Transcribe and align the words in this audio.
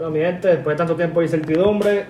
Bueno, 0.00 0.14
mi 0.14 0.20
gente, 0.20 0.48
después 0.48 0.72
de 0.72 0.78
tanto 0.78 0.96
tiempo 0.96 1.20
de 1.20 1.26
incertidumbre, 1.26 2.06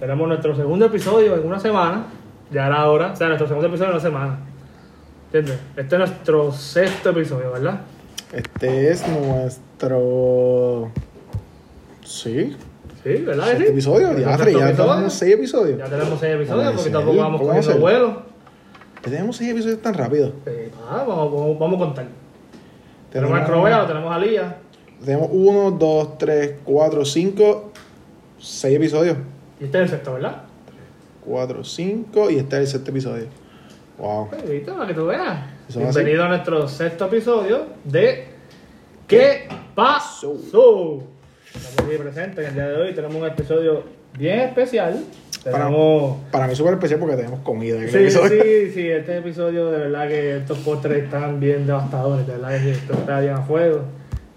tenemos 0.00 0.26
nuestro 0.26 0.56
segundo 0.56 0.86
episodio 0.86 1.36
en 1.36 1.46
una 1.46 1.60
semana. 1.60 2.06
Ya 2.50 2.66
era 2.66 2.90
hora, 2.90 3.12
o 3.12 3.16
sea, 3.16 3.28
nuestro 3.28 3.46
segundo 3.46 3.68
episodio 3.68 3.90
en 3.90 3.94
una 3.94 4.02
semana. 4.02 4.38
¿Entiendes? 5.26 5.60
Este 5.76 5.94
es 5.94 5.98
nuestro 6.00 6.50
sexto 6.50 7.10
episodio, 7.10 7.52
¿verdad? 7.52 7.82
Este 8.32 8.90
es 8.90 9.06
nuestro. 9.06 10.90
Sí. 12.02 12.56
Sí, 13.04 13.22
¿verdad? 13.24 13.52
Este 13.52 13.66
sí? 13.66 13.70
episodio. 13.70 14.18
Ya, 14.18 14.36
sexto 14.36 14.58
tenemos 14.74 15.12
seis 15.12 15.34
episodios. 15.34 15.78
Ya 15.78 15.84
tenemos 15.84 16.18
seis 16.18 16.34
episodios 16.34 16.64
Puede 16.64 16.76
porque 16.76 16.90
tampoco 16.90 17.16
vamos 17.18 17.40
¿cómo 17.40 17.52
cogiendo 17.52 17.78
vuelo. 17.78 18.22
Ya 19.04 19.10
tenemos 19.12 19.36
seis 19.36 19.52
episodios 19.52 19.80
tan 19.80 19.94
rápido. 19.94 20.32
Sí, 20.44 20.72
ah, 20.90 21.04
vamos, 21.06 21.32
vamos, 21.32 21.58
vamos 21.60 21.76
a 21.76 21.84
contar. 21.84 22.04
Tenemos 23.12 23.30
Tenemos, 23.30 23.40
a 23.40 23.44
Crovea, 23.46 23.86
tenemos 23.86 24.12
a 24.12 24.18
Lía. 24.18 24.56
Tenemos 25.04 25.28
uno, 25.32 25.70
dos, 25.70 26.18
tres, 26.18 26.54
cuatro, 26.64 27.04
cinco, 27.04 27.72
seis 28.38 28.76
episodios. 28.76 29.16
Y 29.60 29.64
este 29.64 29.78
es 29.78 29.82
el 29.84 29.88
sexto, 29.90 30.14
¿verdad? 30.14 30.42
Cuatro, 31.24 31.64
cinco 31.64 32.30
y 32.30 32.36
este 32.38 32.56
es 32.56 32.60
el 32.62 32.66
sexto 32.68 32.90
episodio. 32.90 33.26
Wow. 33.98 34.28
Pues, 34.30 34.48
¿Viste? 34.48 34.72
Para 34.72 34.86
que 34.86 34.94
tú 34.94 35.06
veas. 35.06 35.38
Así. 35.68 35.78
Bienvenido 35.78 36.24
a 36.24 36.28
nuestro 36.28 36.68
sexto 36.68 37.06
episodio 37.06 37.66
de 37.84 38.26
¿Qué 39.06 39.48
pasó? 39.74 40.32
Estamos 40.34 41.04
aquí 41.88 41.96
presentes 41.96 42.38
en 42.44 42.48
el 42.50 42.54
día 42.54 42.68
de 42.68 42.76
hoy. 42.76 42.94
Tenemos 42.94 43.16
un 43.16 43.26
episodio 43.26 43.82
bien 44.18 44.40
especial. 44.40 45.02
Para, 45.44 45.66
Tenemos. 45.66 46.16
para 46.30 46.46
mí 46.46 46.52
es 46.52 46.58
súper 46.58 46.74
especial 46.74 47.00
porque 47.00 47.16
tenemos 47.16 47.40
comida 47.40 47.76
en 47.76 47.84
el 47.84 47.90
Sí, 47.90 47.96
episodio. 47.98 48.42
sí, 48.42 48.70
sí, 48.74 48.88
este 48.88 49.18
episodio 49.18 49.70
de 49.70 49.78
verdad 49.78 50.08
que 50.08 50.36
estos 50.38 50.58
postres 50.58 51.04
están 51.04 51.40
bien 51.40 51.66
devastadores, 51.66 52.26
de 52.26 52.32
verdad 52.34 52.60
que 52.62 52.70
esto 52.72 52.92
está 52.92 53.20
bien 53.20 53.32
a 53.34 53.42
fuego. 53.42 53.82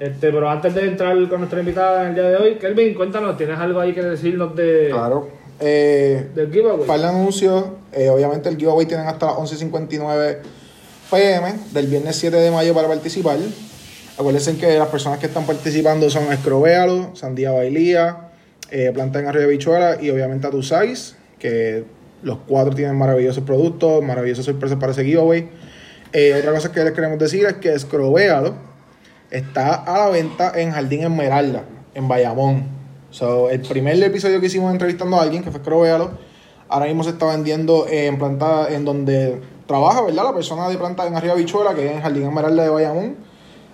Este, 0.01 0.31
pero 0.31 0.49
antes 0.49 0.73
de 0.73 0.87
entrar 0.87 1.15
con 1.29 1.41
nuestra 1.41 1.59
invitada 1.59 2.01
en 2.01 2.07
el 2.07 2.15
día 2.15 2.23
de 2.23 2.35
hoy, 2.37 2.55
Kelvin, 2.55 2.95
cuéntanos, 2.95 3.37
¿tienes 3.37 3.59
algo 3.59 3.79
ahí 3.79 3.93
que 3.93 4.01
decirnos 4.01 4.55
de, 4.55 4.87
Claro. 4.89 5.29
Eh, 5.59 6.25
del 6.33 6.51
giveaway? 6.51 6.87
par 6.87 6.99
de 6.99 7.05
anuncios. 7.05 7.65
Eh, 7.93 8.09
obviamente 8.09 8.49
el 8.49 8.57
giveaway 8.57 8.87
tienen 8.87 9.05
hasta 9.05 9.27
las 9.27 9.35
11.59 9.35 10.37
pm 11.11 11.53
del 11.71 11.85
viernes 11.85 12.15
7 12.15 12.35
de 12.35 12.49
mayo 12.49 12.73
para 12.73 12.87
participar. 12.87 13.37
Acuérdense 14.17 14.57
que 14.57 14.75
las 14.79 14.87
personas 14.87 15.19
que 15.19 15.27
están 15.27 15.45
participando 15.45 16.09
son 16.09 16.33
Escrovéalo, 16.33 17.15
Sandía 17.15 17.51
Bailía, 17.51 18.31
eh, 18.71 18.89
Planta 18.91 19.19
en 19.19 19.27
Arroyo 19.27 19.45
de 19.45 19.51
Bichuela 19.51 20.01
y 20.01 20.09
obviamente 20.09 20.47
a 20.47 20.49
tu 20.49 20.63
size, 20.63 21.13
que 21.37 21.83
los 22.23 22.39
cuatro 22.47 22.73
tienen 22.73 22.97
maravillosos 22.97 23.43
productos, 23.43 24.03
maravillosas 24.03 24.45
sorpresas 24.45 24.79
para 24.79 24.93
ese 24.93 25.05
giveaway. 25.05 25.47
Eh, 26.11 26.33
otra 26.39 26.53
cosa 26.53 26.71
que 26.71 26.83
les 26.83 26.93
queremos 26.93 27.19
decir 27.19 27.45
es 27.45 27.53
que 27.57 27.71
Escrovéalo 27.71 28.70
está 29.31 29.75
a 29.75 29.97
la 29.97 30.09
venta 30.09 30.51
en 30.55 30.71
Jardín 30.71 31.03
Esmeralda, 31.03 31.63
en 31.93 32.07
Bayamón. 32.07 32.65
So, 33.09 33.49
el 33.49 33.61
primer 33.61 34.01
episodio 34.03 34.39
que 34.39 34.47
hicimos 34.47 34.71
entrevistando 34.71 35.17
a 35.17 35.23
alguien, 35.23 35.43
que 35.43 35.51
fue 35.51 35.59
Escrovéalo, 35.59 36.11
ahora 36.67 36.85
mismo 36.85 37.03
se 37.03 37.11
está 37.11 37.25
vendiendo 37.25 37.87
en 37.87 38.17
planta 38.17 38.67
en 38.69 38.85
donde 38.85 39.41
trabaja, 39.65 40.01
¿verdad? 40.01 40.25
La 40.25 40.33
persona 40.33 40.69
de 40.69 40.77
planta 40.77 41.07
en 41.07 41.15
Arriba 41.15 41.33
Bichuela, 41.33 41.73
que 41.73 41.87
es 41.87 41.91
en 41.93 42.01
Jardín 42.01 42.23
Esmeralda 42.23 42.63
de 42.63 42.69
Bayamón. 42.69 43.15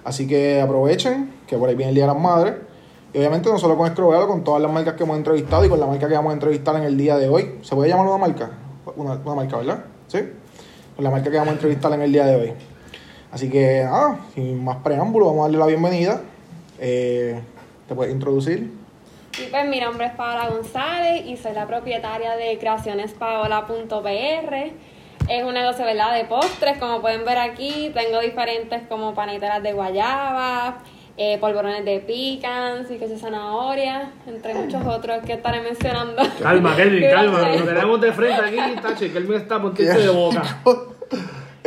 Así 0.03 0.27
que 0.27 0.61
aprovechen, 0.61 1.33
que 1.47 1.57
por 1.57 1.69
ahí 1.69 1.75
viene 1.75 1.89
el 1.89 1.95
Día 1.95 2.05
de 2.05 2.13
las 2.13 2.21
Madres. 2.21 2.53
Y 3.13 3.17
obviamente 3.17 3.49
no 3.49 3.57
solo 3.57 3.77
con 3.77 3.87
Escrovéalo, 3.87 4.27
con 4.27 4.43
todas 4.43 4.61
las 4.61 4.71
marcas 4.71 4.93
que 4.93 5.03
hemos 5.03 5.17
entrevistado 5.17 5.65
y 5.65 5.69
con 5.69 5.79
la 5.79 5.87
marca 5.87 6.07
que 6.07 6.13
vamos 6.13 6.31
a 6.31 6.33
entrevistar 6.33 6.75
en 6.75 6.83
el 6.83 6.97
día 6.97 7.17
de 7.17 7.29
hoy. 7.29 7.55
¿Se 7.61 7.75
puede 7.75 7.89
llamar 7.89 8.07
una 8.07 8.17
marca? 8.17 8.51
Una 8.95 9.15
marca, 9.15 9.57
¿verdad? 9.57 9.85
¿Sí? 10.07 10.19
Con 10.95 11.03
la 11.03 11.11
marca 11.11 11.29
que 11.29 11.37
vamos 11.37 11.49
a 11.49 11.53
entrevistar 11.53 11.91
en 11.93 12.01
el 12.01 12.11
día 12.11 12.25
de 12.25 12.35
hoy. 12.35 12.53
Así 13.31 13.49
que, 13.49 13.83
nada, 13.83 14.19
sin 14.33 14.63
más 14.63 14.77
preámbulo, 14.77 15.27
vamos 15.27 15.41
a 15.41 15.43
darle 15.43 15.57
la 15.57 15.65
bienvenida. 15.65 16.21
Eh, 16.79 17.39
¿Te 17.87 17.95
puedes 17.95 18.13
introducir? 18.13 18.71
Y 19.39 19.49
pues 19.49 19.67
mi 19.67 19.79
nombre 19.79 20.07
es 20.07 20.13
Paola 20.13 20.49
González 20.49 21.25
y 21.25 21.37
soy 21.37 21.53
la 21.53 21.67
propietaria 21.67 22.35
de 22.35 22.57
creacionespaola.pr. 22.57 24.53
Es 25.29 25.43
un 25.43 25.53
negocio 25.53 25.85
¿verdad? 25.85 26.15
de 26.15 26.25
postres, 26.25 26.77
como 26.79 27.01
pueden 27.01 27.23
ver 27.25 27.37
aquí. 27.37 27.91
Tengo 27.93 28.19
diferentes 28.21 28.81
como 28.87 29.13
paniteras 29.13 29.61
de 29.61 29.73
guayaba, 29.73 30.79
eh, 31.17 31.37
polvorones 31.39 31.83
de 31.85 31.99
pecans, 31.99 32.89
y 32.89 32.97
de 32.97 33.17
zanahoria, 33.17 34.11
entre 34.25 34.53
muchos 34.53 34.85
otros 34.85 35.23
que 35.25 35.33
estaré 35.33 35.61
mencionando. 35.61 36.23
Calma, 36.41 36.75
Kelvin, 36.75 37.01
¿Qué 37.01 37.09
calma. 37.09 37.49
Lo 37.49 37.65
tenemos 37.65 38.01
de 38.01 38.13
frente 38.13 38.41
aquí, 38.41 38.81
Tacho, 38.81 39.05
y 39.05 39.09
Kelvin 39.09 39.37
está 39.37 39.61
por 39.61 39.73
de 39.77 40.09
boca. 40.09 40.61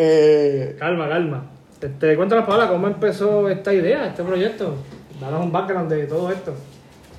Eh, 0.02 0.76
Calma, 0.78 1.10
calma. 1.10 1.44
Este, 1.78 2.16
cuéntanos, 2.16 2.46
Paola, 2.46 2.68
¿cómo 2.68 2.86
empezó 2.86 3.50
esta 3.50 3.74
idea, 3.74 4.06
este 4.06 4.22
proyecto? 4.22 4.76
Danos 5.20 5.44
un 5.44 5.52
background 5.52 5.92
de 5.92 6.06
todo 6.06 6.30
esto. 6.30 6.54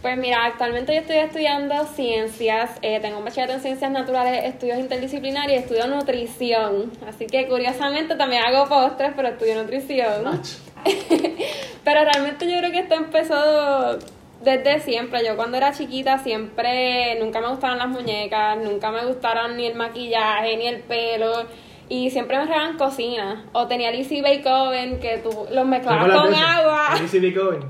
Pues 0.02 0.18
mira, 0.18 0.46
actualmente 0.46 0.96
yo 0.96 1.02
estoy 1.02 1.18
estudiando 1.18 1.86
ciencias, 1.86 2.72
eh, 2.82 3.00
tengo 3.00 3.20
un 3.20 3.24
bachillerato 3.26 3.54
en 3.54 3.60
ciencias 3.60 3.92
naturales, 3.92 4.46
estudios 4.46 4.80
interdisciplinarios 4.80 5.60
y 5.60 5.64
estudio 5.64 5.86
nutrición. 5.86 6.92
Así 7.08 7.28
que 7.28 7.48
curiosamente 7.48 8.16
también 8.16 8.42
hago 8.46 8.68
postres, 8.68 9.12
pero 9.16 9.28
estudio 9.28 9.62
nutrición. 9.62 10.42
pero 11.84 12.04
realmente 12.04 12.52
yo 12.52 12.58
creo 12.58 12.72
que 12.72 12.80
esto 12.80 12.96
empezó 12.96 14.00
desde 14.44 14.80
siempre. 14.80 15.24
Yo 15.24 15.36
cuando 15.36 15.58
era 15.58 15.72
chiquita 15.72 16.18
siempre, 16.18 17.20
nunca 17.20 17.42
me 17.42 17.50
gustaron 17.50 17.78
las 17.78 17.90
muñecas, 17.90 18.58
nunca 18.58 18.90
me 18.90 19.06
gustaron 19.06 19.56
ni 19.56 19.68
el 19.68 19.76
maquillaje, 19.76 20.58
ni 20.58 20.66
el 20.66 20.80
pelo. 20.80 21.46
Y 21.92 22.10
siempre 22.10 22.38
me 22.38 22.46
regaban 22.46 22.78
cocina. 22.78 23.44
O 23.52 23.68
tenía 23.68 23.92
Lizzie 23.92 24.22
Bake 24.22 24.48
Oven, 24.48 25.02
que 25.02 25.18
tú 25.18 25.46
los 25.52 25.66
mezclabas 25.66 26.06
¿Te 26.06 26.14
acuerdas 26.14 26.40
con 26.40 26.42
agua. 26.42 26.88
Easy 27.02 27.20
Bake 27.20 27.38
Oven. 27.38 27.70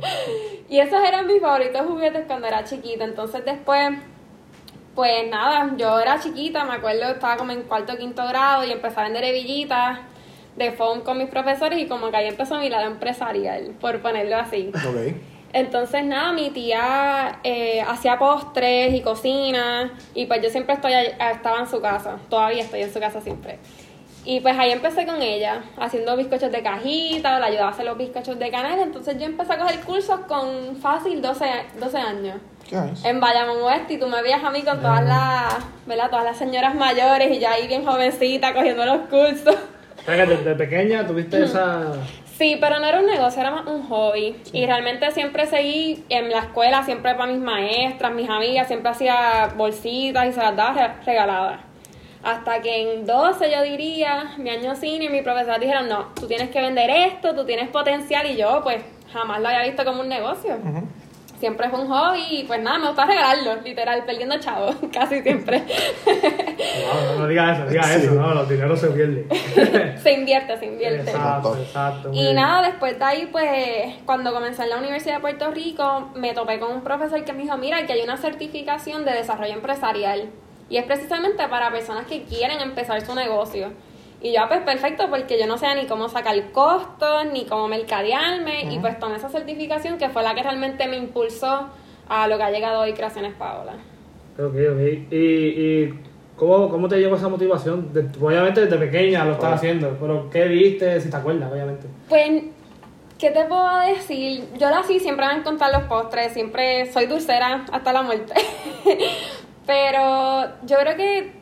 Y 0.70 0.78
esos 0.78 1.04
eran 1.04 1.26
mis 1.26 1.42
favoritos 1.42 1.82
juguetes 1.88 2.26
cuando 2.28 2.46
era 2.46 2.64
chiquita. 2.64 3.04
Entonces 3.04 3.44
después, 3.44 3.98
pues 4.94 5.28
nada, 5.28 5.72
yo 5.76 6.00
era 6.00 6.20
chiquita, 6.20 6.66
me 6.66 6.74
acuerdo, 6.74 7.06
estaba 7.06 7.36
como 7.36 7.52
en 7.52 7.64
cuarto 7.64 7.94
o 7.94 7.98
quinto 7.98 8.24
grado 8.28 8.64
y 8.64 8.72
empecé 8.72 9.00
a 9.00 9.04
vender 9.06 9.24
hebillitas 9.24 10.02
de 10.56 10.72
phone 10.72 11.02
con 11.02 11.18
mis 11.18 11.28
profesores 11.28 11.80
y 11.80 11.88
como 11.88 12.12
que 12.12 12.18
ahí 12.18 12.28
empezó 12.28 12.60
mi 12.60 12.70
lado 12.70 12.86
empresarial, 12.86 13.74
por 13.82 14.02
ponerlo 14.04 14.38
así. 14.38 14.72
Entonces, 15.52 16.06
nada, 16.06 16.32
mi 16.32 16.52
tía 16.52 17.40
eh, 17.44 17.82
hacía 17.82 18.20
postres 18.20 18.94
y 18.94 19.02
cocina 19.02 19.92
y 20.14 20.28
pues 20.28 20.44
yo 20.44 20.50
siempre 20.52 20.76
estoy 20.76 20.94
estaba 20.94 21.60
en 21.60 21.68
su 21.68 21.82
casa, 21.82 22.18
todavía 22.30 22.64
estoy 22.64 22.84
en 22.84 22.94
su 22.94 23.00
casa 23.00 23.20
siempre. 23.20 23.58
Y 24.24 24.40
pues 24.40 24.58
ahí 24.60 24.72
empecé 24.72 25.06
con 25.06 25.22
ella, 25.22 25.64
haciendo 25.80 26.16
bizcochos 26.16 26.52
de 26.52 26.62
cajita, 26.62 27.40
la 27.40 27.48
ayudaba 27.48 27.70
a 27.70 27.72
hacer 27.72 27.86
los 27.86 27.98
bizcochos 27.98 28.38
de 28.38 28.52
canela, 28.52 28.84
entonces 28.84 29.18
yo 29.18 29.26
empecé 29.26 29.54
a 29.54 29.58
coger 29.58 29.80
cursos 29.80 30.20
con 30.28 30.76
fácil 30.76 31.22
12, 31.22 31.46
12 31.80 31.98
años. 31.98 32.36
¿Qué 32.70 32.76
es? 32.94 33.04
En 33.04 33.20
Bayamón 33.20 33.62
Oeste 33.64 33.94
y 33.94 33.98
tú 33.98 34.08
me 34.08 34.22
veías 34.22 34.44
a 34.44 34.52
mí 34.52 34.62
con 34.62 34.80
todas 34.80 35.04
las, 35.04 35.56
¿verdad? 35.88 36.10
Todas 36.12 36.26
las 36.26 36.38
señoras 36.38 36.76
mayores 36.76 37.36
y 37.36 37.40
yo 37.40 37.50
ahí 37.50 37.68
bien 37.68 37.84
jovencita 37.84 38.54
cogiendo 38.54 38.86
los 38.86 39.00
cursos. 39.10 39.56
O 39.56 40.04
sea, 40.06 40.16
que 40.16 40.26
desde 40.36 40.56
pequeña 40.56 41.06
tuviste 41.06 41.44
esa... 41.44 41.94
Sí, 42.38 42.58
pero 42.60 42.80
no 42.80 42.86
era 42.88 43.00
un 43.00 43.06
negocio, 43.06 43.40
era 43.42 43.52
más 43.52 43.68
un 43.68 43.84
hobby. 43.88 44.36
Y 44.52 44.66
realmente 44.66 45.12
siempre 45.12 45.46
seguí 45.46 46.04
en 46.10 46.30
la 46.32 46.40
escuela, 46.40 46.84
siempre 46.84 47.14
para 47.16 47.32
mis 47.32 47.40
maestras, 47.42 48.12
mis 48.14 48.28
amigas, 48.30 48.68
siempre 48.68 48.90
hacía 48.92 49.50
bolsitas 49.56 50.28
y 50.28 50.32
se 50.34 50.40
las 50.40 50.56
daba 50.56 50.74
re- 50.74 50.94
regaladas. 51.06 51.60
Hasta 52.24 52.62
que 52.62 52.94
en 52.94 53.06
12, 53.06 53.52
yo 53.52 53.64
diría, 53.64 54.36
mi 54.38 54.50
año 54.52 54.76
cine, 54.76 55.10
mi 55.10 55.22
profesora 55.22 55.58
dijeron, 55.58 55.90
no, 55.90 56.08
tú 56.20 56.28
tienes 56.28 56.50
que 56.50 56.62
vender 56.62 56.90
esto, 56.90 57.34
tú 57.36 57.46
tienes 57.46 57.70
potencial. 57.70 58.28
Y 58.28 58.38
yo, 58.38 58.62
pues, 58.64 58.84
jamás 59.12 59.42
lo 59.42 59.48
había 59.48 59.64
visto 59.64 59.84
como 59.84 60.02
un 60.02 60.10
negocio. 60.10 60.56
Siempre 61.40 61.70
fue 61.70 61.80
un 61.82 61.88
hobby 61.88 62.24
y 62.30 62.44
pues 62.44 62.62
nada, 62.62 62.78
me 62.78 62.86
gusta 62.86 63.04
regalarlo, 63.04 63.56
literal, 63.64 64.04
perdiendo 64.06 64.38
chavos, 64.40 64.76
casi 64.94 65.24
siempre. 65.24 65.64
No, 66.06 67.14
no, 67.14 67.20
no 67.22 67.28
digas 67.28 67.58
eso, 67.58 67.68
digas 67.68 67.88
Sí. 67.88 67.94
eso, 68.04 68.14
no, 68.14 68.34
los 68.36 68.48
dineros 68.48 68.80
se 68.80 68.88
pierden. 68.90 69.28
se 70.04 70.14
invierte, 70.14 70.58
se 70.60 70.66
invierte. 70.68 71.10
Exacto, 71.10 71.58
exacto. 71.58 72.10
Y 72.14 72.22
bien. 72.22 72.36
nada, 72.36 72.68
después 72.68 73.00
de 73.00 73.04
ahí, 73.06 73.26
pues, 73.32 73.96
cuando 74.06 74.32
comencé 74.32 74.62
en 74.62 74.70
la 74.70 74.78
Universidad 74.78 75.16
de 75.16 75.22
Puerto 75.22 75.50
Rico, 75.50 76.12
me 76.14 76.36
topé 76.36 76.60
con 76.60 76.72
un 76.74 76.82
profesor 76.82 77.24
que 77.24 77.34
me 77.34 77.42
dijo, 77.42 77.58
mira, 77.58 77.88
que 77.88 77.94
hay 77.94 78.04
una 78.04 78.18
certificación 78.18 79.04
de 79.04 79.14
desarrollo 79.14 79.54
empresarial. 79.54 80.30
Y 80.72 80.78
es 80.78 80.86
precisamente 80.86 81.46
para 81.50 81.70
personas 81.70 82.06
que 82.08 82.24
quieren 82.24 82.62
empezar 82.62 83.02
su 83.06 83.14
negocio. 83.14 83.74
Y 84.22 84.32
yo, 84.34 84.42
pues, 84.48 84.62
perfecto, 84.62 85.08
porque 85.10 85.38
yo 85.38 85.46
no 85.46 85.58
sé 85.58 85.66
ni 85.76 85.86
cómo 85.86 86.08
sacar 86.08 86.36
costos, 86.52 87.26
ni 87.34 87.44
cómo 87.46 87.68
mercadearme. 87.68 88.72
Y 88.74 88.80
pues 88.80 88.98
tomé 89.00 89.18
esa 89.18 89.28
certificación 89.30 89.98
que 89.98 90.08
fue 90.10 90.24
la 90.24 90.34
que 90.34 90.44
realmente 90.44 90.88
me 90.88 90.96
impulsó 90.96 91.68
a 92.08 92.28
lo 92.30 92.38
que 92.38 92.44
ha 92.44 92.52
llegado 92.52 92.80
hoy 92.82 92.94
Creaciones 92.94 93.34
Paola. 93.34 93.74
Ok, 94.38 94.54
ok. 94.54 95.12
¿Y, 95.12 95.16
y 95.18 96.00
cómo, 96.38 96.70
cómo 96.70 96.88
te 96.88 97.00
llegó 97.00 97.18
esa 97.18 97.28
motivación? 97.28 97.92
De- 97.92 98.08
obviamente 98.26 98.62
desde 98.62 98.78
pequeña 98.78 99.26
lo 99.26 99.34
estás 99.34 99.56
haciendo, 99.56 99.98
pero 100.00 100.30
¿qué 100.30 100.46
viste? 100.46 101.02
Si 101.02 101.10
te 101.10 101.18
acuerdas, 101.18 101.52
obviamente. 101.52 101.88
Pues, 102.08 102.44
¿qué 103.20 103.32
te 103.32 103.44
puedo 103.46 103.80
decir? 103.80 104.46
Yo 104.58 104.70
nací 104.70 105.00
siempre 105.00 105.26
me 105.28 105.34
encontrar 105.34 105.72
los 105.74 105.84
postres, 105.84 106.32
siempre 106.32 106.90
soy 106.94 107.08
dulcera 107.08 107.66
hasta 107.72 107.92
la 107.92 108.04
muerte. 108.04 108.34
Pero 109.66 110.48
yo 110.66 110.78
creo 110.80 110.96
que 110.98 111.34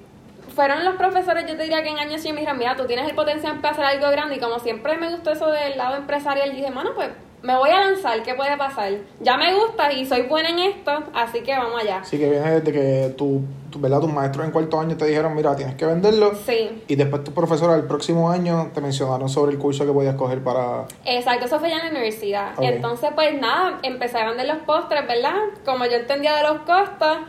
fueron 0.55 0.83
los 0.83 0.95
profesores, 0.95 1.45
yo 1.47 1.55
te 1.55 1.63
diría 1.63 1.83
que 1.83 1.89
en 1.89 1.99
años 1.99 2.21
sí 2.21 2.29
me 2.33 2.39
dijeron, 2.41 2.57
mira, 2.59 2.75
tú 2.75 2.85
tienes 2.85 3.07
el 3.07 3.15
potencial 3.15 3.59
para 3.61 3.73
hacer 3.73 3.85
algo 3.85 4.09
grande 4.11 4.35
y 4.35 4.39
como 4.39 4.59
siempre 4.59 4.97
me 4.97 5.09
gustó 5.09 5.31
eso 5.31 5.47
del 5.49 5.77
lado 5.77 5.95
empresarial, 5.95 6.51
dije, 6.51 6.69
mano, 6.71 6.91
pues 6.95 7.09
me 7.41 7.55
voy 7.55 7.69
a 7.69 7.79
lanzar, 7.79 8.21
¿qué 8.23 8.33
puede 8.33 8.57
pasar? 8.57 8.91
Ya 9.21 9.37
me 9.37 9.53
gusta 9.53 9.93
y 9.93 10.05
soy 10.05 10.23
buena 10.23 10.49
en 10.49 10.59
esto, 10.59 10.91
así 11.13 11.39
que 11.39 11.55
vamos 11.55 11.81
allá. 11.81 11.99
Así 11.99 12.17
que 12.19 12.29
viene 12.29 12.59
desde 12.59 12.73
que 12.73 13.13
tu, 13.17 13.41
tu- 13.71 13.79
¿verdad? 13.79 14.01
tus 14.01 14.11
maestros 14.11 14.45
en 14.45 14.51
cuarto 14.51 14.77
año 14.77 14.97
te 14.97 15.05
dijeron, 15.05 15.33
mira, 15.33 15.55
tienes 15.55 15.75
que 15.75 15.85
venderlo. 15.85 16.33
Sí, 16.45 16.83
Y 16.89 16.95
después 16.97 17.23
tus 17.23 17.33
profesores 17.33 17.77
el 17.77 17.85
próximo 17.87 18.29
año 18.29 18.71
te 18.73 18.81
mencionaron 18.81 19.29
sobre 19.29 19.53
el 19.53 19.57
curso 19.59 19.85
que 19.85 19.93
podías 19.93 20.15
coger 20.15 20.43
para... 20.43 20.83
exacto, 21.05 21.45
eso 21.45 21.59
fue 21.61 21.69
ya 21.69 21.77
en 21.77 21.85
la 21.85 21.91
universidad. 21.91 22.51
Ok. 22.57 22.63
Entonces, 22.65 23.11
pues 23.15 23.39
nada, 23.39 23.79
empecé 23.83 24.17
a 24.17 24.27
vender 24.27 24.47
los 24.47 24.57
postres, 24.57 25.07
¿verdad? 25.07 25.35
Como 25.63 25.85
yo 25.85 25.95
entendía 25.95 26.35
de 26.35 26.43
los 26.43 26.59
costos. 26.63 27.19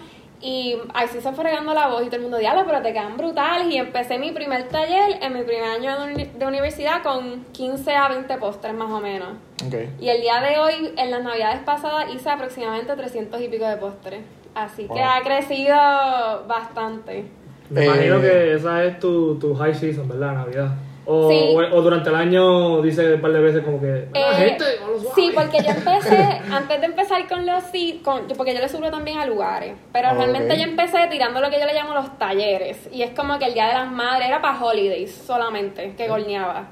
Y 0.43 0.77
ahí 0.95 1.07
sí 1.09 1.21
se 1.21 1.33
fue 1.33 1.45
regando 1.45 1.75
la 1.75 1.89
voz 1.89 2.03
y 2.03 2.07
todo 2.07 2.17
el 2.17 2.23
mundo, 2.23 2.39
diablo, 2.39 2.63
pero 2.67 2.81
te 2.81 2.93
quedan 2.95 3.17
brutales. 3.19 3.67
Y 3.69 3.77
empecé 3.77 4.19
mi 4.19 4.31
primer 4.33 4.69
taller 4.69 5.19
en 5.23 5.35
mi 5.35 5.43
primer 5.43 5.65
año 5.65 5.99
de, 6.01 6.13
uni- 6.15 6.31
de 6.39 6.47
universidad 6.47 7.03
con 7.03 7.45
15 7.53 7.95
a 7.95 8.09
20 8.09 8.37
postres 8.39 8.73
más 8.75 8.91
o 8.91 9.01
menos. 9.01 9.29
Y 10.01 10.09
el 10.09 10.21
día 10.23 10.41
de 10.41 10.59
hoy, 10.59 10.95
en 10.97 11.11
las 11.11 11.23
navidades 11.23 11.61
pasadas, 11.61 12.07
hice 12.15 12.31
aproximadamente 12.31 12.95
300 12.97 13.41
y 13.43 13.49
pico 13.49 13.67
de 13.67 13.77
postres. 13.77 14.21
Así 14.55 14.89
que 14.89 15.03
ha 15.03 15.21
crecido 15.23 15.77
bastante. 16.49 17.25
Me 17.69 17.83
Eh, 17.83 17.85
imagino 17.87 18.21
que 18.21 18.55
esa 18.55 18.83
es 18.85 18.99
tu, 18.99 19.39
tu 19.39 19.55
high 19.55 19.75
season, 19.75 20.09
¿verdad? 20.09 20.33
Navidad. 20.35 20.71
O, 21.13 21.29
Sí. 21.29 21.55
o, 21.57 21.77
o 21.77 21.83
durante 21.83 22.09
el 22.09 22.15
año 22.15 22.81
dice 22.83 23.15
un 23.15 23.21
par 23.21 23.33
de 23.33 23.41
veces 23.41 23.65
como 23.65 23.81
que, 23.81 24.07
"Mira, 24.13 24.31
Eh, 24.31 24.35
gente, 24.51 24.65
sí, 25.17 25.33
suaves". 25.33 25.35
porque 25.35 25.65
yo 25.65 25.71
empecé, 25.71 26.17
antes 26.53 26.81
de 26.81 26.87
empezar 26.87 27.27
con 27.29 27.45
los 27.47 27.65
sí, 27.73 28.01
con, 28.05 28.29
porque 28.37 28.55
yo 28.55 28.61
le 28.61 28.69
subo 28.69 28.91
también 28.93 29.19
a 29.19 29.27
lugares, 29.27 29.75
pero 29.93 30.09
Ah, 30.11 30.15
realmente 30.15 30.57
yo 30.57 30.63
empecé 30.63 30.99
tirando 31.11 31.41
lo 31.41 31.51
que 31.51 31.59
yo 31.59 31.67
le 31.67 31.75
llamo 31.75 31.95
los 31.95 32.17
talleres, 32.17 32.89
y 32.93 33.03
es 33.03 33.11
como 33.11 33.39
que 33.41 33.47
el 33.47 33.55
Día 33.55 33.67
de 33.67 33.75
las 33.75 33.91
Madres 33.91 34.29
era 34.29 34.41
para 34.41 34.63
holidays 34.65 35.13
solamente, 35.13 35.95
que 35.97 36.07
gorneaba. 36.07 36.69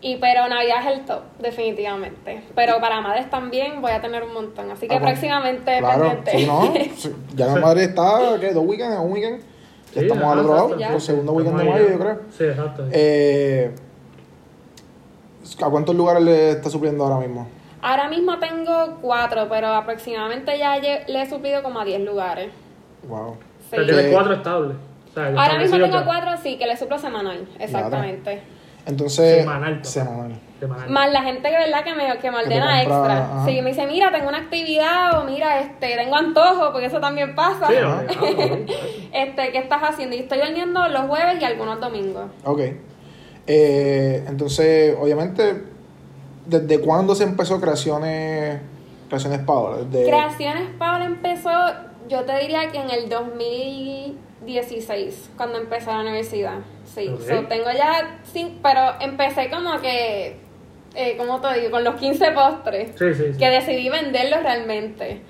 Y 0.00 0.16
pero 0.18 0.46
Navidad 0.48 0.76
es 0.86 0.98
el 0.98 1.04
top, 1.06 1.22
definitivamente. 1.40 2.42
Pero 2.54 2.78
para 2.80 3.00
madres 3.00 3.28
también 3.30 3.82
voy 3.82 3.90
a 3.90 4.00
tener 4.00 4.22
un 4.22 4.32
montón, 4.32 4.70
así 4.70 4.86
que 4.86 4.94
Ah, 4.94 5.00
pues, 5.00 5.12
próximamente 5.18 5.78
Claro, 5.80 6.02
pendiente. 6.24 6.30
sí, 6.38 6.46
¿no? 6.46 6.72
Sí, 6.96 7.12
Ya 7.34 7.46
la 7.46 7.56
madre 7.56 7.84
está, 7.84 8.36
¿qué? 8.40 8.52
¿Dos 8.52 8.64
weekends? 8.64 8.98
¿Un 9.00 9.12
weekend? 9.12 9.42
Sí, 10.00 10.06
estamos 10.06 10.24
ajá, 10.24 10.32
al 10.32 10.38
otro 10.40 10.54
lado, 10.54 10.94
el 10.94 11.00
segundo 11.00 11.32
weekend 11.32 11.58
de 11.58 11.64
mayo, 11.64 11.84
ya. 11.86 11.92
yo 11.92 11.98
creo. 11.98 12.20
Sí, 12.36 12.44
exacto. 12.44 12.84
Eh, 12.92 13.74
¿A 15.62 15.70
cuántos 15.70 15.94
lugares 15.96 16.22
le 16.22 16.50
está 16.50 16.70
supliendo 16.70 17.04
ahora 17.04 17.18
mismo? 17.26 17.48
Ahora 17.80 18.08
mismo 18.08 18.38
tengo 18.38 18.98
cuatro, 19.00 19.46
pero 19.48 19.68
aproximadamente 19.68 20.58
ya 20.58 20.76
le 20.78 21.22
he 21.22 21.28
suplido 21.30 21.62
como 21.62 21.80
a 21.80 21.84
10 21.84 22.00
lugares. 22.02 22.50
Wow. 23.08 23.36
Sí. 23.60 23.66
Pero 23.70 23.86
tienes 23.86 24.06
Que- 24.06 24.12
cuatro 24.12 24.34
estables. 24.34 24.76
O 25.10 25.14
sea, 25.14 25.26
Ahora 25.28 25.58
mismo 25.58 25.76
tengo 25.78 25.98
ya. 25.98 26.04
cuatro, 26.04 26.30
sí, 26.42 26.58
que 26.58 26.66
le 26.66 26.76
suplo 26.76 26.98
semanal, 26.98 27.48
exactamente. 27.58 28.42
Entonces, 28.88 29.40
Semanal, 29.40 29.84
semanal. 29.84 30.32
Semanal. 30.58 30.90
Más 30.90 31.12
la 31.12 31.22
gente 31.22 31.48
que 31.50 31.56
verdad 31.56 31.84
que 31.84 31.94
me, 31.94 32.18
que 32.18 32.30
me 32.32 32.38
Que 32.38 32.44
ordena 32.44 32.66
compra, 32.66 32.82
extra. 32.82 33.18
ajá. 33.18 33.44
Sí, 33.46 33.62
me 33.62 33.68
dice, 33.70 33.86
mira, 33.86 34.10
tengo 34.10 34.28
una 34.28 34.38
actividad 34.38 35.20
o 35.20 35.24
mira, 35.24 35.60
este, 35.60 35.94
tengo 35.96 36.16
antojo, 36.16 36.72
porque 36.72 36.86
eso 36.86 36.98
también 36.98 37.34
pasa. 37.36 37.68
Sí, 37.68 37.74
Ajá. 37.76 38.02
Este, 39.12 39.52
¿qué 39.52 39.58
estás 39.58 39.82
haciendo? 39.82 40.16
Y 40.16 40.20
estoy 40.20 40.38
vendiendo 40.38 40.86
los 40.88 41.02
jueves 41.02 41.40
y 41.40 41.44
algunos 41.44 41.80
domingos. 41.80 42.24
Ok. 42.44 42.60
Eh, 43.46 44.24
entonces, 44.26 44.96
obviamente, 45.00 45.62
¿desde 46.46 46.80
cuándo 46.80 47.14
se 47.14 47.24
empezó 47.24 47.60
Creaciones, 47.60 48.60
creaciones 49.08 49.40
Paola? 49.40 49.84
Desde... 49.90 50.06
Creaciones 50.08 50.70
Paula 50.78 51.04
empezó, 51.04 51.50
yo 52.08 52.24
te 52.24 52.38
diría 52.40 52.68
que 52.70 52.78
en 52.78 52.90
el 52.90 53.08
2016, 53.08 55.30
cuando 55.36 55.58
empecé 55.58 55.86
la 55.90 56.00
universidad. 56.00 56.58
Sí, 56.84 57.08
Ok. 57.08 57.20
so, 57.20 57.40
tengo 57.46 57.70
ya, 57.70 58.18
sí, 58.24 58.58
pero 58.62 58.94
empecé 59.00 59.50
como 59.50 59.80
que, 59.80 60.36
eh, 60.94 61.16
¿cómo 61.16 61.40
te 61.40 61.60
digo? 61.60 61.70
Con 61.70 61.84
los 61.84 61.94
15 61.96 62.32
postres. 62.32 62.90
Sí, 62.98 63.14
sí, 63.14 63.32
sí. 63.32 63.38
que 63.38 63.48
decidí 63.50 63.88
venderlos 63.88 64.42
realmente. 64.42 65.22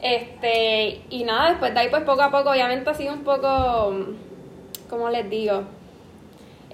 Este, 0.00 1.00
y 1.10 1.24
nada, 1.24 1.50
después 1.50 1.72
de 1.74 1.80
ahí, 1.80 1.88
pues 1.88 2.02
poco 2.02 2.22
a 2.22 2.30
poco, 2.30 2.50
obviamente 2.50 2.90
ha 2.90 2.94
sido 2.94 3.12
un 3.12 3.22
poco, 3.22 3.94
¿cómo 4.90 5.08
les 5.10 5.28
digo? 5.30 5.62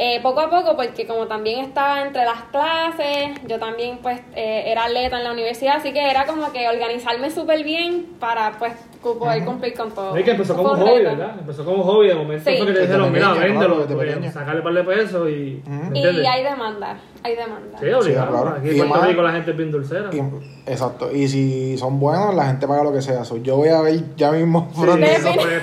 Eh, 0.01 0.21
poco 0.23 0.41
a 0.41 0.49
poco, 0.49 0.77
porque 0.77 1.09
como 1.09 1.27
también 1.27 1.59
estaba 1.65 2.03
entre 2.03 2.25
las 2.25 2.43
clases, 2.53 3.31
yo 3.49 3.59
también 3.59 3.99
pues 3.99 4.21
eh, 4.37 4.63
era 4.67 4.85
atleta 4.85 5.19
en 5.19 5.25
la 5.25 5.33
universidad, 5.33 5.75
así 5.77 5.93
que 5.93 6.09
era 6.09 6.25
como 6.25 6.53
que 6.53 6.69
organizarme 6.69 7.31
súper 7.33 7.65
bien 7.65 8.07
para 8.21 8.53
pues 8.61 8.75
cumplir 9.01 9.75
con 9.75 9.91
todo. 9.93 10.17
Es 10.17 10.25
que 10.25 10.31
empezó 10.33 10.57
como 10.57 10.73
un 10.73 10.81
hobby. 10.81 11.03
¿verdad? 11.05 11.37
Empezó 11.39 11.65
como 11.65 11.83
hobby, 11.85 12.09
de 12.09 12.15
momento 12.15 12.51
Sí. 12.51 12.57
fue 12.59 12.67
que 12.67 12.73
te 12.73 12.81
dijeron, 12.83 13.13
mira, 13.13 13.33
véndelo, 13.35 13.87
sacarle 14.33 14.59
un 14.61 14.65
par 14.65 14.75
de 14.75 14.85
pesos 14.85 15.29
y... 15.31 15.63
Ujú. 15.67 15.91
¿me 15.91 15.99
Y 16.01 16.27
hay 16.27 16.43
demanda, 16.45 16.99
hay 17.23 17.37
demanda. 17.37 17.79
Sí, 17.79 17.91
obligado. 17.91 18.31
claro. 18.31 18.57
Aquí 18.59 18.69
Y 18.69 18.71
en 18.73 18.77
Puerto 18.79 18.95
más- 18.97 19.09
Rico 19.09 19.23
la 19.23 19.33
gente 19.33 19.51
es 19.53 19.57
bien 19.57 19.71
dulcera. 19.71 20.11
Y- 20.13 20.71
exacto. 20.71 21.11
Y 21.13 21.29
si 21.29 21.79
son 21.79 21.99
buenos, 22.01 22.35
la 22.35 22.47
gente 22.47 22.67
paga 22.67 22.83
lo 22.85 22.93
que 22.93 23.03
sea. 23.03 23.25
So, 23.25 23.37
yo 23.39 23.57
voy 23.57 23.69
a 23.69 23.81
ver 23.81 24.15
ya 24.17 24.33
mismo 24.33 24.69
Sí, 24.75 24.81
pronto. 24.83 25.07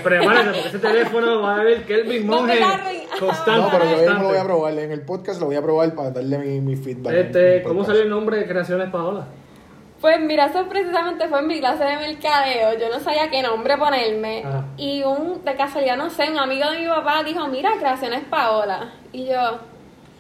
prepárate, 0.03 0.51
porque 0.51 0.67
ese 0.67 0.79
teléfono 0.79 1.41
va 1.41 1.55
a 1.59 1.63
ver 1.63 1.83
Kelvin 1.85 2.25
Monge 2.27 2.59
constante. 3.19 3.61
No, 3.61 3.69
pero 3.71 3.85
yo 3.91 3.97
mismo 4.09 4.23
lo 4.23 4.29
voy 4.29 4.37
a 4.37 4.43
probar. 4.43 4.73
En 4.79 4.91
el 4.91 5.01
podcast 5.01 5.39
lo 5.39 5.47
voy 5.47 5.55
a 5.55 5.61
probar 5.61 5.93
para 5.95 6.11
darle 6.11 6.37
mi, 6.37 6.59
mi 6.61 6.75
feedback. 6.75 7.13
Este, 7.13 7.63
¿Cómo 7.63 7.83
salió 7.83 8.01
el 8.03 8.09
nombre 8.09 8.37
de 8.37 8.47
Creaciones 8.47 8.89
Paola? 8.89 9.27
Pues 10.05 10.19
mira, 10.19 10.45
eso 10.45 10.69
precisamente 10.69 11.27
fue 11.27 11.39
en 11.39 11.47
mi 11.47 11.59
clase 11.59 11.83
de 11.83 11.97
mercadeo. 11.97 12.77
Yo 12.77 12.89
no 12.89 12.99
sabía 12.99 13.27
qué 13.31 13.41
nombre 13.41 13.75
ponerme. 13.75 14.43
Ajá. 14.45 14.65
Y 14.77 15.01
un, 15.01 15.43
de 15.43 15.55
casualidad, 15.55 15.97
no 15.97 16.11
sé, 16.11 16.29
un 16.29 16.37
amigo 16.37 16.69
de 16.69 16.81
mi 16.81 16.85
papá 16.85 17.23
dijo, 17.23 17.47
mira, 17.47 17.71
Creaciones 17.79 18.23
Paola. 18.25 18.93
Y 19.11 19.25
yo, 19.25 19.61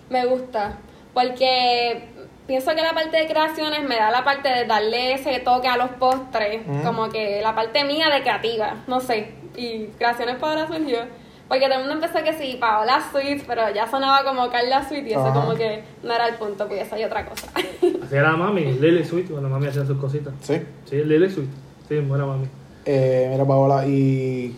me 0.09 0.25
gusta. 0.25 0.79
Porque 1.13 2.09
pienso 2.47 2.73
que 2.73 2.81
la 2.81 2.93
parte 2.93 3.15
de 3.15 3.27
creaciones 3.27 3.83
me 3.83 3.97
da 3.97 4.09
la 4.09 4.23
parte 4.23 4.49
de 4.49 4.65
darle 4.65 5.13
ese 5.13 5.39
toque 5.41 5.67
a 5.67 5.77
los 5.77 5.91
postres. 5.91 6.63
Como 6.83 7.09
que 7.09 7.41
la 7.43 7.53
parte 7.53 7.83
mía 7.83 8.09
de 8.09 8.21
creativa, 8.21 8.77
no 8.87 8.99
sé. 8.99 9.35
Y 9.55 9.89
Creaciones 9.99 10.37
Paola 10.37 10.65
surgió. 10.65 11.01
Porque 11.47 11.65
todo 11.67 11.79
el 11.79 11.87
mundo 11.87 11.93
empezó 12.05 12.23
que 12.23 12.33
sí, 12.33 12.57
Paola 12.59 12.99
Sweet, 13.11 13.43
pero 13.45 13.71
ya 13.73 13.87
sonaba 13.89 14.23
como 14.23 14.49
Carla 14.49 14.87
Sweet 14.87 15.05
y 15.07 15.11
eso 15.11 15.25
Ajá. 15.25 15.41
como 15.41 15.53
que 15.55 15.83
no 16.01 16.11
era 16.13 16.27
el 16.27 16.35
punto, 16.35 16.67
pues 16.67 16.81
eso 16.81 16.95
hay 16.95 17.03
otra 17.03 17.25
cosa. 17.25 17.47
Así 17.55 18.15
era 18.15 18.35
mami, 18.35 18.73
Lily 18.73 19.03
Sweet, 19.05 19.29
cuando 19.29 19.49
mami 19.49 19.67
hacía 19.67 19.85
sus 19.85 19.97
cositas. 19.99 20.33
Sí. 20.41 20.59
Sí, 20.89 21.03
Lily 21.03 21.29
Sweet. 21.29 21.49
Sí, 21.87 21.99
buena 21.99 22.25
mami. 22.25 22.47
Eh, 22.85 23.27
mira, 23.31 23.45
Paola, 23.45 23.85
y 23.87 24.57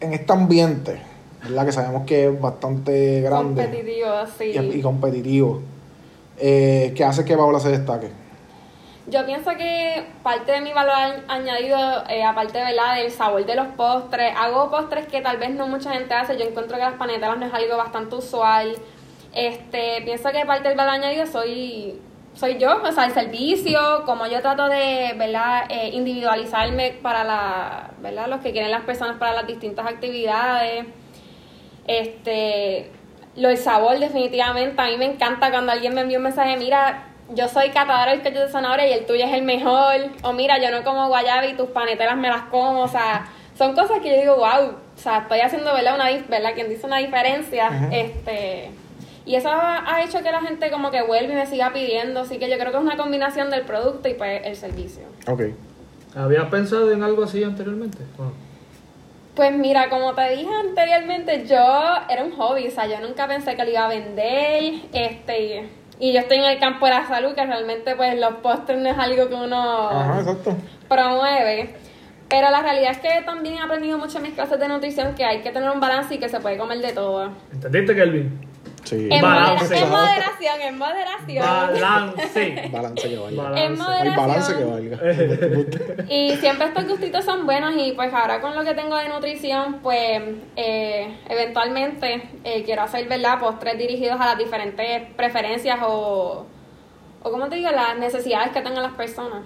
en 0.00 0.12
este 0.14 0.32
ambiente, 0.32 1.00
¿verdad? 1.42 1.66
Que 1.66 1.72
sabemos 1.72 2.06
que 2.06 2.26
es 2.28 2.40
bastante 2.40 3.20
grande 3.20 3.62
Competitivo, 3.64 4.08
sí. 4.38 4.44
y, 4.54 4.78
y 4.78 4.82
competitivo, 4.82 5.60
eh, 6.38 6.92
¿qué 6.96 7.04
hace 7.04 7.24
que 7.24 7.36
Paola 7.36 7.60
se 7.60 7.70
destaque? 7.70 8.08
Yo 9.08 9.24
pienso 9.24 9.50
que 9.56 10.04
parte 10.24 10.50
de 10.52 10.60
mi 10.60 10.72
valor 10.72 10.94
añ- 10.96 11.22
añadido, 11.28 11.78
eh, 12.08 12.24
aparte 12.24 12.58
¿verdad? 12.58 12.96
del 12.96 13.12
sabor 13.12 13.46
de 13.46 13.54
los 13.54 13.68
postres, 13.68 14.32
hago 14.36 14.68
postres 14.70 15.06
que 15.06 15.20
tal 15.20 15.36
vez 15.36 15.50
no 15.50 15.68
mucha 15.68 15.92
gente 15.92 16.12
hace. 16.14 16.36
Yo 16.36 16.44
encuentro 16.44 16.76
que 16.76 16.82
las 16.82 16.94
panetelas 16.94 17.38
no 17.38 17.46
es 17.46 17.54
algo 17.54 17.76
bastante 17.76 18.16
usual. 18.16 18.74
Este, 19.32 20.02
pienso 20.02 20.30
que 20.32 20.44
parte 20.44 20.68
del 20.68 20.76
valor 20.76 20.94
añadido 20.94 21.26
soy 21.26 22.00
soy 22.34 22.58
yo, 22.58 22.82
o 22.82 22.92
sea, 22.92 23.06
el 23.06 23.12
servicio, 23.12 23.80
como 24.04 24.26
yo 24.26 24.42
trato 24.42 24.68
de, 24.68 25.14
¿verdad? 25.16 25.64
Eh, 25.70 25.88
individualizarme 25.94 26.90
para 27.00 27.24
la, 27.24 27.90
¿verdad? 28.00 28.26
Los 28.28 28.40
que 28.42 28.52
quieren 28.52 28.70
las 28.70 28.82
personas 28.82 29.16
para 29.16 29.32
las 29.32 29.46
distintas 29.46 29.86
actividades. 29.86 30.84
Este, 31.86 32.90
lo 33.36 33.48
del 33.48 33.56
sabor 33.56 33.98
definitivamente, 33.98 34.80
a 34.82 34.86
mí 34.86 34.96
me 34.98 35.06
encanta 35.06 35.50
cuando 35.50 35.72
alguien 35.72 35.94
me 35.94 36.02
envía 36.02 36.18
un 36.18 36.24
mensaje, 36.24 36.56
mira, 36.58 37.04
yo 37.34 37.48
soy 37.48 37.70
catadora 37.70 38.12
de 38.12 38.18
bizcochos 38.18 38.46
de 38.46 38.48
zanahoria 38.48 38.86
y 38.88 38.92
el 38.92 39.06
tuyo 39.06 39.24
es 39.24 39.32
el 39.32 39.42
mejor, 39.42 39.96
o 40.22 40.32
mira, 40.32 40.58
yo 40.58 40.70
no 40.70 40.84
como 40.84 41.08
guayaba 41.08 41.46
y 41.46 41.54
tus 41.54 41.70
panetelas 41.70 42.16
me 42.16 42.28
las 42.28 42.42
como, 42.44 42.82
o 42.82 42.88
sea, 42.88 43.26
son 43.56 43.74
cosas 43.74 44.00
que 44.00 44.10
yo 44.14 44.20
digo, 44.20 44.36
wow, 44.36 44.70
o 44.70 44.98
sea, 44.98 45.18
estoy 45.18 45.40
haciendo, 45.40 45.72
¿verdad? 45.74 45.94
Una, 45.94 46.10
¿verdad? 46.28 46.54
Quien 46.54 46.68
dice 46.68 46.86
una 46.86 46.98
diferencia, 46.98 47.66
Ajá. 47.68 47.88
este... 47.92 48.70
Y 49.24 49.34
eso 49.34 49.48
ha, 49.50 49.92
ha 49.92 50.04
hecho 50.04 50.22
que 50.22 50.30
la 50.30 50.40
gente 50.40 50.70
como 50.70 50.92
que 50.92 51.02
vuelve 51.02 51.32
y 51.32 51.36
me 51.36 51.46
siga 51.46 51.72
pidiendo, 51.72 52.20
así 52.20 52.38
que 52.38 52.48
yo 52.48 52.56
creo 52.58 52.70
que 52.70 52.78
es 52.78 52.84
una 52.84 52.96
combinación 52.96 53.50
del 53.50 53.62
producto 53.62 54.08
y 54.08 54.14
pues 54.14 54.42
el 54.44 54.54
servicio. 54.54 55.02
Ok. 55.26 55.42
¿Habías 56.14 56.44
pensado 56.46 56.92
en 56.92 57.02
algo 57.02 57.24
así 57.24 57.42
anteriormente? 57.42 57.98
Bueno, 58.16 58.32
Pues 59.34 59.52
mira, 59.52 59.90
como 59.90 60.14
te 60.14 60.30
dije 60.30 60.48
anteriormente, 60.54 61.44
yo 61.44 61.56
era 62.08 62.22
un 62.22 62.36
hobby, 62.36 62.68
o 62.68 62.70
sea, 62.70 62.86
yo 62.86 63.00
nunca 63.00 63.26
pensé 63.26 63.56
que 63.56 63.64
lo 63.64 63.70
iba 63.70 63.84
a 63.86 63.88
vender, 63.88 64.74
este, 64.92 65.68
y 65.98 66.12
yo 66.12 66.20
estoy 66.20 66.38
en 66.38 66.44
el 66.44 66.58
campo 66.58 66.86
de 66.86 66.92
la 66.92 67.06
salud, 67.06 67.34
que 67.34 67.44
realmente 67.44 67.94
pues 67.96 68.18
los 68.18 68.34
postres 68.36 68.78
no 68.78 68.88
es 68.90 68.98
algo 68.98 69.28
que 69.28 69.34
uno 69.34 69.88
Ajá, 69.90 70.20
exacto. 70.20 70.56
promueve. 70.88 71.74
Pero 72.28 72.50
la 72.50 72.60
realidad 72.60 72.90
es 72.90 72.98
que 72.98 73.22
también 73.24 73.54
he 73.54 73.60
aprendido 73.60 73.98
mucho 73.98 74.18
en 74.18 74.24
mis 74.24 74.32
clases 74.34 74.58
de 74.58 74.66
nutrición 74.68 75.14
que 75.14 75.24
hay 75.24 75.42
que 75.42 75.50
tener 75.50 75.70
un 75.70 75.78
balance 75.78 76.14
y 76.14 76.18
que 76.18 76.28
se 76.28 76.40
puede 76.40 76.58
comer 76.58 76.78
de 76.78 76.92
todo. 76.92 77.30
¿Entendiste, 77.52 77.94
Kelvin? 77.94 78.45
Sí. 78.86 79.08
En, 79.10 79.20
Balance. 79.20 79.64
modera- 79.64 79.82
en 79.84 79.90
moderación, 79.90 80.60
en 80.62 80.78
moderación. 80.78 81.44
Balance. 81.44 82.68
Balance 82.72 83.08
que 83.08 83.18
valga. 83.18 83.42
Balance. 83.42 83.64
En 83.66 83.78
moderación. 83.78 84.12
Hay 84.12 84.16
balance 84.16 84.56
que 84.56 84.64
valga. 84.64 86.06
Y 86.08 86.36
siempre 86.36 86.66
estos 86.68 86.86
gustitos 86.86 87.24
son 87.24 87.46
buenos 87.46 87.74
y 87.76 87.92
pues 87.92 88.12
ahora 88.14 88.40
con 88.40 88.54
lo 88.54 88.62
que 88.64 88.74
tengo 88.74 88.96
de 88.96 89.08
nutrición, 89.08 89.80
pues 89.82 90.22
eh, 90.54 91.16
eventualmente 91.28 92.28
eh, 92.44 92.62
quiero 92.64 92.82
hacer, 92.82 93.08
¿verdad? 93.08 93.40
Postres 93.40 93.76
dirigidos 93.76 94.20
a 94.20 94.26
las 94.26 94.38
diferentes 94.38 95.02
preferencias 95.16 95.78
o, 95.84 96.46
o 97.22 97.30
como 97.30 97.48
te 97.48 97.56
digo, 97.56 97.70
las 97.72 97.98
necesidades 97.98 98.50
que 98.50 98.60
tengan 98.60 98.84
las 98.84 98.92
personas. 98.92 99.42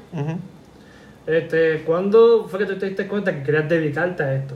Este, 1.26 1.82
¿Cuándo 1.84 2.46
fue 2.48 2.58
que 2.60 2.66
tú 2.66 2.78
te 2.78 2.86
diste 2.86 3.06
cuenta 3.06 3.32
que 3.32 3.42
querías 3.42 3.68
dedicarte 3.68 4.22
a 4.22 4.34
esto? 4.34 4.54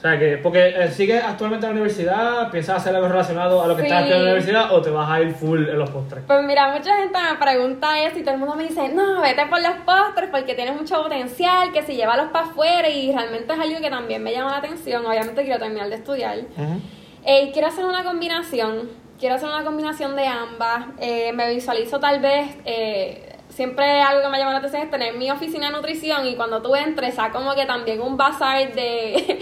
O 0.00 0.02
sea, 0.02 0.18
que, 0.18 0.38
porque 0.38 0.68
eh, 0.68 0.90
sigues 0.90 1.22
actualmente 1.22 1.66
en 1.66 1.72
la 1.72 1.78
universidad, 1.78 2.50
piensas 2.50 2.78
hacer 2.78 2.96
algo 2.96 3.06
relacionado 3.06 3.62
a 3.62 3.66
lo 3.66 3.76
que 3.76 3.82
Sí. 3.82 3.88
estás 3.88 4.04
haciendo 4.04 4.16
en 4.16 4.24
la 4.24 4.30
universidad 4.32 4.72
o 4.72 4.80
te 4.80 4.88
vas 4.88 5.10
a 5.10 5.20
ir 5.20 5.34
full 5.34 5.68
en 5.68 5.78
los 5.78 5.90
postres. 5.90 6.24
Pues 6.26 6.42
mira, 6.42 6.68
mucha 6.74 6.96
gente 6.96 7.18
me 7.18 7.36
pregunta 7.38 8.02
eso 8.02 8.18
y 8.18 8.22
todo 8.22 8.32
el 8.32 8.40
mundo 8.40 8.54
me 8.56 8.62
dice, 8.64 8.88
no, 8.88 9.20
vete 9.20 9.44
por 9.44 9.60
los 9.60 9.74
postres 9.84 10.30
porque 10.30 10.54
tienes 10.54 10.74
mucho 10.74 11.02
potencial, 11.02 11.70
que 11.72 11.82
si 11.82 11.96
llévalos 11.96 12.28
para 12.30 12.46
afuera 12.46 12.88
y 12.88 13.12
realmente 13.12 13.52
es 13.52 13.60
algo 13.60 13.78
que 13.78 13.90
también 13.90 14.22
me 14.22 14.32
llama 14.32 14.52
la 14.52 14.56
atención. 14.56 15.04
Obviamente 15.04 15.42
quiero 15.44 15.58
terminar 15.58 15.90
de 15.90 15.96
estudiar. 15.96 16.38
Ujú. 16.38 16.80
Eh, 17.26 17.50
quiero 17.52 17.68
hacer 17.68 17.84
una 17.84 18.02
combinación, 18.02 18.88
quiero 19.18 19.34
hacer 19.34 19.50
una 19.50 19.64
combinación 19.64 20.16
de 20.16 20.26
ambas. 20.26 20.86
Eh, 20.98 21.30
me 21.34 21.50
visualizo 21.52 22.00
tal 22.00 22.20
vez, 22.20 22.56
eh, 22.64 23.36
siempre 23.50 24.00
algo 24.00 24.22
que 24.22 24.28
me 24.30 24.38
llama 24.38 24.52
la 24.52 24.58
atención 24.60 24.80
es 24.84 24.90
tener 24.90 25.14
mi 25.18 25.30
oficina 25.30 25.66
de 25.66 25.72
nutrición 25.74 26.26
y 26.26 26.36
cuando 26.36 26.62
tú 26.62 26.74
entres, 26.74 27.16
sea 27.16 27.28
como 27.30 27.54
que 27.54 27.66
también 27.66 28.00
un 28.00 28.16
bazar 28.16 28.72
de, 28.72 29.40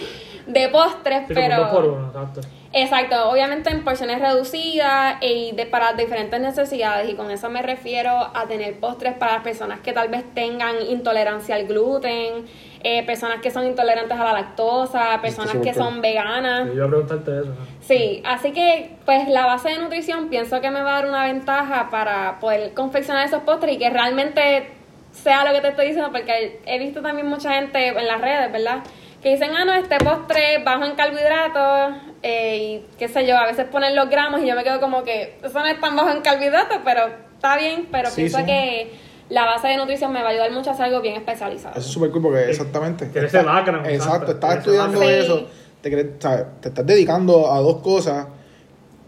de 0.49 0.69
postres, 0.71 1.29
Sí, 1.29 1.35
pero... 1.35 1.59
dos 1.59 1.69
por 1.69 1.85
uno, 1.85 2.07
exacto. 2.09 2.41
Exacto, 2.71 3.31
obviamente 3.31 3.71
en 3.71 3.83
porciones 3.83 4.21
reducidas 4.21 5.17
y 5.23 5.53
de, 5.53 5.65
para 5.65 5.95
diferentes 5.95 6.39
necesidades 6.39 7.09
y 7.09 7.15
con 7.15 7.31
eso 7.31 7.49
me 7.49 7.63
refiero 7.63 8.11
a 8.11 8.47
tener 8.47 8.79
postres 8.79 9.15
para 9.15 9.35
las 9.35 9.43
personas 9.43 9.81
que 9.81 9.95
tal 9.95 10.09
vez 10.09 10.23
tengan 10.35 10.75
intolerancia 10.87 11.55
al 11.55 11.67
gluten, 11.67 12.45
eh, 12.85 13.07
personas 13.07 13.41
que 13.41 13.51
son 13.51 13.67
intolerantes 13.67 14.19
a 14.19 14.25
la 14.25 14.33
lactosa, 14.35 15.19
personas 15.23 15.57
que 15.63 15.73
son 15.73 16.03
veganas. 16.03 16.69
Yo 16.75 16.85
a 16.85 16.89
preguntarte 16.89 17.39
eso. 17.39 17.47
¿no? 17.47 17.55
Sí, 17.81 18.23
así 18.27 18.53
que 18.53 18.97
pues 19.07 19.29
la 19.29 19.47
base 19.47 19.71
de 19.71 19.79
nutrición 19.79 20.29
pienso 20.29 20.61
que 20.61 20.71
me 20.71 20.83
va 20.83 20.91
a 20.91 21.01
dar 21.01 21.09
una 21.09 21.25
ventaja 21.25 21.89
para 21.91 22.39
poder 22.39 22.75
confeccionar 22.75 23.27
esos 23.27 23.43
postres 23.45 23.77
y 23.77 23.79
que 23.79 23.89
realmente 23.89 24.73
sea 25.13 25.43
lo 25.47 25.53
que 25.55 25.63
te 25.63 25.69
estoy 25.69 25.87
diciendo, 25.87 26.11
porque 26.13 26.61
he 26.67 26.79
visto 26.79 27.01
también 27.01 27.27
mucha 27.27 27.55
gente 27.55 27.89
en 27.89 28.07
las 28.07 28.21
redes, 28.21 28.53
¿verdad? 28.53 28.81
Que 29.23 29.31
dicen, 29.31 29.51
ah, 29.57 29.65
no, 29.65 29.75
este 29.75 29.99
postre 29.99 30.63
bajo 30.65 30.85
en 30.85 30.95
carbohidratos 30.95 31.97
eh, 32.23 32.57
y 32.93 32.97
qué 32.99 33.09
sé 33.09 33.27
yo, 33.27 33.37
a 33.37 33.47
veces 33.47 33.67
ponen 33.67 33.97
los 33.97 34.09
gramos 34.09 34.41
y 34.43 34.47
yo 34.47 34.55
me 34.55 34.63
quedo 34.63 34.81
como 34.81 35.03
que 35.03 35.39
eso 35.43 35.59
no 35.59 35.67
es 35.67 35.81
tan 35.81 35.97
bajo 35.97 36.11
en 36.11 36.21
carbohidratos, 36.23 36.79
pero 36.85 37.03
está 37.35 37.57
bien, 37.57 37.89
pero 37.91 38.11
Sí, 38.11 38.17
pienso 38.23 38.39
sí. 38.39 38.45
que 38.45 38.93
la 39.29 39.45
base 39.45 39.69
de 39.69 39.77
nutrición 39.77 40.13
me 40.13 40.23
va 40.23 40.29
a 40.29 40.31
ayudar 40.31 40.53
mucho 40.53 40.71
a 40.71 40.73
hacer 40.75 40.87
algo 40.87 41.01
bien 41.01 41.17
especializado. 41.17 41.73
Eso 41.77 41.87
es 41.87 41.93
súper 41.93 42.11
cool 42.13 42.23
porque 42.23 42.49
exactamente. 42.51 43.11
Quieres 43.11 43.29
está- 43.35 43.41
ser 43.41 43.47
background, 43.47 43.87
Exacto, 43.89 44.13
exacto. 44.15 44.33
estás 44.33 44.57
estudiando 44.59 45.03
eso, 45.03 45.47
te, 45.83 45.89
quieres- 45.91 46.11
sabes, 46.21 46.45
te 46.61 46.69
estás 46.69 46.87
dedicando 46.87 47.53
a 47.53 47.59
dos 47.61 47.79
cosas 47.83 48.27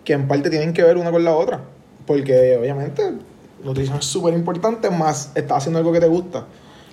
que 0.04 0.12
en 0.12 0.26
parte 0.26 0.50
tienen 0.50 0.72
que 0.72 0.82
ver 0.82 0.96
una 0.96 1.10
con 1.12 1.22
la 1.24 1.34
otra. 1.36 1.60
Porque 2.06 2.56
obviamente 2.56 3.12
nutrición 3.62 3.98
es 3.98 4.06
súper 4.06 4.34
importante, 4.34 4.90
más 4.90 5.30
estás 5.36 5.58
haciendo 5.58 5.78
algo 5.78 5.92
que 5.92 6.00
te 6.00 6.08
gusta. 6.08 6.46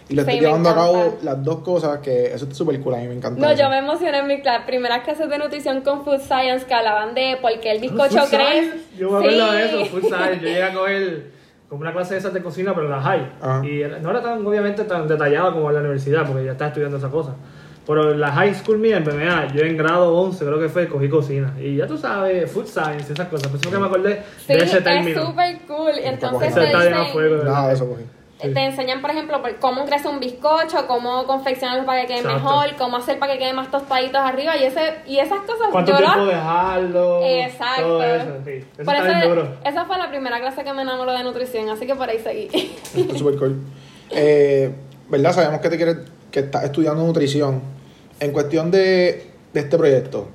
Y 0.09 0.13
Sí, 0.13 0.19
estás 0.19 0.35
me 0.35 0.39
llevando 0.39 0.69
a 0.69 0.75
cabo 0.75 1.17
las 1.21 1.43
dos 1.43 1.59
cosas 1.59 1.99
que 1.99 2.27
eso 2.27 2.45
está 2.45 2.55
súper 2.55 2.79
cool, 2.79 2.95
a 2.95 2.97
mí 2.99 3.07
me 3.07 3.15
encanta. 3.15 3.41
No, 3.41 3.49
eso. 3.51 3.61
yo 3.63 3.69
me 3.69 3.79
emocioné 3.79 4.19
en 4.19 4.27
mi 4.27 4.41
clase, 4.41 4.63
primeras 4.65 5.03
clases 5.03 5.29
de 5.29 5.37
nutrición 5.37 5.81
con 5.81 6.05
Food 6.05 6.21
Science 6.21 6.65
que 6.65 6.73
hablaban 6.73 7.13
de 7.13 7.37
por 7.41 7.51
qué 7.59 7.71
el 7.71 7.81
bizcocho 7.81 8.19
Food 8.19 8.29
crece. 8.29 8.61
science, 8.61 8.77
Yo 8.97 9.11
me 9.11 9.17
acuerdo 9.17 9.51
Sí. 9.51 9.57
de 9.57 9.65
eso, 9.65 9.85
food 9.87 10.01
science. 10.03 10.35
Yo 10.39 10.47
llegué 10.47 10.63
a 10.63 10.73
coger 10.73 11.31
como 11.67 11.81
una 11.81 11.91
clase 11.91 12.13
de 12.13 12.19
esas 12.21 12.33
de 12.33 12.41
cocina, 12.41 12.73
pero 12.73 12.87
la 12.87 13.01
high. 13.01 13.31
Ajá. 13.41 13.65
Y 13.65 13.83
no 14.01 14.09
era 14.11 14.21
tan, 14.21 14.47
obviamente, 14.47 14.85
tan 14.85 15.07
detallada 15.09 15.51
como 15.51 15.67
en 15.69 15.73
la 15.75 15.81
universidad, 15.81 16.25
porque 16.25 16.45
ya 16.45 16.51
estaba 16.53 16.69
estudiando 16.69 16.95
esa 16.97 17.09
cosa. 17.09 17.35
Pero 17.85 18.11
en 18.11 18.19
la 18.21 18.31
high 18.31 18.53
school 18.53 18.79
mía, 18.79 18.97
en 18.97 19.03
PMA, 19.03 19.47
yo 19.53 19.61
en 19.63 19.75
grado 19.77 20.13
11, 20.17 20.45
creo 20.45 20.59
que 20.59 20.67
fue, 20.69 20.87
cogí 20.87 21.07
cocina. 21.09 21.53
Y 21.59 21.75
ya 21.77 21.87
tú 21.87 21.97
sabes, 21.97 22.49
food 22.51 22.65
science, 22.67 23.11
esas 23.11 23.27
cosas. 23.27 23.47
Por 23.49 23.59
eso 23.59 23.69
que 23.71 23.77
me 23.77 23.87
acordé 23.87 24.23
Sí, 24.45 24.53
de 24.53 24.59
ese 24.63 24.77
es 24.77 24.83
término. 24.83 25.25
súper 25.25 25.59
cool. 25.67 25.91
Entonces 26.01 26.53
te 26.53 26.61
dicen, 26.65 26.93
fuego. 27.13 27.69
eso 27.71 27.87
cogí. 27.89 28.03
Sí. 28.41 28.53
te 28.53 28.65
enseñan, 28.65 29.01
por 29.01 29.09
ejemplo, 29.09 29.41
cómo 29.59 29.85
crece 29.85 30.07
un 30.07 30.19
bizcocho, 30.19 30.85
cómo 30.85 31.25
confeccionarlo 31.25 31.85
para 31.87 32.01
que 32.01 32.07
quede 32.07 32.17
Exacto. 32.19 32.39
mejor, 32.43 32.75
cómo 32.77 32.97
hacer 32.97 33.17
para 33.17 33.33
que 33.33 33.39
quede 33.39 33.53
más 33.53 33.71
tostaditos 33.71 34.21
arriba 34.21 34.55
y 34.57 34.63
ese 34.65 34.93
y 35.07 35.17
esas 35.17 35.39
cosas 35.39 35.69
¿Cuánto 35.71 35.91
yo 35.93 35.97
tiempo 35.97 36.17
las- 36.17 36.27
dejarlo? 36.27 37.21
Exacto. 37.23 37.83
Todo 37.83 38.03
eso, 38.03 38.31
sí. 38.45 38.51
Eso 38.51 38.83
Por 38.85 38.93
está 38.95 39.07
eso- 39.09 39.19
bien 39.19 39.29
duro. 39.35 39.57
esa 39.65 39.85
fue 39.85 39.97
la 39.97 40.09
primera 40.09 40.39
clase 40.39 40.63
que 40.63 40.71
me 40.73 40.83
enamoró 40.83 41.13
de 41.13 41.23
nutrición, 41.23 41.67
así 41.69 41.87
que 41.87 41.95
por 41.95 42.07
ahí 42.09 42.19
seguí. 42.19 42.47
Está 42.95 43.17
súper 43.17 43.37
cool. 43.39 43.59
Eh, 44.11 44.71
¿Verdad? 45.09 45.33
Sabemos 45.33 45.59
que 45.61 45.69
te 45.69 45.77
quieres, 45.77 45.97
que 46.29 46.41
estás 46.41 46.63
estudiando 46.63 47.03
nutrición. 47.03 47.61
En 48.19 48.31
cuestión 48.31 48.69
de, 48.69 49.31
de 49.53 49.59
este 49.59 49.77
proyecto, 49.77 50.27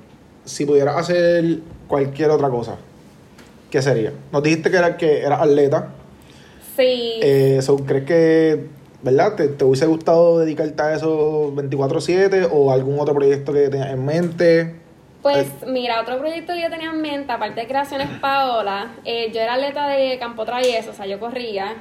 si 0.43 0.65
pudieras 0.65 0.97
hacer 0.97 1.59
cualquier 1.87 2.31
otra 2.31 2.49
cosa, 2.49 2.75
¿qué 3.71 3.81
sería? 3.81 4.11
Nos 4.31 4.43
dijiste 4.43 4.69
que 4.71 4.77
era 4.77 4.97
que 4.97 5.21
eras 5.21 5.41
atleta. 5.41 5.87
Sí. 6.75 7.19
Eh, 7.21 7.59
so, 7.61 7.77
¿Crees 7.77 8.05
que, 8.05 8.67
verdad, 9.01 9.35
te, 9.35 9.47
te 9.47 9.63
hubiese 9.63 9.85
gustado 9.85 10.39
dedicarte 10.39 10.81
a 10.81 10.95
eso 10.95 11.53
24-7 11.55 12.49
o 12.51 12.71
algún 12.71 12.99
otro 12.99 13.13
proyecto 13.13 13.53
que 13.53 13.69
tenías 13.69 13.91
en 13.91 14.05
mente? 14.05 14.75
Pues 15.23 15.47
mira, 15.65 16.01
otro 16.01 16.19
proyecto 16.19 16.53
que 16.53 16.61
yo 16.61 16.69
tenía 16.69 16.89
en 16.89 17.01
mente, 17.01 17.31
aparte 17.31 17.61
de 17.61 17.67
Creaciones 17.67 18.09
Paola, 18.21 18.91
eh, 19.05 19.31
yo 19.33 19.39
era 19.39 19.53
atleta 19.53 19.87
de 19.87 20.19
campo 20.19 20.43
travieso, 20.45 20.91
o 20.91 20.93
sea, 20.93 21.05
yo 21.05 21.19
corría. 21.19 21.75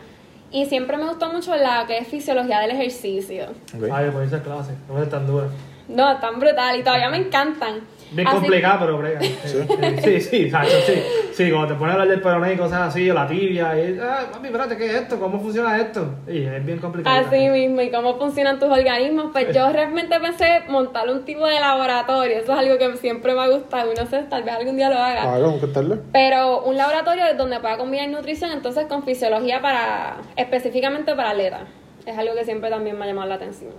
Y 0.52 0.66
siempre 0.66 0.96
me 0.96 1.08
gustó 1.08 1.32
mucho 1.32 1.56
la 1.56 1.84
que 1.87 1.99
es 1.99 2.06
fisiología 2.06 2.61
del 2.61 2.72
ejercicio. 2.72 3.46
Ok. 3.75 3.88
Ay, 3.90 4.11
por 4.11 4.22
esa 4.22 4.42
clase, 4.42 4.72
no 4.88 5.02
es 5.02 5.08
tan 5.08 5.26
dura. 5.26 5.49
No, 5.88 6.18
tan 6.20 6.38
brutal 6.38 6.78
y 6.78 6.82
todavía 6.82 7.08
me 7.11 7.16
encantan. 7.16 7.80
Bien 8.14 8.28
Así- 8.28 8.37
complicada, 8.37 8.81
pero 8.81 8.99
brega. 8.99 9.21
Sí, 9.21 9.59
sí, 10.02 10.21
sí, 10.21 10.37
exacto, 10.45 10.75
sí. 10.87 10.95
Sí, 11.33 11.50
cuando 11.50 11.69
te 11.69 11.75
pones 11.75 11.90
a 11.90 11.92
hablar 11.95 12.09
del 12.09 12.21
peroné 12.21 12.52
y 12.52 12.57
cosas 12.57 12.88
así, 12.88 13.11
o 13.11 13.14
la 13.14 13.26
tibia, 13.26 13.78
y, 13.78 13.99
ah, 13.99 14.28
mami, 14.33 14.49
espérate, 14.49 14.76
¿qué 14.76 14.87
es 14.87 14.95
esto? 14.95 15.19
¿Cómo 15.19 15.40
funciona 15.40 15.78
esto? 15.78 16.14
Y 16.28 16.45
es 16.45 16.64
bien 16.64 16.78
complicado. 16.78 17.26
Así 17.26 17.49
mismo, 17.49 17.81
y 17.81 17.90
cómo 17.90 18.19
funcionan 18.19 18.59
tus 18.59 18.69
organismos. 18.69 19.31
Pues 19.33 19.54
yo 19.54 19.73
realmente 19.73 20.21
pensé 20.21 20.62
montar 20.69 21.09
un 21.09 21.25
tipo 21.25 21.47
de 21.47 21.59
laboratorio. 21.59 22.37
Eso 22.38 22.52
es 22.52 22.59
algo 22.59 22.76
que 22.76 22.97
siempre 22.99 23.35
me 23.35 23.40
ha 23.40 23.49
gustado 23.49 23.90
y 23.92 23.95
no 23.95 24.07
sé, 24.07 24.25
tal 24.28 24.42
vez 24.42 24.54
algún 24.54 24.76
día 24.76 24.90
lo 24.90 24.99
haga. 24.99 25.23
Ah, 25.23 25.38
contarle. 25.59 25.97
Pero 26.12 26.62
un 26.64 26.76
laboratorio 26.76 27.25
donde 27.37 27.61
pueda 27.61 27.78
combinar 27.78 28.09
nutrición 28.09 28.50
entonces 28.52 28.87
con 28.87 29.02
fisiología 29.04 29.61
para 29.62 30.16
específicamente 30.37 31.14
para 31.14 31.31
atletas. 31.31 31.62
Es 32.04 32.19
algo 32.19 32.35
que 32.35 32.45
siempre 32.45 32.69
también 32.69 32.99
me 32.99 33.04
ha 33.04 33.09
llamado 33.09 33.28
la 33.28 33.37
atención. 33.37 33.73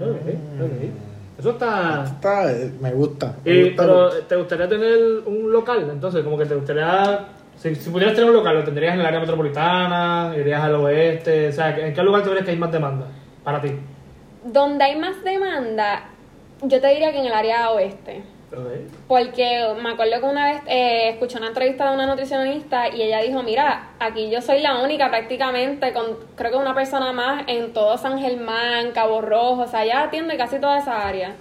Ok, 0.00 0.28
ok. 0.60 1.13
Eso 1.38 1.50
está... 1.50 2.04
Está, 2.04 2.52
eh, 2.52 2.70
me 2.80 2.92
gusta. 2.92 3.34
Me 3.44 3.52
Y, 3.52 3.62
gusta 3.70 3.82
pero, 3.82 4.10
¿te 4.10 4.36
gustaría 4.36 4.68
tener 4.68 4.98
un 5.26 5.50
local? 5.52 5.88
Entonces, 5.90 6.22
como 6.22 6.38
que 6.38 6.46
te 6.46 6.54
gustaría... 6.54 7.26
Si, 7.56 7.74
si 7.74 7.90
pudieras 7.90 8.14
tener 8.14 8.30
un 8.30 8.36
local, 8.36 8.56
¿lo 8.56 8.64
tendrías 8.64 8.94
en 8.94 9.00
el 9.00 9.06
área 9.06 9.20
metropolitana? 9.20 10.34
¿Irías 10.36 10.62
al 10.62 10.74
oeste? 10.76 11.48
O 11.48 11.52
sea, 11.52 11.76
¿en 11.78 11.94
qué 11.94 12.02
lugar 12.02 12.22
tú 12.22 12.30
crees 12.30 12.44
que 12.44 12.50
hay 12.52 12.56
más 12.56 12.72
demanda 12.72 13.06
para 13.42 13.60
ti? 13.60 13.72
Donde 14.44 14.84
hay 14.84 14.96
más 14.98 15.22
demanda, 15.24 16.04
yo 16.62 16.80
te 16.80 16.88
diría 16.88 17.12
que 17.12 17.18
en 17.20 17.26
el 17.26 17.32
área 17.32 17.70
oeste. 17.70 18.22
Porque 19.08 19.74
me 19.82 19.90
acuerdo 19.90 20.20
que 20.20 20.26
una 20.26 20.52
vez 20.52 20.62
eh, 20.66 21.10
escuché 21.10 21.38
una 21.38 21.48
entrevista 21.48 21.88
de 21.88 21.94
una 21.94 22.06
nutricionista 22.06 22.88
y 22.88 23.02
ella 23.02 23.20
dijo, 23.20 23.42
mira, 23.42 23.90
aquí 23.98 24.30
yo 24.30 24.40
soy 24.40 24.60
la 24.60 24.82
única 24.82 25.08
prácticamente, 25.10 25.92
con 25.92 26.18
creo 26.36 26.52
que 26.52 26.56
una 26.56 26.74
persona 26.74 27.12
más 27.12 27.44
en 27.46 27.72
todo 27.72 27.96
San 27.98 28.18
Germán, 28.18 28.92
Cabo 28.92 29.20
Rojo, 29.20 29.62
o 29.62 29.66
sea, 29.66 29.84
ella 29.84 30.02
atiende 30.04 30.36
casi 30.36 30.58
toda 30.58 30.78
esa 30.78 31.06
área. 31.06 31.34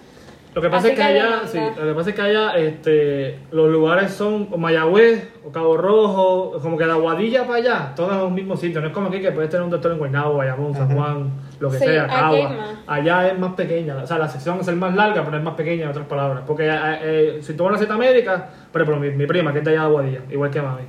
Lo 0.54 0.62
que 0.62 0.70
pasa 0.70 0.88
Así 0.88 0.88
es 0.90 0.94
que 0.94 1.02
que 1.02 1.20
allá, 1.20 1.42
sí, 1.46 1.58
lo 1.58 1.88
que 1.88 1.94
pasa 1.94 2.10
es 2.12 2.16
que 2.16 2.22
allá 2.22 2.58
este, 2.58 3.40
los 3.52 3.72
lugares 3.72 4.12
son 4.12 4.48
o 4.52 4.58
Mayagüez 4.58 5.28
o 5.44 5.52
Cabo 5.52 5.78
Rojo, 5.78 6.60
como 6.62 6.78
que 6.78 6.86
de 6.86 6.92
Aguadilla 6.92 7.48
para 7.48 7.56
allá, 7.56 7.94
todos 7.96 8.14
en 8.14 8.20
un 8.20 8.36
mismo 8.36 8.56
sitio. 8.56 8.80
No 8.80 8.88
es 8.88 8.94
como 8.94 9.08
aquí 9.08 9.20
que 9.20 9.32
puedes 9.32 9.50
tener 9.50 9.64
un 9.64 9.72
doctor 9.72 9.92
en 9.92 9.98
Guaynabo, 9.98 10.38
Bayamón, 10.38 10.76
San 10.76 10.96
Juan, 10.96 11.32
lo 11.60 11.72
que 11.72 11.80
Sí, 11.80 11.86
sea, 11.86 12.06
Cagua. 12.06 12.52
Allá 12.86 13.30
es 13.30 13.40
más 13.40 13.54
pequeña, 13.54 13.98
o 13.98 14.06
sea, 14.06 14.20
la 14.20 14.30
sesión 14.30 14.60
es 14.60 14.68
el 14.68 14.76
más 14.76 14.94
larga, 14.94 15.24
pero 15.26 15.38
es 15.38 15.44
más 15.44 15.56
pequeña 15.56 15.86
en 15.86 15.90
otras 15.90 16.06
palabras. 16.06 16.44
Porque 16.46 16.68
eh, 16.68 17.00
eh, 17.02 17.40
si 17.42 17.56
tú 17.56 17.64
vas 17.64 17.82
a 17.82 17.98
médica, 17.98 18.50
por 18.72 18.82
ejemplo, 18.82 19.02
mi, 19.02 19.10
mi 19.16 19.26
prima, 19.26 19.52
que 19.54 19.60
es 19.60 19.66
de 19.66 19.72
allá 19.72 19.82
de 19.82 19.86
Aguadilla, 19.88 20.22
igual 20.30 20.52
que 20.52 20.62
mami, 20.62 20.84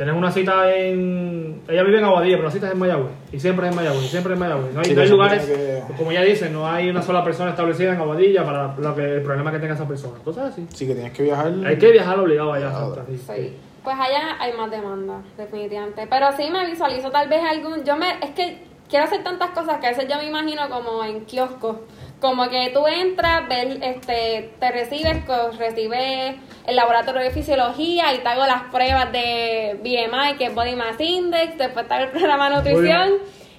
tenés 0.00 0.14
una 0.14 0.30
cita 0.32 0.74
en. 0.74 1.60
Ella 1.68 1.82
vive 1.82 1.98
en 1.98 2.04
Aguadilla, 2.04 2.36
pero 2.36 2.48
la 2.48 2.50
cita 2.50 2.68
es 2.68 2.72
en 2.72 2.78
Mayagüez. 2.78 3.12
Y 3.32 3.38
siempre 3.38 3.66
es 3.66 3.70
en 3.72 3.76
Mayagüez, 3.76 4.02
y 4.02 4.08
siempre 4.08 4.32
es 4.32 4.36
en 4.36 4.40
Mayagüez. 4.40 4.72
No 4.72 4.80
hay, 4.80 4.84
Sí, 4.86 4.94
no 4.94 5.00
hay 5.02 5.06
eso 5.06 5.14
lugares, 5.14 5.52
como 5.98 6.10
ella 6.10 6.22
dice, 6.22 6.48
no 6.48 6.66
hay 6.66 6.88
una 6.88 7.02
sola 7.02 7.22
persona 7.22 7.50
establecida 7.50 7.92
en 7.92 8.00
Aguadilla 8.00 8.42
para 8.42 8.74
lo 8.78 8.94
que, 8.94 9.16
el 9.16 9.22
problema 9.22 9.52
que 9.52 9.58
tenga 9.58 9.74
esa 9.74 9.86
persona. 9.86 10.14
Cosas 10.24 10.52
así. 10.54 10.66
Sí, 10.72 10.86
que 10.86 10.94
tienes 10.94 11.12
que 11.12 11.24
viajar. 11.24 11.52
Hay 11.66 11.76
que 11.76 11.92
viajar 11.92 12.18
obligado 12.18 12.50
allá. 12.54 12.72
Sí, 13.08 13.18
Sí. 13.18 13.32
sí. 13.36 13.56
Pues 13.84 13.96
allá 13.98 14.36
hay 14.38 14.54
más 14.54 14.70
demanda, 14.70 15.20
definitivamente. 15.36 16.06
Pero 16.08 16.32
sí 16.34 16.48
me 16.50 16.64
visualizo 16.64 17.10
tal 17.10 17.28
vez 17.28 17.42
algún... 17.42 17.84
Yo 17.84 17.94
me... 17.96 18.08
Es 18.22 18.30
que 18.30 18.58
quiero 18.88 19.04
hacer 19.04 19.22
tantas 19.22 19.50
cosas 19.50 19.80
que 19.80 19.86
a 19.86 19.90
veces 19.90 20.06
yo 20.08 20.16
me 20.16 20.28
imagino 20.28 20.62
como 20.70 21.04
en 21.04 21.26
kioscos. 21.26 21.76
Como 22.20 22.48
que 22.50 22.70
tú 22.74 22.86
entras, 22.86 23.48
ves, 23.48 23.78
este, 23.82 24.52
te 24.60 24.70
recibes, 24.72 25.24
co- 25.24 25.50
recibes 25.58 26.36
el 26.66 26.76
laboratorio 26.76 27.22
de 27.22 27.30
fisiología 27.30 28.12
y 28.14 28.18
te 28.18 28.28
hago 28.28 28.46
las 28.46 28.64
pruebas 28.64 29.10
de 29.10 29.78
BMI, 29.82 30.36
que 30.36 30.44
es 30.46 30.54
Body 30.54 30.76
Mass 30.76 31.00
Index, 31.00 31.56
después 31.56 31.88
te 31.88 31.94
hago 31.94 32.04
el 32.04 32.10
programa 32.10 32.50
de 32.50 32.56
nutrición 32.56 33.12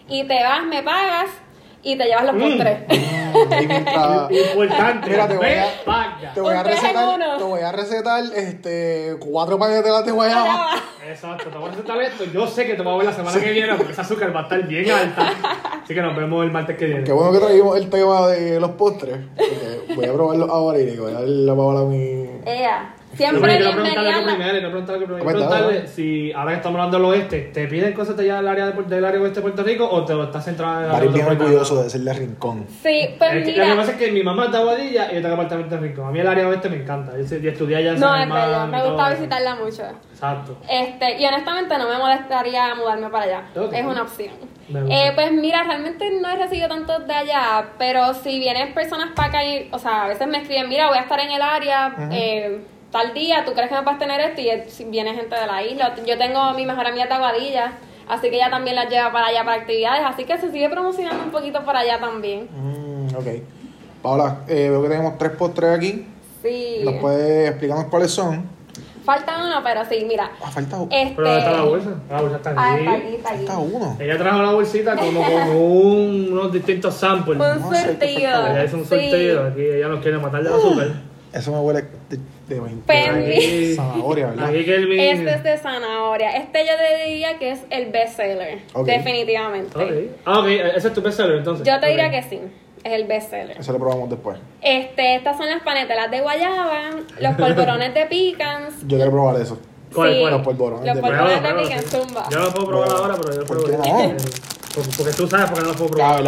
y 0.08 0.24
te 0.25 0.44
vas, 0.44 0.63
me 0.63 0.84
pagas 0.84 1.30
y 1.84 1.96
te 1.98 2.06
llevas 2.06 2.25
los 2.25 2.36
Mm. 2.36 2.39
postres. 2.39 2.77
Importante. 4.30 5.10
Mira, 5.10 5.27
te 5.27 5.38
voy 5.38 5.46
a-. 5.48 6.32
Te 6.34 6.39
voy 6.41 6.53
recetar, 6.63 7.38
te 7.38 7.44
voy 7.44 7.62
a 7.62 7.72
recetar 7.72 8.24
este, 8.36 9.15
cuatro 9.20 9.58
paquetes 9.58 9.84
de 9.86 9.91
Ya 9.91 10.12
guayaba. 10.12 10.70
Exacto, 11.08 11.50
te 11.50 11.58
voy 11.58 11.68
a 11.68 11.72
recetar 11.72 12.01
esto. 12.01 12.25
Yo 12.25 12.46
sé 12.48 12.65
que 12.68 12.75
te 12.75 12.84
voy 12.84 12.94
a 12.94 12.98
ver 12.98 13.06
la 13.08 13.13
semana 13.13 13.39
que 13.41 13.51
viene 13.51 13.74
porque 13.75 13.91
esa 13.94 14.03
azúcar 14.03 14.36
va 14.36 14.41
a 14.41 14.44
estar 14.44 14.62
bien 14.68 14.91
alta. 14.91 15.34
Así 15.91 15.95
que 15.98 16.03
nos 16.03 16.15
vemos 16.15 16.45
el 16.45 16.51
martes 16.53 16.77
que 16.77 16.86
viene. 16.86 17.03
Qué 17.03 17.12
bueno 17.12 17.33
que 17.33 17.39
trajimos 17.39 17.75
el 17.75 17.89
tema 17.89 18.25
de 18.27 18.62
los 18.62 18.71
postres. 18.71 19.17
porque 19.36 19.93
voy 19.93 20.05
a 20.05 20.13
probarlo 20.13 20.45
ahora 20.45 20.79
y 20.79 20.86
le 20.86 20.98
voy 20.98 21.12
a 21.12 21.15
dar 21.15 21.27
la 21.27 21.53
palabra 21.53 21.81
a 21.81 21.83
mi. 21.83 22.29
Ea. 22.45 22.95
Siempre 23.13 23.58
quiero 23.58 23.72
preguntarle 23.72 24.01
bienvenida. 24.01 24.36
primero, 24.36 24.51
quiero 24.51 24.70
preguntarle 24.70 25.06
primero. 25.06 25.24
Quiero 25.25 25.39
preguntarle 25.50 25.88
si 25.88 26.32
ahora 26.32 26.51
que 26.51 26.58
estamos 26.58 26.80
hablando 26.80 26.98
del 26.98 27.06
oeste, 27.08 27.39
¿te 27.53 27.68
piden 27.68 27.94
cosas 27.94 28.15
de 28.18 28.24
allá 28.24 28.36
del 28.38 28.48
área, 28.48 28.65
de, 28.68 28.84
del 28.84 29.06
área 29.06 29.22
oeste 29.22 29.36
de 29.39 29.41
Puerto 29.41 29.63
Rico 29.63 29.89
o 29.89 30.06
te 30.06 30.13
lo 30.13 30.24
estás 30.24 30.46
centrado 30.46 30.86
en 30.86 30.91
Mari 30.91 31.08
es 31.08 31.13
bien 31.13 31.25
orgulloso 31.27 31.84
de 31.84 31.89
serle 31.89 32.13
rincón. 32.13 32.65
Sí, 32.82 33.10
pues 33.18 33.34
Es 33.34 33.46
que 33.46 33.51
Lo 33.51 33.56
que 33.56 33.62
mira. 33.63 33.75
pasa 33.75 33.91
es 33.91 33.98
que 33.98 34.12
mi 34.12 34.24
mamá 34.24 34.46
es 34.46 34.51
de 34.51 34.58
Aguadilla 34.58 35.12
y 35.12 35.15
yo 35.15 35.22
tengo 35.22 35.36
apartamento 35.36 35.75
en 35.75 35.82
Rincón. 35.82 36.08
A 36.08 36.12
mí 36.12 36.20
el 36.20 36.27
área 36.27 36.48
oeste 36.48 36.70
me 36.70 36.77
encanta. 36.77 37.12
Yo, 37.18 37.38
yo 37.38 37.51
estudié 37.51 37.77
allá 37.77 37.91
en 37.94 38.00
No, 38.00 38.08
San 38.08 38.22
es 38.22 38.30
bello. 38.34 38.68
Me 38.68 38.84
gusta 38.89 39.10
visitarla 39.12 39.56
mucho. 39.56 39.84
Exacto. 40.12 40.58
Este, 40.70 41.20
y 41.22 41.25
honestamente 41.25 41.77
no 41.77 41.89
me 41.89 41.98
molestaría 41.98 42.75
mudarme 42.75 43.10
para 43.10 43.24
allá. 43.25 43.44
Es 43.74 43.86
una 43.86 44.03
opción. 44.03 44.34
Eh, 44.89 45.12
pues 45.15 45.34
mira, 45.34 45.63
realmente 45.63 46.10
no 46.22 46.30
he 46.30 46.38
recibido 46.38 46.70
tantos 46.70 47.06
de 47.06 47.13
allá, 47.13 47.72
pero 47.77 48.13
si 48.13 48.39
vienen 48.39 48.74
personas 48.74 49.10
para 49.13 49.27
acá, 49.27 49.44
y, 49.44 49.68
o 49.72 49.77
sea, 49.77 50.06
a 50.06 50.08
veces 50.08 50.25
me 50.27 50.38
escriben, 50.38 50.70
mira, 50.70 50.88
voy 50.88 50.98
a 50.98 51.01
estar 51.01 51.20
en 51.20 51.32
el 51.32 51.41
área 51.41 51.94
eh, 52.10 52.62
tal 52.91 53.13
día, 53.13 53.43
¿tú 53.45 53.53
crees 53.53 53.69
que 53.69 53.75
me 53.75 53.83
puedes 53.83 54.00
tener 54.00 54.19
esto? 54.21 54.41
Y 54.41 54.69
si 54.69 54.86
viene 54.86 55.13
gente 55.13 55.36
de 55.39 55.48
la 55.48 55.63
isla. 55.63 55.95
Yo 56.05 56.17
tengo 56.17 56.39
a 56.39 56.53
mi 56.53 56.65
mejor 56.65 56.86
amiga 56.88 57.05
de 57.07 57.13
Aguadilla, 57.13 57.74
así 58.07 58.29
que 58.29 58.36
ella 58.36 58.50
también 58.50 58.75
las 58.75 58.89
lleva 58.89 59.12
para 59.12 59.27
allá 59.27 59.43
para 59.45 59.62
actividades, 59.62 60.03
así 60.05 60.25
que 60.25 60.38
se 60.38 60.51
sigue 60.51 60.69
promocionando 60.69 61.24
un 61.24 61.31
poquito 61.31 61.63
para 61.65 61.79
allá 61.79 62.00
también. 62.00 62.48
Mm, 62.51 63.15
ok. 63.15 63.27
Paola, 64.01 64.39
eh, 64.48 64.69
veo 64.69 64.81
que 64.81 64.89
tenemos 64.89 65.17
tres 65.17 65.31
postres 65.31 65.71
aquí. 65.77 66.07
Sí. 66.41 66.81
¿Nos 66.83 66.95
puedes 66.95 67.50
explicarnos 67.51 67.86
cuáles 67.86 68.12
son? 68.12 68.43
Falta 69.05 69.43
uno, 69.43 69.62
pero 69.63 69.81
sí, 69.86 70.05
mira. 70.07 70.31
Ah, 70.43 70.51
falta, 70.51 70.77
Este... 70.91 71.13
Pero 71.15 71.27
¿dónde 71.27 71.39
está 71.39 71.51
la 71.51 71.63
bolsa? 71.63 71.89
La 72.10 72.21
bolsa 72.21 72.36
está 72.38 72.53
Ah, 72.55 72.74
aquí. 72.74 72.83
está 72.83 72.93
aquí, 72.93 73.15
está 73.15 73.29
aquí. 73.29 73.45
falta 73.45 73.57
uno. 73.60 73.98
Ella 74.00 74.17
trajo 74.17 74.41
la 74.43 74.51
bolsita 74.51 74.95
como 74.95 75.21
con 75.25 75.50
un- 75.55 76.29
unos 76.31 76.51
distintos 76.53 76.93
samples. 76.95 77.39
Un 77.39 77.62
No 77.62 77.69
falta. 77.69 78.05
Ella 78.05 78.63
hizo 78.63 78.77
un 78.77 78.83
Sí. 78.83 78.89
sorteo. 78.89 79.48
Aquí 79.48 79.62
ella 79.62 79.88
nos 79.88 80.01
quiere 80.01 80.17
matar 80.19 80.43
de 80.43 80.50
azúcar. 80.50 80.88
Eso 81.34 81.52
me 81.54 81.60
huele 81.60 81.86
de, 82.10 82.18
de 82.50 82.60
20. 82.60 82.84
Pues, 82.86 83.76
Zanahoria, 83.78 84.28
¿verdad? 84.28 84.52
Kelvin. 84.52 85.00
Este 85.00 85.34
es 85.34 85.44
de 85.44 85.58
zanahoria. 85.58 86.36
Este 86.38 86.66
yo 86.66 86.74
te 86.76 87.06
diría 87.10 87.40
que 87.40 87.52
es 87.52 87.60
el 87.70 87.90
best 87.92 88.18
seller. 88.18 88.60
Definitivamente. 88.86 89.78
Ok. 89.78 89.92
Ah, 90.26 90.40
ok. 90.40 90.48
Ese 90.48 90.90
es 90.90 90.94
tu 90.94 91.02
bestseller 91.02 91.38
entonces. 91.38 91.66
Yo 91.66 91.80
te 91.80 91.88
diría 91.88 92.12
que 92.12 92.22
sí. 92.24 92.40
Es 92.84 92.94
el 92.94 93.06
best 93.06 93.30
seller. 93.30 93.58
Eso 93.60 93.72
lo 93.72 93.80
probamos 93.80 94.10
después. 94.10 94.40
Este, 94.62 95.16
estas 95.16 95.38
son 95.38 95.48
las 95.50 95.62
panetelas 95.62 96.10
de 96.12 96.20
guayaba, 96.22 96.90
los 97.20 97.36
polvorones 97.38 97.94
de 97.94 98.06
pecans. 98.08 98.76
Yo 98.88 98.98
quiero 98.98 99.12
probar 99.12 99.40
eso. 99.40 99.58
¿Cuál, 99.94 100.14
sí, 100.14 100.20
cuál? 100.22 100.34
Los 100.34 100.42
polvorones 100.42 100.86
Los 100.88 100.96
de 100.96 101.02
polvorones 101.02 101.44
de 101.44 101.80
sí. 101.80 101.86
zumba. 101.98 102.28
Yo 102.30 102.40
no 102.40 102.46
lo 102.46 102.54
puedo 102.54 102.68
probar 102.68 102.90
ahora, 102.92 103.16
pero 103.22 103.36
yo 103.36 103.46
¿Por 103.46 103.64
pruebo. 103.64 103.84
No? 104.75 104.84
Porque, 104.84 104.90
porque 104.98 105.13
tú 105.13 105.28
sabes 105.28 105.48
porque 105.48 105.62
no 105.63 105.72
lo 105.72 105.75
puedo 105.75 105.92
probar. 105.92 106.24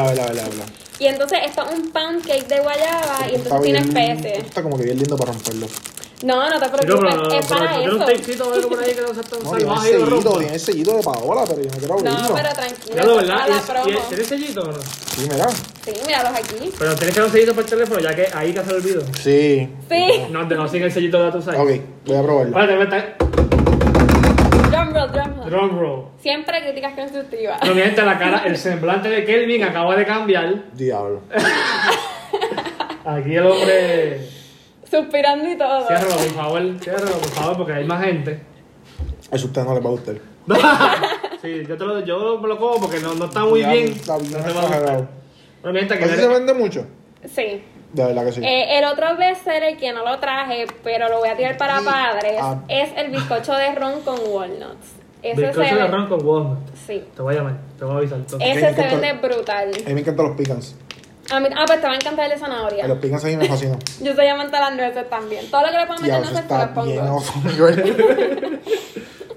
Y 0.99 1.07
entonces 1.07 1.39
esto 1.45 1.65
es 1.69 1.79
un 1.79 1.91
pound 1.91 2.25
cake 2.25 2.47
de 2.47 2.59
guayaba 2.59 3.19
y 3.29 3.35
Está 3.35 3.55
entonces 3.57 3.61
tiene 3.63 3.79
especies. 3.79 4.45
Está 4.45 4.63
como 4.63 4.77
que 4.77 4.83
bien 4.83 4.97
lindo 4.99 5.17
para 5.17 5.31
romperlo. 5.31 5.67
No, 6.23 6.49
no 6.49 6.57
te 6.57 6.65
no, 6.67 6.71
preocupes, 6.77 7.13
pero, 7.15 7.23
es 7.23 7.27
pero 7.35 7.47
para 7.49 7.69
tiene 7.73 7.91
un 7.95 8.01
eso. 8.01 8.53
algo 8.53 8.69
por 8.69 8.79
ahí 8.79 8.93
que 8.95 9.01
no 9.01 9.07
No, 9.07 9.21
tiene 9.21 9.43
salvaje 9.43 9.89
y 9.89 9.93
lo 9.93 9.99
sellito, 9.99 10.09
rompa. 10.23 10.39
tiene 10.39 10.53
el 10.53 10.59
sellito 10.61 10.95
de 10.95 11.03
Paola, 11.03 11.43
pero 11.45 11.61
yo 11.61 11.69
no 11.69 11.77
quiero 11.77 11.93
abrirlo. 11.95 12.19
No, 12.21 12.33
pero 12.35 12.49
tranquilo, 12.53 12.95
Ya 12.95 13.03
lo 13.03 13.19
esto 13.19 13.33
verdad. 13.33 13.49
es 13.57 13.61
para 13.63 13.79
la 13.81 13.85
¿Y- 13.85 13.91
y- 13.91 13.93
promo. 13.95 14.07
¿Tiene 14.07 14.23
sellito 14.23 14.61
o 14.61 14.71
no? 14.71 14.79
Sí, 14.81 15.27
mira. 15.29 15.47
Sí, 15.83 15.91
míralos 16.05 16.31
aquí. 16.39 16.71
Pero 16.79 16.95
tienes 16.95 17.13
que 17.13 17.19
dar 17.19 17.27
un 17.27 17.33
sellito 17.33 17.53
por 17.55 17.63
el 17.65 17.69
teléfono, 17.69 17.99
ya 17.99 18.15
que 18.15 18.27
ahí 18.33 18.53
que 18.53 18.63
se 18.63 18.73
olvidó. 18.73 19.01
Sí. 19.21 19.69
Sí. 19.89 20.21
No, 20.31 20.43
no 20.43 20.67
sin 20.69 20.83
el 20.83 20.91
sellito 20.93 21.21
de 21.25 21.31
tu 21.31 21.41
site. 21.41 21.57
Ok, 21.57 21.71
voy 22.05 22.15
a 22.17 22.21
probarlo. 22.23 22.51
Vale, 22.53 22.67
te 22.73 22.79
metes. 22.79 23.62
Drum 24.83 24.93
roll, 24.93 25.11
drum 25.11 25.35
roll. 25.37 25.49
Drum 25.49 25.79
roll. 25.79 26.05
Siempre 26.19 26.61
críticas 26.61 26.93
constructivas. 26.93 27.59
No, 27.65 27.73
mi 27.73 27.81
gente, 27.81 28.01
la 28.03 28.17
cara, 28.17 28.43
el 28.45 28.57
semblante 28.57 29.09
de 29.09 29.23
Kelvin 29.23 29.63
acaba 29.63 29.95
de 29.95 30.05
cambiar. 30.05 30.71
Diablo. 30.73 31.21
Aquí 33.05 33.35
el 33.35 33.45
hombre. 33.45 34.27
Suspirando 34.89 35.49
y 35.49 35.57
todo. 35.57 35.87
Ciérralo, 35.87 36.15
por 36.15 36.33
favor. 36.33 36.61
Ciérralo, 36.81 37.11
por 37.17 37.29
favor, 37.29 37.57
porque 37.57 37.73
hay 37.73 37.85
más 37.85 38.03
gente. 38.03 38.39
Eso 39.31 39.45
a 39.45 39.47
usted 39.47 39.63
no 39.63 39.73
le 39.73 39.79
va 39.79 39.89
a 39.89 39.91
gustar. 39.91 40.15
sí, 41.41 41.63
yo, 41.67 41.77
te 41.77 41.85
lo, 41.85 41.99
yo 42.05 42.37
me 42.41 42.47
lo 42.49 42.57
como 42.57 42.81
porque 42.81 42.99
no, 42.99 43.13
no 43.15 43.25
está 43.25 43.45
muy 43.45 43.59
Diablo, 43.59 43.77
bien. 43.81 43.93
está 43.93 44.17
bien 44.17 44.31
no 44.33 44.37
te 44.39 44.43
va 44.43 44.59
a 44.61 44.63
exagerado. 44.65 44.97
gustar. 44.99 45.07
Bueno, 45.61 45.73
mi 45.73 45.79
gente, 45.79 45.97
que 45.97 46.05
¿Eso 46.05 46.15
se 46.15 46.27
vende 46.27 46.53
mucho? 46.53 46.85
Sí. 47.33 47.63
De 47.93 48.03
verdad 48.05 48.25
que 48.25 48.31
sí. 48.31 48.41
Eh, 48.43 48.79
el 48.79 48.85
otro 48.85 49.15
bestseller 49.17 49.77
que 49.77 49.93
no 49.93 50.03
lo 50.03 50.19
traje, 50.19 50.65
pero 50.83 51.09
lo 51.09 51.19
voy 51.19 51.29
a 51.29 51.35
tirar 51.37 51.57
para 51.57 51.81
Y- 51.81 51.85
padres, 51.85 52.37
ah. 52.41 52.57
es 52.67 52.89
el 52.97 53.11
bizcocho 53.11 53.53
de 53.53 53.73
ron 53.75 54.01
con 54.01 54.17
walnuts. 54.27 54.93
Ese 55.21 55.39
Bizcocho 55.41 55.69
se 55.69 55.75
de 55.75 55.87
ron 55.87 56.07
con 56.09 56.25
walnut. 56.25 56.57
Sí. 56.85 57.01
Te 57.15 57.21
voy 57.21 57.33
a 57.35 57.37
llamar, 57.37 57.57
te 57.79 57.85
voy 57.85 57.93
a 57.93 57.97
avisar. 57.99 58.17
entonces. 58.19 58.57
Ese 58.57 58.73
se 58.73 58.81
vende 58.81 59.13
brutal. 59.13 59.69
A 59.73 59.87
mí 59.87 59.93
me 59.93 60.01
encantan 60.01 60.25
los 60.27 60.35
pecans. 60.35 60.75
A 61.31 61.39
mí, 61.39 61.47
ah, 61.55 61.63
pues 61.65 61.79
te 61.79 61.87
va 61.87 61.93
a 61.93 61.95
encantar 61.95 62.25
el 62.25 62.31
de 62.31 62.35
A 62.35 62.39
zanahoria. 62.39 62.87
los 62.87 62.97
pecans 62.97 63.23
a 63.23 63.27
mí 63.27 63.37
me 63.37 63.45
fascinan. 63.47 63.79
Yo 64.01 64.13
soy 64.15 64.27
amante 64.27 64.57
de 64.57 64.61
las 64.61 64.75
nueces 64.75 65.09
también. 65.09 65.49
Todo 65.49 65.61
lo 65.61 65.71
que 65.71 65.77
le 65.77 65.85
puedo 65.85 66.01
meter 66.01 66.19
nueces, 66.19 66.47
te 66.47 66.57
lo 66.57 66.73
pongo. 66.73 67.23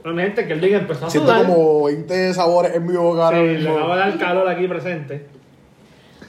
Bueno, 0.02 0.18
mi 0.18 0.22
gente, 0.22 0.46
Kelvin 0.46 0.74
empezó 0.76 1.06
a 1.06 1.10
Siento 1.10 1.32
sudar. 1.32 1.46
como 1.46 1.84
20 1.84 2.32
sabores 2.32 2.74
en 2.76 2.86
mi 2.86 2.96
boca 2.96 3.28
Sí, 3.30 3.34
le 3.58 3.68
acaba 3.70 3.94
de 3.96 4.00
dar 4.12 4.18
calor 4.20 4.48
aquí 4.48 4.68
presente. 4.68 5.26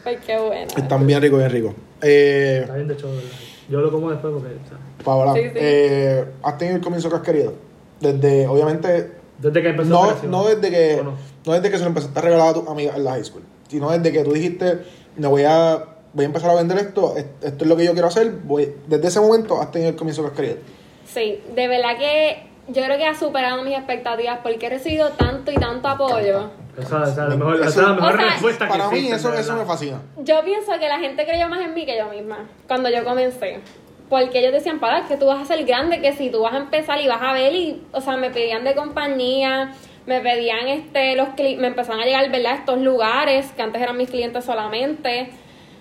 Ay, 0.04 0.18
qué 0.26 0.36
bueno. 0.40 0.68
Están 0.76 1.06
bien 1.06 1.22
ricos, 1.22 1.38
bien 1.38 1.52
ricos. 1.52 1.74
Eh, 2.02 2.60
Está 2.62 2.76
bien 2.76 2.88
de 2.88 2.94
hecho. 2.94 3.10
Yo 3.70 3.82
lo 3.82 3.92
como 3.92 4.10
después 4.12 4.34
porque. 4.34 4.50
o 4.56 4.68
sea, 4.70 4.78
Paola, 5.04 5.34
Sí, 5.34 5.42
sí. 5.44 5.50
eh, 5.56 6.26
¿has 6.44 6.58
tenido 6.58 6.78
el 6.78 6.84
comienzo 6.84 7.10
que 7.10 7.16
has 7.18 7.22
querido? 7.22 7.54
Desde, 8.00 8.48
obviamente, 8.48 9.12
Desde 9.40 9.62
que 9.62 9.70
empezó 9.70 9.90
no, 9.90 10.16
no 10.30 10.48
desde 10.48 10.70
que 10.70 11.00
¿O 11.02 11.04
no? 11.04 11.14
no 11.46 11.54
desde 11.54 11.70
que 11.70 11.78
se 11.78 11.84
lo 11.84 11.90
empezaste 11.90 12.18
a 12.18 12.22
regalar 12.22 12.50
a 12.50 12.54
tu 12.54 12.70
amiga 12.70 12.96
en 12.96 13.04
la 13.04 13.12
high 13.12 13.24
school, 13.24 13.44
sino 13.68 13.90
desde 13.92 14.12
que 14.12 14.24
tú 14.24 14.32
dijiste, 14.34 14.80
me 15.18 15.28
voy 15.28 15.44
a, 15.44 15.84
voy 16.14 16.24
a 16.24 16.28
empezar 16.28 16.50
a 16.52 16.56
vender 16.56 16.78
esto, 16.78 17.16
es- 17.18 17.26
esto 17.42 17.64
es 17.64 17.70
lo 17.70 17.76
que 17.76 17.86
yo 17.86 17.94
quiero 17.94 18.08
hacer, 18.08 18.32
voy, 18.44 18.74
desde 18.88 19.08
ese 19.08 19.20
momento 19.20 19.60
has 19.62 19.72
tenido 19.72 19.90
el 19.92 19.96
comienzo 19.98 20.22
que 20.24 20.28
has 20.30 20.34
querido. 20.36 20.56
Sí, 21.06 21.42
de 21.56 21.68
verdad 21.68 21.98
que 21.98 22.44
yo 22.70 22.84
creo 22.84 22.98
que 22.98 23.06
ha 23.06 23.16
superado 23.16 23.64
mis 23.64 23.76
expectativas 23.76 24.40
porque 24.44 24.66
he 24.68 24.70
recibido 24.70 25.10
tanto 25.12 25.52
y 25.52 25.56
tanto 25.56 25.88
apoyo. 25.88 26.50
Esa, 26.78 27.04
esa 27.04 27.10
es 27.24 27.30
la 27.30 27.36
mejor, 27.36 27.56
esa 27.56 27.66
Eso- 27.70 27.82
es 27.82 27.88
la 27.88 27.94
mejor 27.94 28.14
O 28.14 28.18
sea, 28.18 28.30
respuesta 28.30 28.66
que 28.66 28.72
Para 28.72 28.90
mí 28.90 28.98
existe, 28.98 29.16
eso, 29.16 29.34
eso 29.34 29.56
me 29.56 29.66
fascina. 29.66 30.02
Yo 30.18 30.44
pienso 30.44 30.72
que 30.80 30.88
la 30.88 31.00
gente 31.00 31.26
creyó 31.26 31.48
más 31.50 31.62
en 31.62 31.74
mí 31.74 31.86
que 31.86 31.98
yo 31.98 32.08
misma 32.10 32.48
cuando 32.68 32.90
yo 32.90 33.04
comencé. 33.04 33.60
Porque 34.10 34.40
ellos 34.40 34.54
decían, 34.54 34.80
para, 34.80 35.06
que 35.06 35.18
tú 35.18 35.26
vas 35.26 35.42
a 35.42 35.46
ser 35.46 35.66
grande, 35.66 36.00
que 36.00 36.14
si 36.14 36.30
tú 36.30 36.42
vas 36.42 36.54
a 36.54 36.58
empezar 36.58 37.02
y 37.02 37.08
vas 37.08 37.22
a 37.22 37.34
ver, 37.34 37.54
y, 37.54 37.84
o 37.92 38.00
sea, 38.00 38.16
me 38.16 38.30
pedían 38.30 38.64
de 38.64 38.74
compañía, 38.74 39.74
me 40.06 40.22
pedían, 40.22 40.68
este, 40.70 41.16
los 41.18 41.28
cli- 41.30 41.58
me 41.58 41.68
empezaron 41.68 42.00
a 42.00 42.06
llegar, 42.06 42.32
¿verdad?, 42.32 42.54
estos 42.56 42.80
lugares 42.80 43.52
que 43.52 43.62
antes 43.64 43.82
eran 43.82 43.98
mis 43.98 44.10
clientes 44.10 44.46
solamente. 44.46 45.30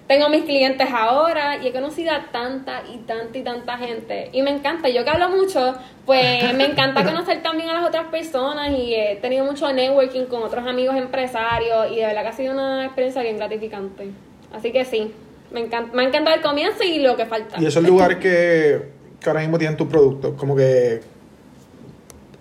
Tengo 0.06 0.28
mis 0.28 0.44
clientes 0.44 0.86
ahora 0.92 1.56
y 1.60 1.66
he 1.66 1.72
conocido 1.72 2.12
a 2.12 2.26
tanta 2.30 2.82
y 2.94 2.98
tanta 2.98 3.36
y 3.38 3.42
tanta 3.42 3.76
gente. 3.76 4.28
Y 4.32 4.42
me 4.42 4.50
encanta, 4.50 4.88
yo 4.88 5.02
que 5.02 5.10
hablo 5.10 5.30
mucho, 5.30 5.74
pues 6.04 6.54
me 6.54 6.66
encanta 6.66 7.04
conocer 7.04 7.42
también 7.42 7.70
a 7.70 7.74
las 7.74 7.88
otras 7.88 8.06
personas 8.06 8.70
y 8.70 8.94
he 8.94 9.16
tenido 9.16 9.44
mucho 9.44 9.72
networking 9.72 10.26
con 10.26 10.44
otros 10.44 10.64
amigos 10.64 10.94
empresarios 10.96 11.90
y 11.90 11.96
de 11.96 12.06
verdad 12.06 12.22
que 12.22 12.28
ha 12.28 12.32
sido 12.32 12.52
una 12.52 12.84
experiencia 12.84 13.20
bien 13.22 13.36
gratificante. 13.36 14.10
Así 14.54 14.70
que 14.70 14.84
sí, 14.84 15.12
me, 15.50 15.58
encanta, 15.60 15.96
me 15.96 16.04
ha 16.04 16.06
encantado 16.06 16.36
el 16.36 16.42
comienzo 16.42 16.84
y 16.84 17.00
lo 17.00 17.16
que 17.16 17.26
falta. 17.26 17.60
Y 17.60 17.66
esos 17.66 17.82
lugares 17.82 18.18
que, 18.18 18.82
que 19.18 19.28
ahora 19.28 19.40
mismo 19.40 19.58
tienen 19.58 19.76
tus 19.76 19.88
productos, 19.88 20.34
como 20.38 20.54
que, 20.54 21.00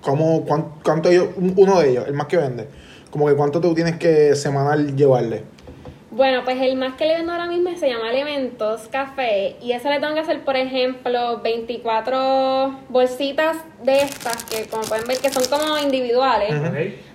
como, 0.02 0.46
cuán- 0.46 0.68
cuánto 0.84 1.10
ellos, 1.10 1.30
un- 1.36 1.54
uno 1.58 1.80
de 1.80 1.90
ellos, 1.90 2.08
el 2.08 2.14
más 2.14 2.28
que 2.28 2.38
vende, 2.38 2.68
como 3.10 3.26
que 3.28 3.34
cuánto 3.34 3.60
tú 3.60 3.74
tienes 3.74 3.96
que 3.98 4.36
semanal 4.36 4.96
llevarle. 4.96 5.55
Bueno, 6.16 6.46
pues 6.46 6.62
el 6.62 6.78
más 6.78 6.94
que 6.94 7.06
le 7.06 7.16
vendo 7.16 7.34
ahora 7.34 7.46
mismo 7.46 7.76
se 7.76 7.90
llama 7.90 8.10
Elementos 8.10 8.88
Café 8.90 9.58
y 9.62 9.74
ese 9.74 9.90
le 9.90 10.00
tengo 10.00 10.14
que 10.14 10.22
hacer, 10.22 10.46
por 10.46 10.56
ejemplo, 10.56 11.42
24 11.42 12.74
bolsitas 12.88 13.58
de 13.84 14.00
estas 14.00 14.46
que 14.46 14.66
como 14.68 14.84
pueden 14.84 15.06
ver 15.08 15.18
que 15.18 15.30
son 15.30 15.44
como 15.50 15.78
individuales. 15.78 16.54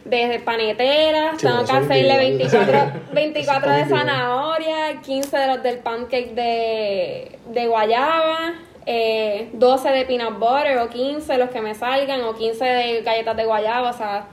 Desde 0.05 0.39
paneteras, 0.41 1.41
Sí, 1.41 1.47
tengo 1.47 1.65
que 1.65 1.73
hacerle 1.73 2.25
individual. 2.29 3.01
24, 3.15 3.15
24 3.15 3.73
de 3.73 3.85
zanahoria, 3.87 5.01
15 5.01 5.35
de 5.39 5.47
los 5.47 5.63
del 5.63 5.79
pancake 5.79 6.35
de, 6.35 7.39
de 7.55 7.67
guayaba, 7.69 8.53
eh, 8.85 9.49
12 9.55 9.89
de 9.93 10.05
peanut 10.05 10.39
butter 10.39 10.77
o 10.77 10.91
15 10.91 11.39
los 11.39 11.49
que 11.49 11.63
me 11.63 11.75
salgan 11.75 12.21
o 12.23 12.35
15 12.35 12.63
de 12.67 13.01
galletas 13.01 13.35
de 13.35 13.47
guayaba, 13.47 13.89
o 13.89 13.95
sea, 13.95 14.27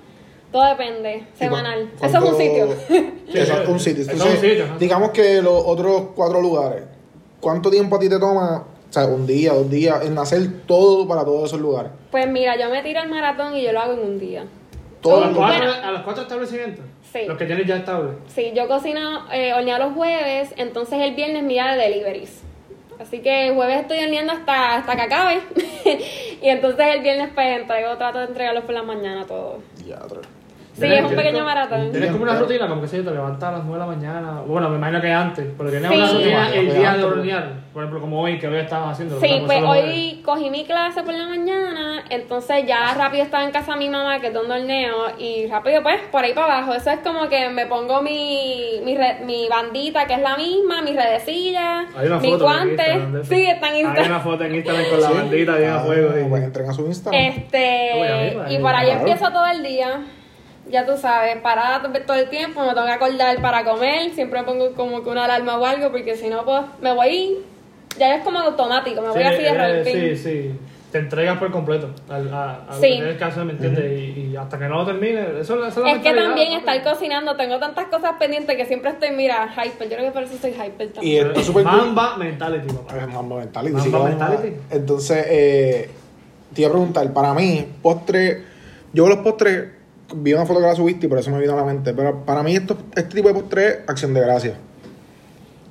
todo 0.51 0.65
depende, 0.69 1.27
semanal. 1.37 1.89
¿Y 1.95 1.97
cu- 1.99 2.05
Eso 2.05 2.17
es 2.17 2.23
un 2.23 2.37
sitio. 2.37 2.67
Sí, 2.87 3.37
exacto, 3.39 3.71
un 3.71 3.79
sitio. 3.79 4.03
Eso 4.03 4.11
es 4.13 4.21
un 4.35 4.37
sitio, 4.41 4.65
digamos 4.79 5.11
que 5.11 5.41
los 5.41 5.63
otros 5.65 6.03
cuatro 6.15 6.41
lugares, 6.41 6.83
¿cuánto 7.39 7.69
tiempo 7.69 7.95
a 7.95 7.99
ti 7.99 8.09
te 8.09 8.19
toma, 8.19 8.65
o 8.89 8.93
sea, 8.93 9.05
un 9.05 9.25
día, 9.27 9.53
dos 9.53 9.69
días, 9.69 10.05
en 10.05 10.17
hacer 10.17 10.61
todo 10.65 11.07
para 11.07 11.23
todos 11.25 11.45
esos 11.49 11.59
lugares? 11.59 11.91
Pues 12.11 12.27
mira, 12.29 12.57
yo 12.57 12.69
me 12.69 12.81
tiro 12.83 13.01
el 13.01 13.09
maratón 13.09 13.55
y 13.55 13.63
yo 13.63 13.71
lo 13.71 13.79
hago 13.81 13.93
en 13.93 13.99
un 13.99 14.19
día. 14.19 14.41
¿A 14.43 15.01
Todo 15.01 15.19
los, 15.21 15.29
el 15.29 15.35
cuatro, 15.35 15.59
Bueno. 15.67 15.73
¿A 15.87 15.91
los 15.91 16.01
cuatro 16.01 16.23
establecimientos? 16.23 16.85
Sí. 17.13 17.19
Los 17.25 17.37
que 17.37 17.45
tienes 17.45 17.65
ya 17.67 17.77
estables. 17.77 18.15
Sí, 18.33 18.51
yo 18.55 18.67
cocino, 18.67 19.31
eh, 19.31 19.53
horneo 19.53 19.77
los 19.77 19.93
jueves, 19.93 20.53
entonces 20.57 20.99
el 20.99 21.13
viernes 21.15 21.43
mi 21.43 21.53
día 21.53 21.67
de 21.73 21.77
deliveries. 21.77 22.41
Así 22.99 23.19
que 23.19 23.49
el 23.49 23.53
jueves 23.55 23.81
estoy 23.81 23.99
horneando 23.99 24.33
hasta, 24.33 24.77
hasta 24.77 24.95
que 24.95 25.01
acabe. 25.03 25.39
y 26.41 26.49
entonces 26.49 26.85
el 26.95 27.01
viernes 27.03 27.29
pues 27.33 27.59
entrego, 27.59 27.95
trato 27.97 28.17
de 28.19 28.25
entregarlos 28.25 28.63
por 28.63 28.73
la 28.73 28.81
mañana 28.83 29.25
todo. 29.27 29.59
Ya, 29.85 29.99
otro. 30.03 30.21
Sí, 30.79 30.85
es 30.93 31.03
un 31.03 31.15
pequeño 31.15 31.43
maratón. 31.43 31.91
Tienes 31.91 32.11
como 32.11 32.23
una 32.23 32.35
rutina, 32.39 32.67
como 32.67 32.81
que 32.81 32.87
sé 32.87 32.97
yo, 32.97 33.03
te 33.05 33.11
levantas 33.11 33.49
a 33.49 33.51
las 33.53 33.65
9 33.65 33.73
de 33.73 33.79
la 33.79 33.85
mañana. 33.95 34.41
Bueno, 34.45 34.69
me 34.69 34.77
imagino 34.77 35.01
que 35.01 35.11
antes, 35.11 35.45
pero 35.57 35.69
tienes 35.69 35.89
Sí. 35.91 35.97
una 35.97 36.07
rutina 36.11 36.49
el 36.53 36.71
Sí, 36.71 36.77
día 36.77 36.93
de 36.97 37.03
hornear. 37.03 37.49
Por 37.73 37.83
ejemplo, 37.83 38.01
como 38.01 38.21
hoy, 38.21 38.39
que 38.39 38.47
hoy 38.47 38.57
estabas 38.57 38.91
haciendo. 38.93 39.19
Sí, 39.19 39.27
¿verdad? 39.27 39.45
pues 39.45 39.63
hoy 39.63 40.21
cogí 40.25 40.49
mi 40.49 40.65
clase 40.65 41.03
por 41.03 41.13
la 41.13 41.27
mañana, 41.27 42.03
entonces 42.09 42.65
ya 42.65 42.93
rápido 42.95 43.23
estaba 43.23 43.43
en 43.43 43.51
casa 43.51 43.73
de 43.73 43.79
mi 43.79 43.89
mamá, 43.89 44.19
que 44.19 44.27
es 44.27 44.33
donde 44.33 44.53
horneo, 44.55 44.95
y 45.19 45.47
rápido 45.47 45.83
pues 45.83 45.99
por 46.11 46.23
ahí 46.23 46.33
para 46.33 46.57
abajo. 46.57 46.73
Eso 46.73 46.89
es 46.91 46.99
como 46.99 47.27
que 47.29 47.49
me 47.49 47.65
pongo 47.67 48.01
mi, 48.01 48.79
mi, 48.83 48.95
re- 48.97 49.19
mi 49.25 49.47
bandita, 49.47 50.05
que 50.07 50.13
es 50.15 50.21
la 50.21 50.35
misma, 50.37 50.81
mi 50.81 50.93
redecilla, 50.93 51.85
Hay 51.95 52.07
una 52.07 52.19
mi 52.19 52.29
foto 52.31 52.49
en 52.61 52.69
Instagram. 52.69 53.23
Sí, 53.23 53.45
Hay 53.45 54.05
una 54.07 54.19
foto 54.19 54.43
en 54.43 54.55
Instagram 54.55 54.85
con 54.89 55.01
la 55.01 55.09
bandita 55.09 55.55
bien 55.55 55.69
a 55.69 55.75
Ah, 55.75 55.79
fuego. 55.79 56.19
y- 56.19 56.23
Pues 56.29 56.43
entren 56.43 56.69
a 56.69 56.73
su 56.73 56.85
Instagram. 56.85 57.21
Este, 57.21 57.91
y 58.49 58.57
por 58.57 58.73
ahí 58.75 58.85
claro. 58.85 58.99
empiezo 58.99 59.31
todo 59.31 59.45
el 59.47 59.63
día. 59.63 60.01
Ya 60.69 60.85
tú 60.85 60.97
sabes, 60.97 61.37
parada 61.37 61.81
to- 61.81 61.99
todo 62.05 62.17
el 62.17 62.29
tiempo, 62.29 62.61
me 62.61 62.73
tengo 62.73 62.85
que 62.85 62.91
acordar 62.93 63.41
para 63.41 63.63
comer, 63.63 64.11
siempre 64.13 64.43
pongo 64.43 64.73
como 64.73 65.03
que 65.03 65.09
una 65.09 65.25
alarma 65.25 65.57
o 65.57 65.65
algo, 65.65 65.91
porque 65.91 66.15
si 66.15 66.29
no, 66.29 66.43
pues 66.45 66.61
me 66.81 66.93
voy, 66.93 67.37
ya 67.97 68.15
es 68.15 68.23
como 68.23 68.39
automático, 68.39 69.01
me 69.01 69.09
voy 69.09 69.23
así 69.23 69.41
de 69.43 69.49
eh, 69.49 69.53
repente. 69.53 70.15
sí, 70.17 70.23
sí. 70.23 70.59
Te 70.91 70.99
entregas 70.99 71.37
por 71.37 71.51
completo 71.51 71.89
al, 72.09 72.33
a, 72.33 72.61
a 72.69 72.75
lo 72.75 72.81
Sí. 72.81 72.87
que 72.87 72.95
tienes 72.95 73.17
que 73.17 73.23
hacer, 73.25 73.43
¿me 73.43 73.51
entiendes? 73.51 73.91
y, 73.91 74.29
y 74.31 74.35
hasta 74.37 74.57
que 74.57 74.69
no 74.69 74.75
lo 74.77 74.85
termine, 74.85 75.19
eso, 75.41 75.65
eso 75.65 75.67
es 75.67 75.77
la 75.77 75.91
Es 75.91 75.97
que 76.01 76.13
también 76.13 76.51
¿no? 76.53 76.57
estar 76.59 76.81
cocinando, 76.83 77.35
tengo 77.35 77.59
tantas 77.59 77.85
cosas 77.87 78.13
pendientes 78.17 78.55
que 78.55 78.65
siempre 78.65 78.91
estoy, 78.91 79.11
mira, 79.11 79.49
hyper. 79.53 79.89
Yo 79.89 79.95
creo 79.97 80.05
que 80.07 80.11
por 80.11 80.23
eso 80.23 80.37
soy 80.37 80.51
hyper 80.51 80.87
Y 80.87 80.89
también. 80.93 81.27
esto 81.27 81.39
es 81.41 81.45
súper 81.45 81.63
cool. 81.65 81.73
Mamba 81.73 82.15
mentality, 82.17 82.73
papá. 82.73 82.97
Es 83.01 83.07
Mamba 83.13 83.35
Mentality. 83.37 83.73
Mamba 83.75 83.99
sí 83.99 84.15
Mentality. 84.15 84.55
Entonces, 84.71 85.25
eh, 85.29 85.89
te 86.55 86.61
iba 86.61 86.69
a 86.69 86.71
preguntar, 86.71 87.11
para 87.11 87.33
mí, 87.33 87.67
postre, 87.81 88.43
yo 88.93 89.09
los 89.09 89.17
postres, 89.17 89.65
vi 90.13 90.33
una 90.33 90.45
foto 90.45 90.59
que 90.59 90.65
la 90.67 90.75
subiste 90.75 91.05
y 91.05 91.09
por 91.09 91.17
eso 91.19 91.31
me 91.31 91.39
vino 91.39 91.53
a 91.53 91.57
la 91.57 91.63
mente, 91.63 91.93
pero 91.93 92.23
para 92.25 92.43
mí 92.43 92.55
esto, 92.55 92.77
este 92.95 93.15
tipo 93.15 93.27
de 93.27 93.33
postre 93.33 93.67
es 93.67 93.79
acción 93.87 94.13
de 94.13 94.21
gracia. 94.21 94.53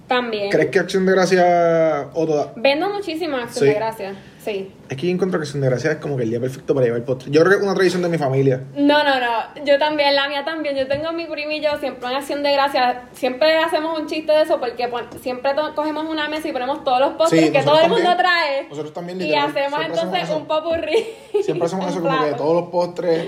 También. 0.06 0.50
¿Crees 0.50 0.70
que 0.70 0.78
acción 0.78 1.04
de 1.04 1.12
gracia 1.12 2.10
o 2.14 2.26
toda? 2.26 2.52
Vendo 2.54 2.88
muchísimas 2.90 3.42
acción 3.42 3.64
Sí. 3.64 3.68
de 3.70 3.74
gracias. 3.74 4.16
Sí. 4.38 4.72
Es 4.88 4.96
que 4.96 5.06
yo 5.08 5.12
encuentro 5.12 5.40
que 5.40 5.42
acción 5.42 5.60
de 5.60 5.68
gracia 5.68 5.90
es 5.90 5.96
como 5.96 6.16
que 6.16 6.22
el 6.22 6.30
día 6.30 6.38
perfecto 6.38 6.72
para 6.74 6.86
llevar 6.86 7.02
postre. 7.02 7.32
Yo 7.32 7.40
creo 7.40 7.50
que 7.54 7.56
es 7.58 7.64
una 7.64 7.74
tradición 7.74 8.02
de 8.02 8.08
mi 8.08 8.16
familia. 8.16 8.62
No, 8.76 9.02
no, 9.02 9.18
no. 9.18 9.64
Yo 9.64 9.76
también, 9.80 10.14
la 10.14 10.28
mía 10.28 10.44
también. 10.44 10.76
Yo 10.76 10.86
tengo 10.86 11.10
mi 11.12 11.24
primo 11.26 11.50
y 11.50 11.60
yo 11.60 11.70
siempre 11.80 12.08
en 12.08 12.14
acción 12.14 12.44
de 12.44 12.52
gracias. 12.52 12.98
Siempre 13.14 13.56
hacemos 13.58 13.98
un 13.98 14.06
chiste 14.06 14.30
de 14.30 14.42
eso 14.42 14.60
porque 14.60 14.86
pon- 14.86 15.08
siempre 15.20 15.50
cogemos 15.74 16.06
una 16.08 16.28
mesa 16.28 16.46
y 16.46 16.52
ponemos 16.52 16.84
todos 16.84 17.00
los 17.00 17.14
postres 17.14 17.46
Sí, 17.46 17.50
que 17.50 17.62
todo 17.64 17.80
el 17.80 17.88
mundo 17.88 18.04
también. 18.04 18.18
trae. 18.18 18.68
Nosotros 18.68 18.92
también, 18.94 19.20
Y 19.20 19.24
literal, 19.24 19.50
hacemos 19.50 19.80
entonces 19.80 20.04
hacemos 20.04 20.28
eso. 20.28 20.36
un 20.38 20.46
popurrí. 20.46 21.04
Siempre 21.42 21.66
hacemos 21.66 21.90
eso 21.90 22.00
como 22.00 22.24
que 22.24 22.30
todos 22.34 22.54
los 22.62 22.70
postres. 22.70 23.24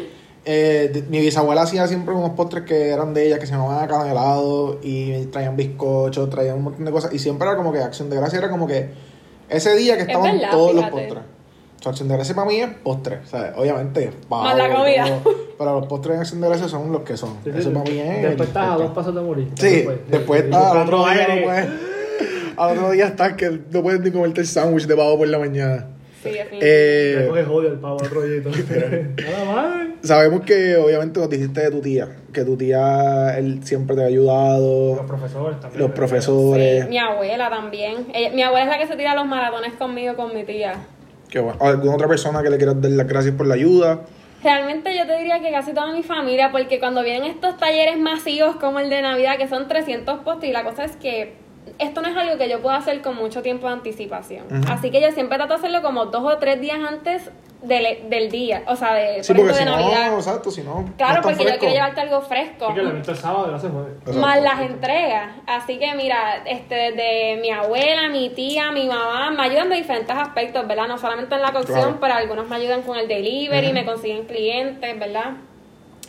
Eh, 0.51 0.91
de- 0.93 1.03
mi 1.03 1.21
bisabuela 1.21 1.61
hacía 1.63 1.87
siempre 1.87 2.15
unos 2.15 2.31
postres 2.31 2.65
que 2.65 2.89
eran 2.89 3.13
de 3.13 3.27
ella, 3.27 3.39
que 3.39 3.45
se 3.47 3.53
llamaban 3.53 3.85
acanelados 3.85 4.79
y 4.83 5.27
traían 5.27 5.57
bizcochos, 5.57 6.31
traían 6.31 6.57
un 6.57 6.65
montón 6.65 6.87
de 6.87 6.91
cosas. 6.91 7.13
Y 7.13 7.19
siempre 7.19 7.47
era 7.47 7.55
como 7.57 7.71
que 7.71 7.81
acción 7.81 8.09
de 8.09 8.17
gracia 8.17 8.39
era 8.39 8.49
como 8.51 8.67
que 8.67 8.89
ese 9.51 9.77
día 9.77 9.97
que 9.97 10.03
Es 10.03 10.09
estaban 10.09 10.33
verdad, 10.39 10.51
todos 10.51 10.73
fíjate. 10.73 10.91
los 10.91 11.01
postres. 11.01 11.23
O 11.79 11.83
sea, 11.83 11.91
acción 11.91 12.09
de 12.09 12.15
gracia 12.17 12.35
para 12.35 12.49
mí 12.49 12.57
es 12.61 12.69
postre. 12.83 13.19
O 13.25 13.27
sea, 13.27 13.53
obviamente, 13.57 14.11
Más 14.31 14.57
la 14.57 14.75
comida. 14.75 15.21
todo, 15.23 15.35
pero 15.59 15.81
los 15.81 15.87
postres 15.89 16.15
en 16.17 16.21
acción 16.23 16.41
de 16.41 16.49
gracia 16.49 16.67
son 16.69 16.93
los 16.93 17.03
que 17.03 17.17
son. 17.19 17.35
Sí, 17.45 17.51
Eso 17.51 17.69
sí. 17.69 17.75
para 17.75 17.85
mí 17.91 17.99
es. 17.99 18.23
Después 18.23 18.49
estás 18.49 18.71
a 18.71 18.77
dos 18.77 18.91
pasos 18.93 19.15
de 19.15 19.21
morir. 19.21 19.51
Sí, 19.55 19.85
después 20.09 20.45
está 20.45 20.71
al 20.73 20.79
otro 20.89 21.05
día 21.05 21.29
no 21.29 21.43
puedes. 21.45 21.69
Al 22.57 22.77
otro 22.77 22.91
día 22.91 23.07
estás 23.07 23.35
que 23.35 23.61
no 23.71 23.83
puedes 23.83 24.01
ni 24.01 24.11
comerte 24.11 24.41
el 24.41 24.47
sándwich 24.47 24.87
de 24.87 24.97
pavo 24.97 25.19
por 25.19 25.29
la 25.29 25.39
mañana. 25.39 25.87
Sí, 26.23 26.31
definitivamente. 26.31 27.13
Eh, 27.13 27.31
Le 27.35 27.45
coge 27.45 27.69
el 27.69 27.75
pavo 27.79 28.01
al 28.01 28.11
rollito. 28.11 28.51
Nada 29.23 29.45
más. 29.55 29.89
Sabemos 30.03 30.41
que 30.43 30.77
obviamente 30.77 31.21
nos 31.21 31.31
dijiste 31.31 31.61
de 31.61 31.71
tu 31.71 31.81
tía, 31.81 32.09
que 32.33 32.45
tu 32.45 32.57
tía 32.57 33.37
él 33.39 33.61
siempre 33.65 33.95
te 33.97 34.03
ha 34.03 34.05
Los 34.05 34.13
ayudado, 34.13 35.07
profesores 35.07 35.61
también. 35.61 35.83
los 35.83 35.91
profesores. 35.93 36.83
Sí, 36.85 36.89
mi 36.89 36.99
abuela 36.99 37.49
también. 37.51 38.07
Ella- 38.15 38.31
mi 38.31 38.43
abuela 38.43 38.65
es 38.65 38.71
la 38.71 38.79
que 38.79 38.87
se 38.87 38.97
tira 38.97 39.15
los 39.15 39.27
maratones 39.27 39.75
conmigo, 39.75 40.15
con 40.17 40.35
mi 40.35 40.45
tía. 40.45 40.75
Qué 41.29 41.41
bueno. 41.41 41.59
¿Alguna 41.61 41.95
otra 41.95 42.09
persona 42.09 42.43
que 42.43 42.51
le 42.51 42.57
quieras 42.57 42.81
dar 42.81 42.91
las 42.93 43.07
gracias 43.07 43.35
por 43.35 43.47
la 43.47 43.55
ayuda? 43.55 44.01
Realmente 44.43 44.97
yo 44.97 45.05
te 45.07 45.19
diría 45.19 45.41
que 45.41 45.51
casi 45.51 45.73
toda 45.75 45.93
mi 45.93 46.03
familia, 46.05 46.51
porque 46.53 46.79
cuando 46.79 47.03
vienen 47.03 47.25
estos 47.31 47.57
talleres 47.59 47.99
masivos 47.99 48.57
como 48.57 48.79
el 48.79 48.89
de 48.89 49.03
Navidad, 49.03 49.37
que 49.37 49.49
son 49.49 49.67
300 49.67 50.21
postres, 50.21 50.51
y 50.51 50.53
la 50.53 50.63
cosa 50.65 50.85
es 50.85 50.97
que 50.97 51.35
esto 51.79 52.01
no 52.03 52.09
es 52.09 52.17
algo 52.17 52.37
que 52.39 52.49
yo 52.49 52.61
pueda 52.61 52.77
hacer 52.77 53.01
con 53.03 53.17
mucho 53.17 53.43
tiempo 53.43 53.67
de 53.67 53.75
anticipación. 53.75 54.45
Así 54.69 54.91
que 54.91 55.01
yo 55.01 55.11
siempre 55.13 55.37
trato 55.39 55.55
de 55.55 55.59
hacerlo 55.59 55.83
como 55.83 56.07
dos 56.07 56.23
o 56.25 56.39
tres 56.39 56.61
días 56.61 56.79
antes 56.87 57.31
del, 57.63 58.09
del 58.09 58.31
día, 58.31 58.63
o 58.69 58.77
sea, 58.77 58.95
de, 58.95 59.25
Sí, 59.25 59.33
por 59.33 59.43
porque 59.43 59.53
ejemplo, 59.63 59.77
si 59.77 59.83
de 59.83 59.91
Navidad. 59.91 60.11
no, 60.13 60.17
exacto, 60.19 60.51
si 60.51 60.63
no. 60.63 60.81
no 60.83 60.93
Claro, 60.97 61.23
porque 61.23 61.43
yo 61.45 61.59
quiero 61.59 61.75
llevarte 61.75 62.01
algo 62.03 62.21
fresco. 62.21 62.67
Así 62.67 62.75
que 62.75 62.81
el 62.81 62.89
evento 62.89 63.13
es 63.13 63.19
sábado 63.19 63.47
jueves. 63.59 63.93
Exacto. 63.99 64.21
Más 64.21 64.43
las 64.43 64.61
entregas. 64.61 65.31
Así 65.47 65.79
que 65.79 65.93
mira, 65.95 66.43
este, 66.47 66.75
desde 66.93 67.41
mi 67.41 67.51
abuela, 67.51 68.09
mi 68.11 68.31
tía, 68.31 68.71
mi 68.71 68.87
mamá, 68.87 69.33
me 69.33 69.43
ayudan 69.43 69.69
de 69.71 69.77
diferentes 69.77 70.17
aspectos, 70.17 70.69
¿verdad? 70.69 70.87
No 70.87 70.99
solamente 70.99 71.35
en 71.35 71.43
la 71.43 71.53
cocción, 71.53 71.79
Claro. 71.81 71.99
pero 72.01 72.15
algunos 72.15 72.49
me 72.49 72.57
ayudan 72.57 72.83
con 72.83 72.97
el 72.97 73.09
delivery, 73.09 73.67
Ujú. 73.67 73.75
me 73.75 73.85
consiguen 73.85 74.25
clientes, 74.27 74.99
¿verdad? 74.99 75.33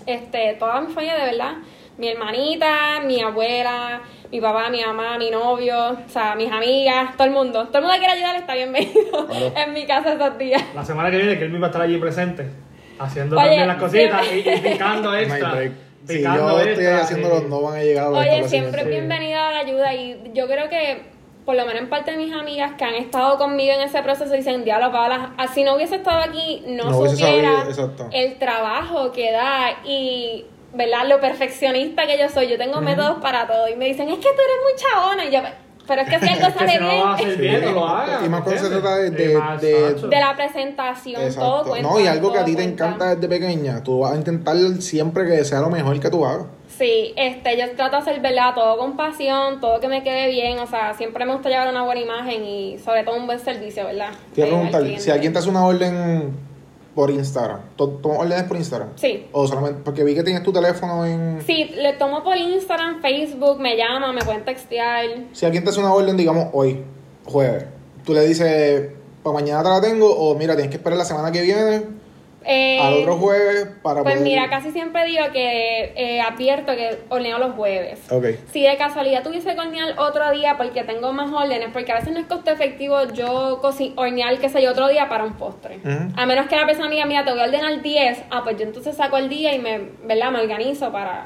Este, 0.06 0.54
toda 0.54 0.82
mi 0.82 0.94
familia, 0.94 1.16
de 1.16 1.26
verdad. 1.32 1.54
Mi 2.00 2.08
hermanita, 2.08 3.02
mi 3.06 3.22
abuela, 3.22 4.02
mi 4.32 4.40
papá, 4.40 4.70
mi 4.70 4.82
mamá, 4.82 5.18
mi 5.18 5.30
novio, 5.30 5.90
o 5.92 6.10
sea, 6.10 6.34
mis 6.36 6.50
amigas, 6.52 7.16
todo 7.18 7.28
el 7.28 7.34
mundo. 7.34 7.66
Todo 7.68 7.80
el 7.80 7.84
mundo 7.84 7.94
que 7.96 8.00
quiera 8.00 8.14
ayudar 8.14 8.36
está 8.38 8.54
bienvenido 8.56 9.28
Claro. 9.28 9.52
en 9.56 9.74
mi 9.74 9.86
casa 9.86 10.14
esos 10.14 10.38
días. 10.38 10.64
La 10.74 10.86
semana 10.86 11.12
que 11.12 11.18
viene, 11.18 11.38
que 11.38 11.44
él 11.46 11.62
va 11.62 11.68
a 11.68 11.70
estar 11.70 11.82
allí 11.82 11.98
presente, 11.98 12.50
haciendo 12.98 13.36
Oye, 13.38 13.46
también 13.48 13.68
las 13.68 13.78
cositas 13.78 14.26
y, 14.32 14.40
y 14.50 14.58
picando 14.72 15.16
extra. 15.16 15.52
Si 16.08 16.24
yo 16.24 16.60
estoy 16.60 16.70
extra, 16.70 17.02
haciéndolo, 17.02 17.42
no 17.42 17.62
van 17.62 17.76
a 17.80 17.84
llegar 17.84 18.06
a 18.06 18.10
los 18.12 18.20
Oye, 18.20 18.48
siempre 18.48 18.84
Sí. 18.84 18.90
bienvenida 18.90 19.50
a 19.50 19.52
la 19.52 19.60
ayuda 19.60 19.94
y 19.94 20.32
yo 20.34 20.48
creo 20.48 20.70
que 20.70 21.04
por 21.46 21.56
lo 21.56 21.66
menos 21.66 21.82
en 21.82 21.90
parte 21.90 22.12
de 22.12 22.18
mis 22.18 22.32
amigas 22.34 22.74
que 22.78 22.86
han 22.86 22.94
estado 22.96 23.38
conmigo 23.38 23.74
en 23.74 23.82
ese 23.82 24.02
proceso 24.04 24.32
dicen, 24.34 24.64
diablo, 24.64 24.92
Paola, 24.92 25.34
si 25.54 25.64
no 25.64 25.76
hubiese 25.76 25.96
estado 25.96 26.20
aquí, 26.24 26.64
no, 26.68 26.86
No 26.86 27.10
supiera 27.10 27.66
sabido, 27.74 28.10
el 28.14 28.38
trabajo 28.38 29.12
que 29.12 29.32
da 29.32 29.80
y, 29.84 30.46
¿verdad? 30.74 31.08
Lo 31.08 31.20
perfeccionista 31.20 32.06
que 32.06 32.18
yo 32.18 32.30
soy. 32.30 32.48
Yo 32.48 32.58
tengo 32.58 32.82
métodos 32.82 33.22
para 33.22 33.48
todo 33.48 33.68
y 33.68 33.76
me 33.76 33.86
dicen, 33.86 34.10
es 34.10 34.18
que 34.18 34.22
tú 34.22 34.28
eres 34.30 34.58
muy 34.64 34.76
chabona 34.78 35.26
y 35.26 35.32
yo, 35.32 35.40
pero 35.88 36.02
es 36.04 36.10
que 36.10 36.20
si 36.20 36.30
algo 36.30 36.48
Es 36.48 36.54
que 36.54 36.60
sale 36.60 36.72
si 36.72 36.80
no 36.80 37.16
bien, 37.16 37.38
bien, 37.40 37.66
no 37.66 37.72
lo 37.72 37.88
hagas. 37.88 38.26
Y 38.26 38.30
más 38.30 38.42
cuando 38.42 38.62
se 38.62 38.70
trata 38.70 38.96
de- 38.98 39.34
la 40.20 40.36
presentación, 40.36 41.34
todo 41.36 41.64
cuenta. 41.64 41.90
No, 41.90 42.00
y 42.00 42.08
algo 42.08 42.32
que 42.32 42.40
a 42.40 42.46
ti 42.46 42.56
te 42.56 42.64
encanta 42.64 43.16
desde 43.16 43.28
pequeña, 43.28 43.84
tú 43.84 44.00
vas 44.00 44.14
a 44.14 44.16
intentar 44.16 44.56
siempre 44.82 45.26
que 45.28 45.44
sea 45.44 45.62
lo 45.62 45.70
mejor 45.70 46.00
que 46.00 46.10
tú 46.10 46.26
hagas. 46.26 46.46
Sí, 46.78 47.14
este, 47.18 47.58
yo 47.58 47.72
trato 47.76 47.98
de 47.98 48.02
hacer, 48.04 48.22
¿verdad? 48.22 48.54
Todo 48.54 48.78
con 48.78 48.96
pasión, 48.96 49.60
todo 49.60 49.80
que 49.82 49.88
me 49.90 50.02
quede 50.04 50.30
bien, 50.30 50.60
o 50.60 50.68
sea, 50.68 50.94
siempre 50.94 51.26
me 51.26 51.34
gusta 51.34 51.50
llevar 51.50 51.68
una 51.68 51.84
buena 51.84 52.00
imagen 52.00 52.46
y 52.46 52.78
sobre 52.78 53.04
todo 53.04 53.18
un 53.18 53.26
buen 53.26 53.40
servicio, 53.40 53.84
¿verdad? 53.86 54.12
Te 54.34 54.42
iba 54.42 54.48
a 54.48 54.70
preguntar, 54.70 55.00
si 55.02 55.12
alguien 55.12 55.34
te 55.34 55.40
hace 55.40 55.50
una 55.50 55.66
orden 55.66 56.32
por 57.00 57.12
Instagram, 57.12 57.62
¿tú 57.78 57.88
tomas 58.02 58.20
órdenes 58.20 58.44
por 58.44 58.58
Instagram? 58.58 58.90
Sí. 58.98 59.26
O 59.32 59.48
solamente, 59.48 59.80
porque 59.86 60.04
vi 60.04 60.14
que 60.14 60.22
tienes 60.22 60.44
tu 60.44 60.52
teléfono 60.52 61.06
en... 61.06 61.42
Sí, 61.48 61.72
le 61.78 61.94
tomo 61.94 62.26
por 62.26 62.36
Instagram, 62.36 63.02
Facebook, 63.02 63.58
me 63.58 63.78
llama, 63.78 64.12
me 64.12 64.22
pueden 64.22 64.44
textear. 64.44 65.06
Si 65.32 65.46
alguien 65.46 65.64
te 65.64 65.70
hace 65.70 65.80
una 65.80 65.94
orden, 65.94 66.18
digamos, 66.18 66.48
hoy, 66.52 66.84
jueves, 67.24 67.64
tú 68.04 68.14
le 68.14 68.28
dices, 68.28 68.90
para 69.24 69.34
mañana 69.34 69.64
te 69.64 69.70
la 69.70 69.80
tengo, 69.80 70.14
o 70.14 70.36
mira, 70.36 70.56
tienes 70.56 70.72
que 70.72 70.76
esperar 70.76 70.98
la 70.98 71.06
semana 71.06 71.32
que 71.32 71.42
viene, 71.42 71.84
Eh, 72.46 72.80
al 72.80 72.94
otro 72.94 73.18
jueves, 73.18 73.68
para 73.82 74.02
Pues 74.02 74.16
poder... 74.16 74.28
mira, 74.28 74.50
casi 74.50 74.72
siempre 74.72 75.04
digo 75.06 75.26
que 75.34 75.94
eh, 75.96 76.22
advierto 76.22 76.76
que 76.76 77.00
horneo 77.10 77.38
los 77.38 77.54
jueves. 77.56 78.00
Ok. 78.12 78.26
Si 78.52 78.62
de 78.64 78.78
casualidad 78.78 79.24
tuviese 79.24 79.54
que 79.54 79.60
hornear 79.60 80.00
otro 80.00 80.32
día 80.32 80.56
porque 80.58 80.84
tengo 80.84 81.12
más 81.12 81.32
órdenes, 81.32 81.70
porque 81.74 81.92
a 81.92 81.96
veces 81.96 82.14
no 82.14 82.20
es 82.20 82.26
costo 82.28 82.52
efectivo 82.52 83.04
yo 83.14 83.60
hornear, 83.96 84.38
qué 84.40 84.50
sé 84.50 84.62
yo, 84.62 84.72
otro 84.72 84.88
día 84.88 85.10
para 85.10 85.24
un 85.26 85.34
postre. 85.34 85.80
A 86.16 86.26
menos 86.26 86.48
que 86.48 86.56
la 86.56 86.66
persona 86.66 86.90
diga, 86.90 87.06
mira, 87.06 87.26
te 87.26 87.32
voy 87.32 87.42
a 87.42 87.44
ordenar 87.46 87.82
10, 87.82 88.24
ah, 88.32 88.42
pues 88.44 88.58
yo 88.58 88.64
entonces 88.64 88.96
saco 88.96 89.18
el 89.18 89.30
día 89.30 89.54
y 89.54 89.60
me, 89.60 89.80
¿verdad? 90.04 90.32
me 90.32 90.40
organizo 90.40 90.92
para, 90.92 91.26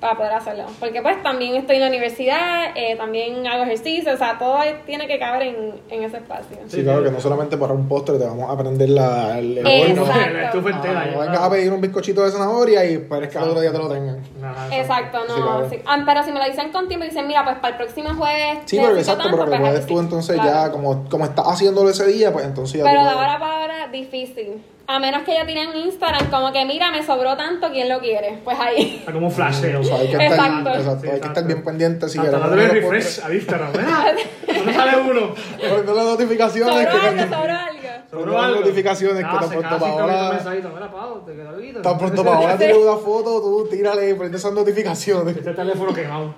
para 0.00 0.16
poder 0.16 0.32
hacerlo. 0.32 0.64
Porque 0.80 1.00
pues 1.02 1.22
también 1.22 1.54
estoy 1.56 1.76
en 1.76 1.82
la 1.82 1.88
universidad, 1.88 2.76
eh, 2.76 2.96
también 2.96 3.46
hago 3.46 3.64
ejercicio, 3.64 4.12
o 4.12 4.16
sea, 4.16 4.38
todo 4.38 4.58
tiene 4.86 5.06
que 5.06 5.18
caber 5.18 5.42
en, 5.42 5.74
en 5.90 6.04
ese 6.04 6.18
espacio. 6.18 6.56
Sí, 6.68 6.82
claro, 6.82 7.02
que 7.02 7.10
no 7.10 7.20
solamente 7.20 7.56
para 7.56 7.72
un 7.72 7.88
postre 7.88 8.18
te 8.18 8.24
vamos 8.24 8.50
a 8.50 8.56
prender 8.56 8.90
la, 8.90 9.38
el, 9.38 9.58
el 9.58 9.66
horno. 9.66 10.02
Exacto. 10.02 10.32
La 10.32 10.44
estufa 10.44 10.70
entera. 10.70 11.00
Ah, 11.00 11.06
ya, 11.06 11.12
no 11.12 11.20
vengas 11.20 11.40
a 11.40 11.50
pedir 11.50 11.72
un 11.72 11.80
bizcochito 11.80 12.24
de 12.24 12.30
zanahoria 12.30 12.84
y 12.84 12.94
esperes 12.94 13.30
que 13.30 13.38
al 13.38 13.48
otro 13.48 13.60
día 13.60 13.72
te 13.72 13.78
lo 13.78 13.88
tengan. 13.88 14.22
Ajá, 14.42 14.76
Exacto, 14.76 15.18
no. 15.26 15.34
Sí, 15.34 15.40
claro. 15.42 15.70
sí. 15.70 15.78
Ah, 15.86 16.02
pero 16.04 16.22
si 16.22 16.32
me 16.32 16.38
lo 16.38 16.44
dicen 16.46 16.72
con 16.72 16.88
tiempo 16.88 17.04
y 17.06 17.08
dicen, 17.08 17.26
mira, 17.26 17.44
pues 17.44 17.56
para 17.56 17.68
el 17.68 17.76
próximo 17.76 18.14
jueves. 18.14 18.58
Sí, 18.66 18.78
pero 18.80 18.96
exacto, 18.96 19.24
pero 19.24 19.36
tanto, 19.38 19.52
que 19.52 19.58
pues, 19.58 19.70
puedes 19.70 19.86
tú 19.86 20.00
entonces 20.00 20.34
claro. 20.36 20.50
ya, 20.50 20.72
como, 20.72 21.08
como 21.08 21.24
estás 21.24 21.46
haciéndolo 21.46 21.90
ese 21.90 22.06
día, 22.06 22.32
pues 22.32 22.44
entonces 22.44 22.78
ya 22.78 22.84
Pero 22.84 23.02
de 23.02 23.08
ahora 23.10 23.38
para 23.38 23.60
ahora, 23.60 23.88
difícil. 23.88 24.62
A 24.86 24.98
menos 24.98 25.22
que 25.22 25.32
ya 25.32 25.46
tienen 25.46 25.74
Instagram, 25.74 26.30
como 26.30 26.52
que, 26.52 26.62
mira, 26.66 26.90
me 26.90 27.02
sobró 27.02 27.34
tanto, 27.38 27.70
¿quién 27.72 27.88
lo 27.88 28.00
quiere? 28.00 28.38
Pues 28.44 28.58
ahí. 28.60 28.96
Está 28.98 29.12
como 29.12 29.28
un 29.28 29.32
flasheo. 29.32 29.80
O 29.80 29.84
sea, 29.84 29.96
hay 29.96 30.08
que 30.08 30.12
estar, 30.12 30.30
Exacto. 30.50 30.70
exacto, 30.78 31.10
hay 31.10 31.20
que 31.20 31.26
estar 31.26 31.44
bien 31.46 31.64
pendiente 31.64 32.08
si 32.08 32.18
Hasta 32.18 32.30
quieres 32.30 32.50
darle 32.50 32.68
refresh 32.68 33.20
al 33.24 33.34
Instagram. 33.34 33.72
No 33.72 34.72
sale 34.72 34.96
uno. 35.10 35.34
Poniendo 35.68 35.94
las 35.94 36.04
notificaciones. 36.04 36.74
Sobró 36.74 36.90
que 36.90 36.96
algo, 36.96 37.16
cuando- 37.16 37.36
sobró 37.36 37.52
algo. 37.52 37.74
Poniendo 38.10 38.42
las 38.42 38.50
notificaciones 38.60 39.16
que 39.18 39.24
Ah, 39.24 39.38
tan 39.40 39.48
se 39.48 39.54
pronto 39.56 39.68
casi 39.70 39.80
para 39.80 39.92
ahora. 39.92 40.28
algo. 40.50 41.82
Tan 41.82 41.98
pronto 41.98 42.24
para 42.24 42.36
ahora 42.36 42.58
tiene 42.58 42.74
una 42.74 42.96
foto, 42.96 43.40
tú 43.40 43.68
tírale 43.70 44.10
y 44.10 44.14
prende 44.14 44.36
esas 44.36 44.52
notificaciones. 44.52 45.36
Este 45.36 45.54
teléfono 45.54 45.94
quemado. 45.94 46.34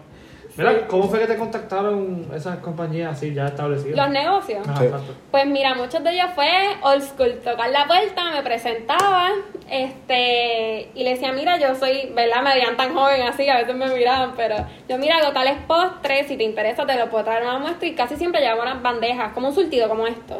Mira, 0.56 0.86
¿cómo 0.86 1.08
fue 1.08 1.18
que 1.20 1.26
te 1.26 1.36
contactaron 1.36 2.28
esas 2.34 2.56
compañías 2.58 3.12
así 3.12 3.34
ya 3.34 3.46
establecidas? 3.46 3.96
Los 3.96 4.08
negocios. 4.10 4.66
Ah, 4.68 4.74
Sí. 4.78 4.84
exacto. 4.84 5.14
Pues 5.30 5.46
mira, 5.46 5.74
muchos 5.74 6.02
de 6.02 6.10
ellos 6.12 6.28
fue 6.34 6.48
old 6.82 7.02
school, 7.02 7.34
tocar 7.44 7.68
la 7.70 7.86
puerta, 7.86 8.30
me 8.32 8.42
presentaba, 8.42 9.28
este, 9.70 10.90
y 10.94 11.04
le 11.04 11.10
decía, 11.10 11.32
mira, 11.32 11.58
yo 11.58 11.74
soy, 11.74 12.10
¿verdad? 12.14 12.42
Me 12.42 12.54
veían 12.54 12.76
tan 12.76 12.94
joven 12.94 13.22
así, 13.22 13.48
a 13.48 13.56
veces 13.58 13.74
me 13.74 13.86
miraban, 13.88 14.32
pero 14.36 14.56
yo, 14.88 14.96
mira, 14.98 15.18
hago 15.18 15.32
tales 15.32 15.56
postres, 15.66 16.26
si 16.26 16.36
te 16.36 16.44
interesa 16.44 16.86
te 16.86 16.96
lo 16.96 17.10
puedo 17.10 17.24
traer 17.24 17.42
a 17.44 17.50
una 17.50 17.58
muestra, 17.58 17.86
y 17.88 17.94
casi 17.94 18.16
siempre 18.16 18.40
llevaban 18.40 18.68
unas 18.68 18.82
bandejas, 18.82 19.32
como 19.34 19.48
un 19.48 19.54
surtido 19.54 19.88
como 19.88 20.06
esto. 20.06 20.38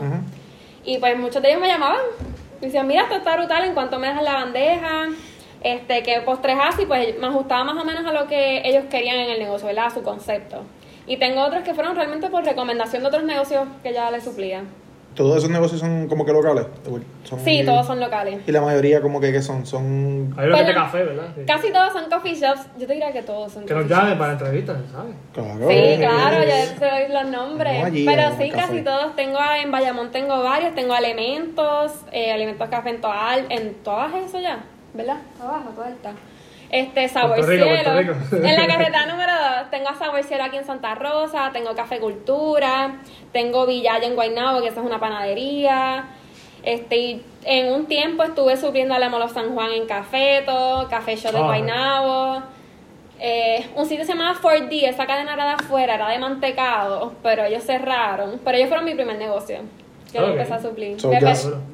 Y 0.85 0.99
pues 0.99 1.19
muchos 1.19 1.43
de 1.43 1.49
ellos 1.51 1.61
me 1.61 1.69
llamaban, 1.69 2.01
me 2.61 2.67
decían, 2.69 2.87
mira, 2.87 3.03
esto 3.03 3.17
está 3.17 3.37
brutal, 3.37 3.65
en 3.65 3.75
cuanto 3.75 3.99
me 3.99 4.07
dejas 4.09 4.23
la 4.23 4.33
bandeja, 4.35 5.09
este, 5.75 6.03
qué 6.03 6.21
postres 6.23 6.57
así, 6.63 6.87
pues 6.87 7.19
me 7.19 7.27
ajustaba 7.27 7.65
más 7.65 7.77
o 7.83 7.85
menos 7.85 8.05
a 8.07 8.13
lo 8.13 8.27
que 8.27 8.63
ellos 8.65 8.85
querían 8.91 9.17
en 9.17 9.31
el 9.31 9.39
negocio, 9.39 9.67
¿verdad? 9.67 9.87
A 9.87 9.91
su 9.91 10.03
concepto. 10.03 10.63
Y 11.07 11.19
tengo 11.19 11.43
otros 11.43 11.63
que 11.63 11.75
fueron 11.75 11.95
realmente 11.97 12.29
por 12.29 12.45
recomendación 12.45 13.03
de 13.03 13.09
otros 13.09 13.25
negocios 13.25 13.67
que 13.83 13.93
ya 13.93 14.11
les 14.11 14.25
suplían. 14.25 14.67
Todos 15.15 15.39
esos 15.39 15.49
negocios 15.49 15.81
son 15.81 16.09
como 16.09 16.27
que 16.27 16.33
locales. 16.33 16.67
Son- 17.25 17.41
Sí, 17.41 17.63
todos 17.65 17.87
son 17.87 18.01
locales. 18.01 18.41
Y 18.47 18.53
la 18.53 18.61
mayoría 18.61 19.01
como 19.01 19.19
que, 19.19 19.33
que 19.33 19.41
son, 19.41 19.65
son 19.65 20.35
Hay 20.37 20.47
unos 20.49 20.59
que 20.61 20.67
te 20.67 20.75
café, 20.75 21.05
¿verdad? 21.05 21.29
Sí. 21.35 21.41
Casi 21.47 21.73
todos 21.73 21.93
son 21.95 22.11
coffee 22.11 22.35
shops. 22.35 22.67
Yo 22.79 22.87
te 22.87 22.93
diría 22.93 23.13
que 23.13 23.23
todos 23.23 23.51
son 23.53 23.65
Que 23.65 23.73
nos 23.73 23.85
coffee 23.85 23.97
llamen 23.97 24.19
para 24.19 24.33
entrevistas, 24.33 24.77
¿sabes? 24.93 25.15
claro. 25.33 25.69
Sí, 25.71 25.97
claro, 25.99 26.45
ya 26.45 26.75
te 26.79 26.85
doy 26.85 27.13
los 27.15 27.31
nombres. 27.33 27.79
No 27.81 27.87
allí, 27.87 28.05
Pero 28.05 28.23
sí, 28.37 28.51
casi 28.51 28.83
todos. 28.83 29.17
Tengo 29.17 29.39
a- 29.39 29.59
en 29.59 29.71
Bayamón, 29.71 30.11
tengo 30.11 30.43
varios. 30.43 30.75
Tengo 30.75 30.93
alimentos, 30.93 31.93
eh, 32.13 32.33
alimentos 32.33 32.69
café 32.69 32.91
en 32.91 33.01
todas, 33.01 33.39
en 33.49 33.75
todas 33.83 34.13
eso 34.17 34.39
ya, 34.39 34.65
¿verdad? 34.97 35.19
Abajo, 35.41 35.71
todo 35.75 35.85
está. 35.87 36.13
Este, 36.69 37.09
Sabor 37.09 37.37
Puerto 37.37 37.53
Rico, 37.53 37.65
Cielo. 37.65 37.93
Puerto 37.93 38.15
Rico. 38.37 38.47
En 38.49 38.57
la 38.57 38.67
carreta 38.67 39.07
número 39.13 39.33
2 39.61 39.71
tengo 39.71 39.89
a 39.89 39.95
Sabor 39.95 40.23
Cielo 40.25 40.45
aquí 40.45 40.57
en 40.57 40.65
Santa 40.65 40.95
Rosa, 40.97 41.51
tengo 41.53 41.75
Café 41.77 42.01
Cultura, 42.01 42.97
tengo 43.33 43.67
Villaya 43.67 44.07
en 44.07 44.15
Guaynabo, 44.17 44.61
que 44.63 44.69
esa 44.69 44.81
es 44.81 44.87
una 44.87 44.99
panadería. 44.99 46.07
Este, 46.65 46.97
y 46.97 47.23
en 47.45 47.73
un 47.73 47.87
tiempo 47.87 48.25
estuve 48.25 48.57
subiendo 48.57 48.95
a 48.95 49.09
Molo 49.09 49.29
San 49.29 49.55
Juan 49.55 49.71
en 49.73 49.87
Cafeto, 49.87 50.89
Café 50.91 51.15
Shop 51.15 51.31
de 51.33 51.39
Ah. 51.39 51.43
Guaynabo. 51.45 52.43
Eh, 53.21 53.71
un 53.77 53.87
sitio 53.87 54.05
se 54.05 54.13
llamaba 54.13 54.37
4D, 54.43 54.89
esa 54.89 55.07
cadena 55.07 55.35
era 55.35 55.45
de 55.47 55.53
afuera, 55.53 55.95
era 55.95 56.09
de 56.09 56.19
mantecado, 56.19 57.15
pero 57.23 57.45
ellos 57.45 57.63
cerraron. 57.65 58.41
Pero 58.45 58.57
ellos 58.59 58.69
fueron 58.69 58.85
mi 58.85 58.95
primer 58.95 59.17
negocio, 59.17 59.61
que 60.17 60.21
lo 60.23 60.27
Ok. 60.33 60.33
empecé 60.41 60.55
a 60.55 60.63
suplir. 60.63 61.01
So, 61.01 61.09
Me 61.11 61.21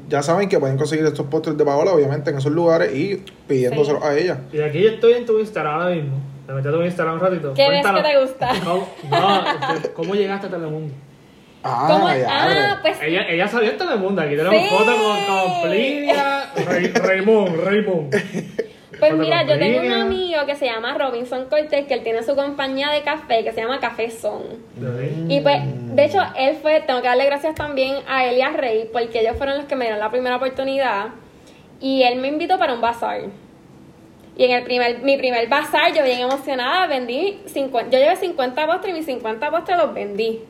ya, 0.09 0.22
saben 0.22 0.48
que 0.48 0.59
pueden 0.59 0.76
conseguir 0.76 1.05
estos 1.07 1.26
postres 1.26 1.57
de 1.57 1.64
Paola, 1.64 1.92
obviamente, 1.92 2.31
en 2.31 2.38
esos 2.38 2.52
lugares 2.52 2.94
y 2.94 3.22
pidiéndoselos 3.48 4.02
Sí. 4.02 4.09
a 4.09 4.16
ella. 4.18 4.38
Y 4.52 4.61
aquí 4.61 4.81
yo 4.83 4.88
estoy 4.90 5.12
en 5.14 5.24
tu 5.26 5.38
Instagram 5.38 5.81
ahora 5.81 5.94
mismo. 5.94 6.16
Te 6.46 6.52
metí 6.52 6.68
a 6.68 6.70
tu 6.72 6.83
Instagram 6.83 7.14
un 7.14 7.20
ratito. 7.20 7.55
¿Qué 7.55 7.68
ves 7.70 7.87
que 7.87 8.02
te 8.02 8.20
gusta? 8.20 8.50
¿Cómo, 8.64 8.88
no, 9.11 9.74
este, 9.76 9.92
¿cómo 9.92 10.14
llegaste 10.14 10.48
a 10.48 10.50
Telemundo? 10.50 10.92
Ah. 11.64 12.12
Ah, 12.28 12.78
pues 12.83 12.98
Ella, 13.02 13.28
ella 13.28 13.46
salió 13.46 13.70
en 13.70 13.78
Telemundo. 13.78 14.20
Aquí 14.20 14.35
tenemos 14.37 14.61
Sí. 14.61 14.68
fotos 14.68 14.94
con, 14.96 15.24
con 15.24 15.62
Plinia, 15.70 16.50
Rey- 16.66 16.92
Raymond, 16.92 17.57
Raymond. 17.64 18.14
Pues 19.03 19.15
mira, 19.15 19.43
yo 19.43 19.59
tengo 19.59 19.81
un 19.81 19.91
amigo 19.91 20.47
que 20.47 20.55
se 20.55 20.67
llama 20.67 20.97
Robinson 20.97 21.47
Cortés, 21.47 21.87
que 21.87 21.95
él 21.95 22.05
tiene 22.05 22.23
su 22.23 22.37
compañía 22.37 22.88
de 22.91 23.03
café 23.03 23.43
que 23.43 23.51
se 23.51 23.61
llama 23.61 23.81
Café 23.81 24.09
Son. 24.12 24.43
Y 25.29 25.41
pues, 25.41 25.59
de 25.97 26.05
hecho, 26.05 26.21
él 26.38 26.55
fue, 26.62 26.83
tengo 26.83 27.03
que 27.03 27.09
darle 27.09 27.27
gracias 27.27 27.57
también 27.57 27.97
a 28.07 28.25
él 28.27 28.38
y 28.38 28.43
a 28.43 28.51
Rey, 28.51 28.88
porque 28.93 29.23
ellos 29.23 29.37
fueron 29.37 29.57
los 29.57 29.67
que 29.67 29.75
me 29.75 29.87
dieron 29.87 29.99
la 29.99 30.12
primera 30.12 30.37
oportunidad. 30.37 31.09
Y 31.81 32.05
él 32.05 32.21
me 32.21 32.29
invitó 32.29 32.61
para 32.61 32.75
un 32.75 32.81
bazar. 32.81 33.23
Y 34.37 34.45
en 34.45 34.53
el 34.53 34.62
primer, 34.62 35.01
mi 35.01 35.17
primer 35.17 35.49
bazar, 35.49 35.93
yo 35.93 36.05
bien 36.05 36.21
emocionada, 36.21 36.87
vendí 36.87 37.41
50, 37.47 37.91
yo 37.91 37.99
llevé 37.99 38.15
50 38.15 38.67
postres 38.69 38.95
y 38.95 38.99
mis 38.99 39.07
50 39.07 39.51
postres 39.51 39.79
los 39.79 39.93
vendí. 39.93 40.43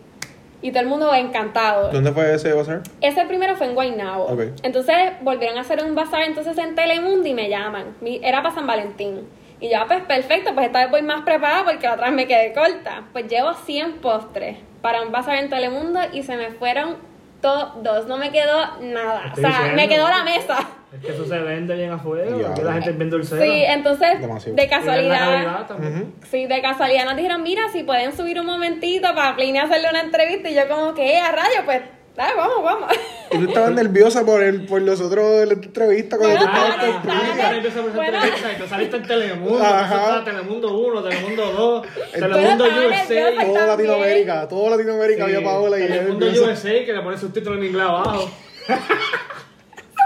Y 0.63 0.71
todo 0.71 0.83
el 0.83 0.89
mundo 0.89 1.13
encantado. 1.13 1.91
¿Dónde 1.91 2.13
fue 2.13 2.35
ese 2.35 2.53
bazar? 2.53 2.83
Ese 3.01 3.25
primero 3.25 3.57
fue 3.57 3.67
en 3.67 3.75
Guaynabo. 3.75 4.27
Ok. 4.27 4.41
Entonces 4.63 4.95
volvieron 5.21 5.59
a 5.59 5.63
hacer 5.63 5.83
un 5.83 5.95
bazar 5.95 6.23
entonces 6.23 6.57
en 6.57 6.77
Telemundo 6.77 7.29
y 7.29 7.35
me 7.35 7.49
llaman. 7.49 7.97
Era 8.23 8.43
para 8.43 8.55
San 8.55 8.67
Valentín. 8.67 9.29
Y 9.61 9.71
yo, 9.71 9.79
ah, 9.81 9.85
pues 9.87 10.03
perfecto, 10.03 10.55
pues 10.55 10.67
esta 10.67 10.81
vez 10.81 10.91
voy 10.91 11.03
más 11.03 11.23
preparada 11.23 11.65
porque 11.65 11.87
la 11.87 11.95
otra 11.95 12.07
vez 12.07 12.15
me 12.15 12.27
quedé 12.27 12.53
corta. 12.53 13.05
Pues 13.13 13.29
llevo 13.29 13.55
100 13.55 13.99
postres 13.99 14.57
para 14.81 15.03
un 15.03 15.13
bazar 15.13 15.37
en 15.37 15.49
Telemundo 15.51 16.01
y 16.13 16.23
se 16.23 16.37
me 16.37 16.51
fueron 16.51 16.97
todos. 17.41 18.07
No 18.07 18.17
me 18.19 18.31
quedó 18.31 18.81
nada. 18.81 19.33
O 19.33 19.37
sea, 19.37 19.51
diciendo. 19.51 19.77
me 19.77 19.89
quedó 19.89 20.09
la 20.09 20.25
mesa. 20.25 20.69
Es 20.95 21.01
que 21.07 21.13
eso 21.13 21.25
se 21.27 21.39
vende 21.39 21.75
bien 21.75 21.91
afuera. 21.91 22.31
Porque 22.49 22.63
la 22.63 22.73
gente 22.75 22.91
es 22.91 22.99
bien 22.99 23.09
dulcera. 23.11 23.43
Sí, 23.43 23.63
entonces, 23.67 24.21
Demasiado. 24.21 24.57
de 24.57 24.69
casualidad. 24.69 25.67
Sí, 26.31 26.47
de 26.47 26.61
casualidad 26.63 27.05
nos 27.07 27.17
dijeron, 27.17 27.43
mira, 27.43 27.63
si 27.73 27.83
pueden 27.83 28.15
subir 28.17 28.39
un 28.39 28.47
momentito 28.47 29.09
para 29.15 29.35
Pliny 29.35 29.59
hacerle 29.59 29.89
una 29.91 30.01
entrevista. 30.03 30.51
Y 30.51 30.55
yo 30.55 30.69
como 30.69 30.93
que, 30.95 31.15
"Eh, 31.15 31.21
a 31.21 31.33
rayo, 31.33 31.61
pues, 31.65 31.81
dale, 32.15 32.35
vamos, 32.37 32.63
vamos. 32.63 32.93
Y 33.31 33.39
tú 33.39 33.45
estabas 33.49 33.71
nerviosa 33.73 34.27
por, 34.27 34.43
el, 34.43 34.67
por 34.67 34.83
los 34.83 35.01
otros 35.01 35.39
de 35.41 35.47
la 35.47 35.53
entrevista 35.55 36.19
cuando 36.19 36.37
Bueno, 36.37 36.51
tú 36.53 36.59
estabas 36.59 36.77
con 36.77 37.95
Bueno. 37.97 38.19
entrevistas 38.19 38.53
y 38.53 38.61
tú 38.63 38.69
saliste 38.69 38.97
en 38.99 39.03
Telemundo. 39.05 39.65
Ajá. 39.65 40.23
Telemundo 40.25 40.79
1, 40.79 41.03
Telemundo 41.03 41.53
2, 41.53 41.87
Entonces- 42.13 42.21
Telemundo 42.21 42.65
USA. 42.67 43.07
Todo 43.07 43.37
También. 43.37 43.67
Latinoamérica, 43.67 44.47
todo 44.49 44.71
Latinoamérica 44.77 45.25
había 45.25 45.43
Paola 45.43 45.79
y 45.79 45.87
Telemundo. 45.89 46.27
USA 46.27 46.85
que 46.85 46.93
le 46.93 47.01
pone 47.01 47.17
subtítulos 47.17 47.59
en 47.61 47.65
inglés 47.65 47.87
abajo. 47.87 48.31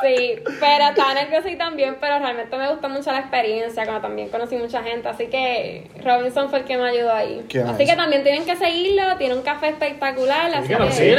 Sí, 0.06 0.34
pero 0.60 0.84
estaba 0.90 1.14
nerviosa 1.14 1.50
y 1.50 1.56
también, 1.56 1.96
pero 2.00 2.18
realmente 2.18 2.56
me 2.56 2.68
gustó 2.70 2.88
mucho 2.88 3.10
la 3.10 3.18
experiencia, 3.20 3.84
como 3.86 4.00
también 4.00 4.28
conocí 4.28 4.56
mucha 4.56 4.82
gente, 4.82 5.08
así 5.08 5.26
que 5.26 5.90
Robinson 6.04 6.48
fue 6.48 6.60
el 6.60 6.64
que 6.64 6.76
me 6.76 6.88
ayudó 6.88 7.12
ahí. 7.12 7.44
Así 7.66 7.84
que 7.84 7.96
también 7.96 8.22
tienen 8.22 8.44
que 8.44 8.54
seguirlo, 8.56 9.16
tiene 9.18 9.34
un 9.34 9.42
café 9.42 9.68
espectacular, 9.70 10.52
así 10.54 10.68
que 10.68 10.90
Sí, 10.92 11.14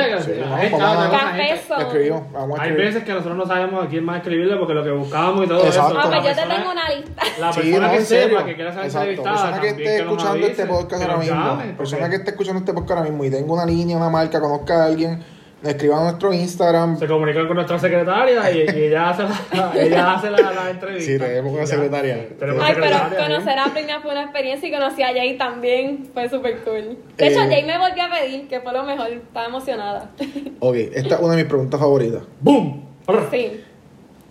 Hay 2.59 2.71
veces 2.71 3.03
que 3.03 3.11
nosotros 3.11 3.37
no 3.37 3.45
sabemos 3.45 3.85
a 3.85 3.89
quién 3.89 4.03
más 4.03 4.17
escribirle 4.17 4.55
porque 4.57 4.73
lo 4.73 4.83
que 4.83 4.91
buscamos 4.91 5.45
y 5.45 5.47
todo 5.47 5.65
Exacto. 5.65 5.91
eso. 5.91 5.99
Ah, 5.99 6.09
pues 6.09 6.23
yo 6.23 6.29
te 6.29 6.35
persona- 6.35 6.55
tengo 6.55 6.71
una 6.71 6.89
lista. 6.89 7.23
La 7.39 7.53
Sí, 7.53 7.59
persona 7.61 7.87
no, 7.87 7.93
que 7.93 8.01
sepa 8.01 8.45
que 8.45 8.55
quiera 8.55 8.73
ser 8.73 8.83
Exacto. 8.85 9.09
entrevistada. 9.09 9.35
Persona 9.51 9.61
que 9.61 9.67
esté 9.69 9.97
escuchando 9.97 10.31
avise, 10.31 10.51
este 10.51 10.65
podcast 10.65 11.01
ahora 11.03 11.17
mismo. 11.17 11.61
Persona 11.77 12.09
que 12.09 12.15
esté 12.15 12.29
escuchando 12.31 12.59
este 12.59 12.73
podcast 12.73 12.91
ahora 12.91 13.03
mismo 13.09 13.25
y 13.25 13.29
tenga 13.29 13.53
una 13.53 13.65
línea, 13.65 13.97
una 13.97 14.09
marca, 14.09 14.39
conozca 14.39 14.83
a 14.83 14.85
alguien, 14.85 15.23
le 15.63 15.69
escriba 15.71 15.99
a 15.99 16.03
nuestro 16.03 16.31
Instagram. 16.33 16.99
Se 16.99 17.07
comunica 17.07 17.45
con 17.47 17.55
nuestra 17.55 17.79
secretaria 17.79 18.51
y, 18.51 18.57
y 18.57 18.83
ella 18.85 19.09
hace 19.09 19.23
la, 19.23 19.71
ella 19.75 20.13
hace 20.13 20.29
la, 20.29 20.51
la 20.51 20.69
entrevista. 20.69 21.11
Sí, 21.11 21.17
tenemos 21.17 21.51
una 21.51 21.61
Ya. 21.61 21.67
secretaria. 21.67 22.29
Tenemos 22.39 22.63
Ay, 22.63 22.73
pero 22.75 22.85
secretaria, 22.85 23.19
¿eh? 23.19 23.23
conocer 23.27 23.59
a 23.59 23.65
Pliny 23.65 23.91
fue 24.03 24.11
una 24.11 24.23
experiencia 24.23 24.69
y 24.69 24.71
conocí 24.71 25.01
a 25.03 25.07
Jay 25.07 25.37
también, 25.37 26.09
fue 26.13 26.29
súper 26.29 26.59
cool. 26.63 26.97
De 27.17 27.27
hecho, 27.27 27.41
Eh. 27.41 27.47
Jay 27.49 27.63
me 27.65 27.77
volvió 27.79 28.03
a 28.03 28.09
pedir, 28.11 28.47
que 28.47 28.61
fue 28.61 28.71
lo 28.73 28.83
mejor, 28.83 29.07
estaba 29.09 29.47
emocionada. 29.47 30.11
Ok, 30.59 30.75
esta 30.93 31.15
es 31.15 31.21
una 31.21 31.31
de 31.35 31.37
mis 31.43 31.45
preguntas 31.47 31.79
favoritas. 31.79 32.21
¡Boom! 32.39 32.83
sí. 33.31 33.63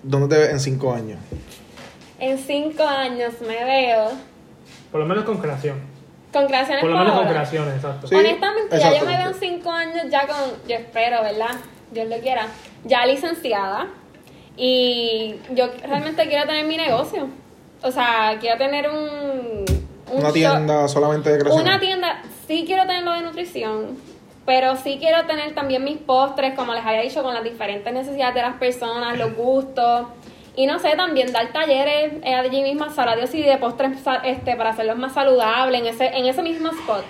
¿Dónde 0.03 0.29
te 0.35 0.41
ves 0.41 0.51
en 0.53 0.61
cinco 0.61 0.93
años? 0.93 1.19
En 2.21 2.39
cinco 2.39 2.85
años 2.85 3.35
me 3.41 3.65
veo 3.65 4.11
Por 4.93 5.01
lo 5.01 5.07
menos 5.07 5.25
con 5.25 5.39
creación. 5.39 5.77
Con 6.37 6.46
creaciones 6.46 6.81
Por 6.83 6.90
lo 6.90 6.99
menos 6.99 7.12
con 7.12 7.18
ahora. 7.22 7.31
creaciones, 7.31 7.75
exacto. 7.77 8.07
Sí, 8.07 8.14
Honestamente, 8.14 8.79
ya 8.79 8.99
yo 8.99 9.05
me 9.07 9.16
veo 9.16 9.29
en 9.29 9.35
cinco 9.35 9.70
años 9.70 10.03
ya 10.11 10.27
con, 10.27 10.37
yo 10.68 10.77
espero, 10.77 11.22
¿verdad? 11.22 11.51
Dios 11.90 12.09
lo 12.09 12.16
quiera, 12.18 12.46
ya 12.85 13.07
licenciada. 13.07 13.87
Y 14.57 15.37
yo 15.55 15.68
realmente 15.87 16.27
quiero 16.29 16.46
tener 16.46 16.64
mi 16.66 16.77
negocio. 16.77 17.29
O 17.83 17.90
sea, 17.90 18.37
quiero 18.40 18.57
tener 18.59 18.88
un... 18.88 19.64
un 20.11 20.18
Una 20.18 20.29
shop- 20.29 20.33
tienda 20.35 20.88
solamente 20.88 21.31
de 21.31 21.38
creación. 21.38 21.62
Una 21.62 21.79
tienda, 21.81 22.22
sí 22.46 22.64
quiero 22.66 22.87
tener 22.87 23.03
lo 23.03 23.12
de 23.12 23.20
nutrición, 23.22 23.99
pero 24.46 24.77
sí 24.77 24.96
quiero 24.99 25.27
tener 25.27 25.55
también 25.55 25.85
mis 25.85 25.99
postres, 25.99 26.55
como 26.55 26.72
les 26.72 26.85
había 26.85 27.03
dicho, 27.03 27.22
con 27.22 27.35
las 27.35 27.44
diferentes 27.44 27.92
necesidades 27.92 28.35
de 28.35 28.42
las 28.42 28.55
personas, 28.57 29.18
los 29.18 29.35
gustos. 29.35 30.07
Y 30.57 30.66
no 30.66 30.79
sé, 30.79 30.97
también 30.97 31.33
dar 31.33 31.53
talleres 31.53 32.14
eh, 32.25 32.35
allí 32.35 32.62
mismo, 32.62 32.88
sabrá 32.90 33.14
Dios, 33.14 33.35
y 33.35 33.42
de 33.42 33.59
postres 33.59 33.99
este, 34.25 34.57
para 34.57 34.71
hacerlos 34.71 34.97
más 34.97 35.12
saludables 35.12 35.83
en 35.83 35.87
ese, 35.87 36.07
en 36.07 36.25
ese 36.25 36.42
mismo 36.42 36.71
spot. 36.71 37.05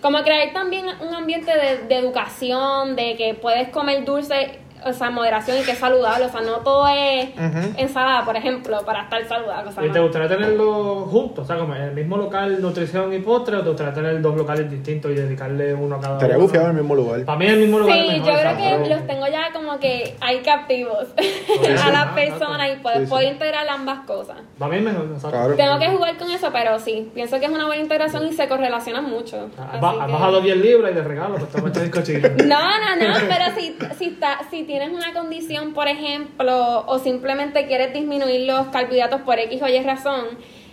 Como 0.00 0.22
crear 0.22 0.52
también 0.52 0.86
un 1.00 1.14
ambiente 1.14 1.52
de 1.54 1.94
educación, 1.94 2.96
de 2.96 3.16
que 3.16 3.34
puedes 3.34 3.68
comer 3.68 4.04
dulce. 4.04 4.58
O 4.84 4.92
sea, 4.92 5.10
moderación 5.10 5.58
y 5.58 5.62
que 5.62 5.72
es 5.72 5.78
saludable. 5.78 6.26
O 6.26 6.28
sea, 6.28 6.40
no 6.40 6.58
todo 6.58 6.86
es 6.88 7.28
Ujú. 7.30 7.74
ensalada, 7.76 8.24
por 8.24 8.36
ejemplo, 8.36 8.78
para 8.84 9.02
estar 9.04 9.26
saludable. 9.26 9.70
O 9.70 9.72
sea, 9.72 9.84
¿Y 9.84 9.90
te 9.90 10.00
gustaría 10.00 10.28
tenerlo 10.28 11.06
juntos? 11.06 11.44
O 11.44 11.46
sea, 11.46 11.56
como 11.58 11.74
en 11.74 11.82
el 11.82 11.92
mismo 11.92 12.16
local 12.16 12.60
nutrición 12.60 13.12
y 13.12 13.18
postre, 13.18 13.56
o 13.56 13.62
te 13.62 13.68
gustaría 13.68 13.92
tener 13.94 14.20
dos 14.20 14.36
locales 14.36 14.70
distintos 14.70 15.10
y 15.10 15.14
dedicarle 15.14 15.74
uno 15.74 15.96
a 15.96 16.00
cada 16.00 16.14
Estaría 16.14 16.36
uno? 16.36 16.44
gufiado 16.46 16.66
en 16.66 16.76
el 16.76 16.82
mismo 16.82 16.94
lugar. 16.94 17.24
Para 17.24 17.38
mí 17.38 17.46
el 17.46 17.58
mismo 17.60 17.78
lugar 17.78 17.96
Sí, 17.98 18.08
mejor, 18.08 18.26
yo 18.26 18.38
creo 18.40 18.82
que 18.82 18.88
los 18.90 19.06
tengo 19.06 19.26
ya 19.28 19.52
como 19.52 19.78
que 19.78 20.16
hay 20.20 20.40
captivos 20.40 21.06
a 21.16 21.90
las 21.90 22.06
ah, 22.06 22.12
personas 22.14 22.70
y 22.72 22.76
puedo, 22.82 22.96
Sí, 22.96 23.04
sí. 23.04 23.10
puedo 23.10 23.28
integrar 23.28 23.68
ambas 23.68 24.00
cosas. 24.06 24.36
Para 24.58 24.70
mí 24.70 24.78
es 24.78 24.82
mejor. 24.84 25.04
Claro. 25.30 25.54
Tengo 25.56 25.78
que 25.78 25.88
jugar 25.88 26.16
con 26.16 26.30
eso, 26.30 26.50
pero 26.52 26.78
sí, 26.78 27.10
pienso 27.14 27.38
que 27.38 27.46
es 27.46 27.50
una 27.50 27.66
buena 27.66 27.82
integración 27.82 28.26
y 28.26 28.32
se 28.32 28.46
correlacionan 28.48 29.04
mucho. 29.04 29.48
Ha 29.58 29.70
así 29.72 29.80
ba- 29.80 30.02
ha 30.02 30.06
que- 30.06 30.12
bajado 30.12 30.40
10 30.40 30.56
libras 30.58 30.92
y 30.92 30.94
de 30.94 31.02
regalo, 31.02 31.36
pues 31.36 31.50
toma 31.50 31.68
este 31.68 31.80
bizcochito. 31.80 32.28
No, 32.44 32.60
no, 32.60 32.96
no, 33.08 33.14
pero 33.28 33.44
si, 33.58 33.76
si, 33.98 34.04
está, 34.10 34.40
si 34.50 34.64
tienes 34.78 34.92
una 34.92 35.12
condición, 35.12 35.72
por 35.72 35.86
ejemplo, 35.86 36.84
o 36.88 36.98
simplemente 36.98 37.68
quieres 37.68 37.92
disminuir 37.92 38.40
los 38.40 38.66
carbohidratos 38.68 39.20
por 39.20 39.38
X 39.38 39.62
o 39.62 39.68
Y 39.68 39.78
razón, 39.84 40.24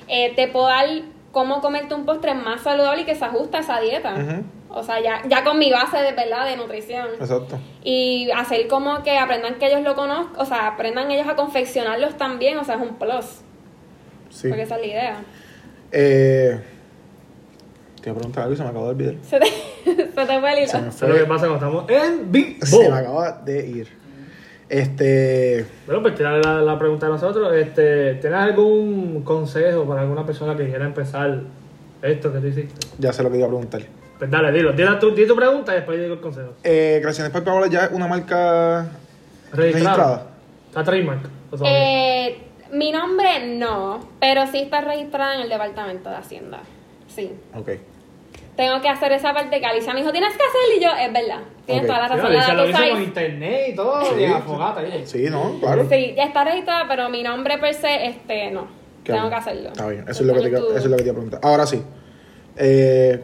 eh, 0.07 0.33
te 0.35 0.47
puedo 0.47 0.65
dar 0.65 0.87
cómo 1.31 1.61
comerte 1.61 1.93
un 1.93 2.03
postre 2.03 2.33
más 2.33 2.61
saludable 2.61 3.03
y 3.03 3.05
que 3.05 3.13
se 3.13 3.23
ajuste 3.25 3.57
a 3.57 3.59
esa 3.59 3.79
dieta. 3.79 4.41
O 4.69 4.81
sea, 4.81 4.99
ya, 5.01 5.21
ya 5.29 5.43
con 5.43 5.59
mi 5.59 5.69
base 5.69 5.97
de 5.97 6.13
verdad 6.13 6.47
de 6.47 6.57
nutrición. 6.57 7.09
Exacto. 7.19 7.59
Y 7.83 8.31
hacer 8.31 8.67
como 8.67 9.03
que 9.03 9.19
aprendan 9.19 9.59
que 9.59 9.67
ellos 9.67 9.81
lo 9.81 9.93
conozcan, 9.93 10.41
o 10.41 10.45
sea, 10.45 10.69
aprendan 10.69 11.11
ellos 11.11 11.27
a 11.27 11.35
confeccionarlos 11.35 12.17
también, 12.17 12.57
o 12.57 12.63
sea, 12.63 12.77
es 12.77 12.81
un 12.81 12.95
plus. 12.95 13.41
Sí. 14.31 14.47
Porque 14.47 14.63
esa 14.63 14.77
es 14.77 14.81
la 14.81 14.87
idea. 14.87 15.23
Eh, 15.91 16.59
te 18.01 18.09
iba 18.09 18.15
a 18.15 18.19
preguntar 18.19 18.43
algo 18.43 18.53
y 18.53 18.57
se 18.57 18.63
me 18.63 18.69
acabó 18.69 18.85
de 18.85 18.91
olvidar. 18.91 19.15
Se 19.23 19.39
te, 19.39 19.45
se 19.85 20.25
te 20.25 20.39
fue 20.39 20.53
el 20.53 20.59
hilo. 20.59 20.91
Se 20.91 21.05
me 21.05 21.13
lo 21.13 21.19
que 21.19 21.25
pasa 21.25 21.47
cuando 21.47 21.55
estamos 21.55 21.89
en 21.89 22.31
vivo. 22.31 22.65
Se 22.65 22.89
me 22.89 22.97
acaba 22.97 23.31
de 23.45 23.67
ir. 23.67 23.87
Este. 24.69 25.65
Bueno, 25.85 26.01
pues 26.01 26.15
tirar 26.15 26.43
la, 26.45 26.61
la 26.61 26.79
pregunta 26.79 27.05
de 27.07 27.11
nosotros. 27.11 27.53
Este, 27.55 28.15
¿Tienes 28.15 28.39
algún 28.39 29.21
consejo 29.23 29.85
para 29.85 30.01
alguna 30.01 30.25
persona 30.25 30.55
que 30.55 30.67
quiera 30.67 30.85
empezar 30.85 31.41
esto 32.01 32.31
que 32.31 32.39
tú 32.39 32.47
hiciste? 32.47 32.87
Ya 32.97 33.11
sé 33.11 33.21
lo 33.23 33.29
que 33.29 33.37
iba 33.37 33.47
a 33.47 33.49
preguntar. 33.49 33.81
Pues 34.17 34.31
dale, 34.31 34.51
dilo. 34.51 34.71
Di, 34.71 34.83
tu, 34.99 35.13
di 35.13 35.27
tu 35.27 35.35
pregunta 35.35 35.73
y 35.73 35.75
después 35.75 35.97
yo 35.97 36.03
digo 36.03 36.15
el 36.15 36.21
consejo. 36.21 36.53
Eh, 36.63 36.99
Creaciones 37.01 37.33
Palpables 37.33 37.69
ya 37.69 37.85
es 37.85 37.91
una 37.91 38.07
marca 38.07 38.89
Registrada. 39.51 39.73
registrada. 39.73 40.27
¿Está 40.69 40.83
trademark? 40.83 41.21
Eh, 41.65 42.37
mi 42.71 42.91
nombre 42.93 43.45
no, 43.57 43.99
pero 44.21 44.47
sí 44.47 44.59
está 44.59 44.79
registrada 44.79 45.35
en 45.35 45.41
el 45.41 45.49
Departamento 45.49 46.09
de 46.09 46.15
Hacienda. 46.15 46.59
Sí. 47.13 47.33
Ok. 47.55 47.71
Tengo 48.61 48.79
que 48.79 48.89
hacer 48.89 49.11
esa 49.13 49.33
parte 49.33 49.59
que 49.59 49.65
Alicia 49.65 49.91
me 49.91 50.01
dijo, 50.01 50.11
tienes 50.11 50.37
que 50.37 50.43
hacerlo 50.43 50.77
y 50.77 50.83
yo, 50.83 50.89
es 50.91 51.11
verdad. 51.11 51.43
Tienes 51.65 51.87
toda 51.87 51.97
la 51.97 52.07
Sí, 52.09 52.13
razón. 52.13 52.31
Alicia 52.31 52.53
la 52.53 52.61
lo 52.63 52.69
hizo 52.69 52.89
con 52.93 53.01
internet 53.01 53.61
y 53.69 53.75
todo, 53.75 54.05
Sí. 54.05 54.21
y 54.21 54.25
a 54.25 54.39
fogata. 54.41 54.83
y- 54.87 55.07
Sí, 55.07 55.25
¿no? 55.31 55.59
Claro. 55.59 55.87
Sí, 55.89 56.13
ya 56.15 56.25
está 56.25 56.43
registrada, 56.43 56.85
pero 56.87 57.09
mi 57.09 57.23
nombre 57.23 57.57
per 57.57 57.73
se, 57.73 58.05
este, 58.05 58.51
no. 58.51 58.67
Qué 59.03 59.13
Tengo 59.13 59.21
bien. 59.25 59.29
que 59.31 59.35
hacerlo. 59.35 59.69
Está 59.69 59.87
bien. 59.87 60.05
Eso 60.07 60.21
es, 60.21 60.27
lo 60.27 60.33
que 60.35 60.41
te, 60.41 60.55
eso 60.57 60.77
es 60.77 60.85
lo 60.85 60.95
que 60.97 61.01
te 61.03 61.09
iba 61.09 61.11
a 61.11 61.21
preguntar. 61.21 61.39
Ahora 61.43 61.65
sí. 61.65 61.81
Eh, 62.55 63.23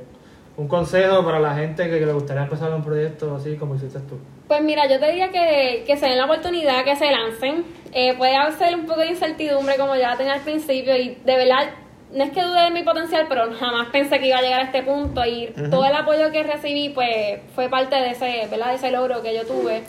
Un 0.55 0.67
consejo 0.67 1.23
para 1.23 1.39
la 1.39 1.53
gente 1.53 1.87
que, 1.87 1.99
que 1.99 2.05
le 2.07 2.13
gustaría 2.13 2.41
empezar 2.41 2.73
un 2.73 2.83
proyecto 2.83 3.35
así 3.35 3.57
como 3.57 3.75
hiciste 3.75 3.99
tú. 4.09 4.17
Pues 4.47 4.59
mira, 4.63 4.87
yo 4.89 4.99
te 4.99 5.05
diría 5.11 5.29
que, 5.29 5.83
que 5.85 5.97
se 5.97 6.07
den 6.07 6.17
la 6.17 6.25
oportunidad, 6.25 6.83
que 6.83 6.95
se 6.95 7.11
lancen. 7.11 7.63
Eh, 7.93 8.15
puede 8.17 8.35
haber 8.35 8.73
un 8.73 8.87
poco 8.87 9.01
de 9.01 9.07
incertidumbre 9.09 9.75
como 9.77 9.95
ya 9.95 10.09
la 10.09 10.17
tenía 10.17 10.33
al 10.33 10.41
principio 10.41 10.95
y 10.97 11.09
de 11.23 11.37
verdad, 11.37 11.69
no 12.13 12.23
es 12.23 12.31
que 12.31 12.41
dude 12.41 12.61
de 12.61 12.71
mi 12.71 12.83
potencial, 12.83 13.25
pero 13.27 13.53
jamás 13.53 13.89
pensé 13.89 14.19
que 14.19 14.27
iba 14.27 14.37
a 14.37 14.41
llegar 14.41 14.61
a 14.61 14.63
este 14.63 14.83
punto 14.83 15.25
y 15.25 15.53
todo 15.69 15.85
el 15.85 15.93
apoyo 15.93 16.31
que 16.31 16.43
recibí 16.43 16.89
pues 16.89 17.39
fue 17.53 17.69
parte 17.69 17.95
de 17.95 18.11
ese, 18.11 18.47
¿verdad? 18.49 18.69
de 18.69 18.75
ese 18.75 18.91
logro 18.91 19.21
que 19.21 19.35
yo 19.35 19.45
tuve. 19.45 19.83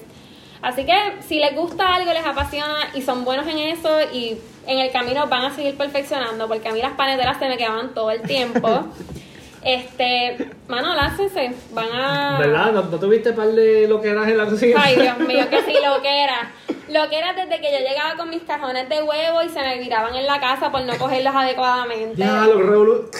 Así 0.61 0.85
que 0.85 0.95
si 1.21 1.39
les 1.39 1.55
gusta 1.55 1.95
algo, 1.95 2.13
les 2.13 2.27
apasiona 2.27 2.91
y 2.95 3.03
son 3.03 3.25
buenos 3.25 3.47
en 3.47 3.59
eso 3.59 4.01
y 4.13 4.39
en 4.67 4.79
el 4.81 4.91
camino 4.91 5.29
van 5.29 5.45
a 5.45 5.55
seguir 5.55 5.77
perfeccionando, 5.77 6.49
porque 6.49 6.69
a 6.69 6.73
mí 6.73 6.83
las 6.83 6.93
paneteras 6.93 7.39
se 7.39 7.49
me 7.49 7.57
quedaban 7.57 7.95
todo 7.95 8.11
el 8.11 8.23
tiempo. 8.23 8.69
Este, 9.63 10.51
mano, 10.69 10.95
láncense, 10.95 11.53
van 11.73 11.89
a... 11.93 12.39
¿Verdad? 12.39 12.73
¿No, 12.73 12.83
no 12.83 12.99
tuviste 12.99 13.33
par 13.33 13.49
de 13.49 13.89
lo 13.89 14.01
que 14.01 14.11
eras 14.11 14.29
en 14.29 14.39
la 14.39 14.47
cocina? 14.47 14.81
Ay, 14.83 14.97
Dios 14.97 15.19
mío, 15.19 15.49
que 15.51 15.63
sí, 15.63 15.75
lo 15.85 16.01
que 16.01 16.25
era. 16.25 16.53
Lo 16.89 17.07
que 17.11 17.19
era 17.19 17.35
desde 17.35 17.61
que 17.61 17.71
yo 17.71 17.87
llegaba 17.87 18.17
con 18.17 18.31
mis 18.31 18.43
cajones 18.45 18.89
de 18.89 19.03
huevo 19.03 19.43
y 19.43 19.51
se 19.51 19.61
me 19.61 19.79
viraban 19.79 20.15
en 20.15 20.27
la 20.27 20.41
casa 20.41 20.73
por 20.73 20.81
no 20.85 20.97
cogerlos 20.97 21.35
adecuadamente. 21.35 22.17
Ya, 22.17 22.47
lo 22.47 22.63
revolu... 22.63 23.11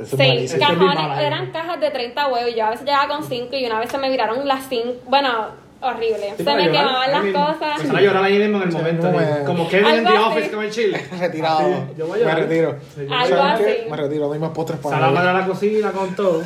eso 0.00 0.16
Sí, 0.16 0.48
cajones, 0.58 1.18
eran 1.18 1.50
cajas 1.50 1.78
de 1.80 1.90
30 1.90 2.28
huevos 2.28 2.50
y 2.50 2.54
yo 2.54 2.64
a 2.64 2.70
veces 2.70 2.86
llegaba 2.86 3.08
con 3.08 3.22
5 3.22 3.54
y 3.56 3.66
una 3.66 3.78
vez 3.78 3.90
se 3.90 3.98
me 3.98 4.08
viraron 4.08 4.48
las 4.48 4.66
5. 4.70 5.02
Bueno, 5.06 5.48
horrible. 5.80 6.34
Sí, 6.36 6.44
se 6.44 6.54
me 6.54 6.66
llorar 6.66 6.70
quemaban 6.72 7.12
las 7.12 7.24
mismo. 7.24 7.46
cosas. 7.46 7.76
Empezar 7.76 7.96
a 7.96 8.00
llorar 8.00 8.24
ahí 8.24 8.38
mismo 8.38 8.56
en 8.58 8.62
el 8.64 8.70
Sí, 8.72 8.76
momento. 8.78 9.06
digo, 9.08 9.18
me- 9.20 9.44
Como 9.44 9.68
Kevin 9.68 9.86
en 9.94 10.04
The 10.04 10.08
así. 10.10 10.18
Office 10.18 10.50
con 10.50 10.64
el 10.64 10.70
chile. 10.70 11.06
Retirado. 11.20 11.60
Sí, 11.60 11.74
yo 11.98 12.06
voy 12.06 12.22
a 12.22 12.26
me 12.26 12.34
retiro. 12.34 12.76
Sí, 12.94 13.06
Algo 13.10 13.42
así. 13.42 13.64
Me 13.90 13.96
retiro. 13.96 14.32
Hay 14.32 14.38
más 14.38 14.50
postres 14.50 14.80
para 14.80 14.98
nadie. 15.00 15.14
para 15.14 15.32
la 15.32 15.46
cocina 15.46 15.92
con 15.92 16.14
todo. 16.16 16.42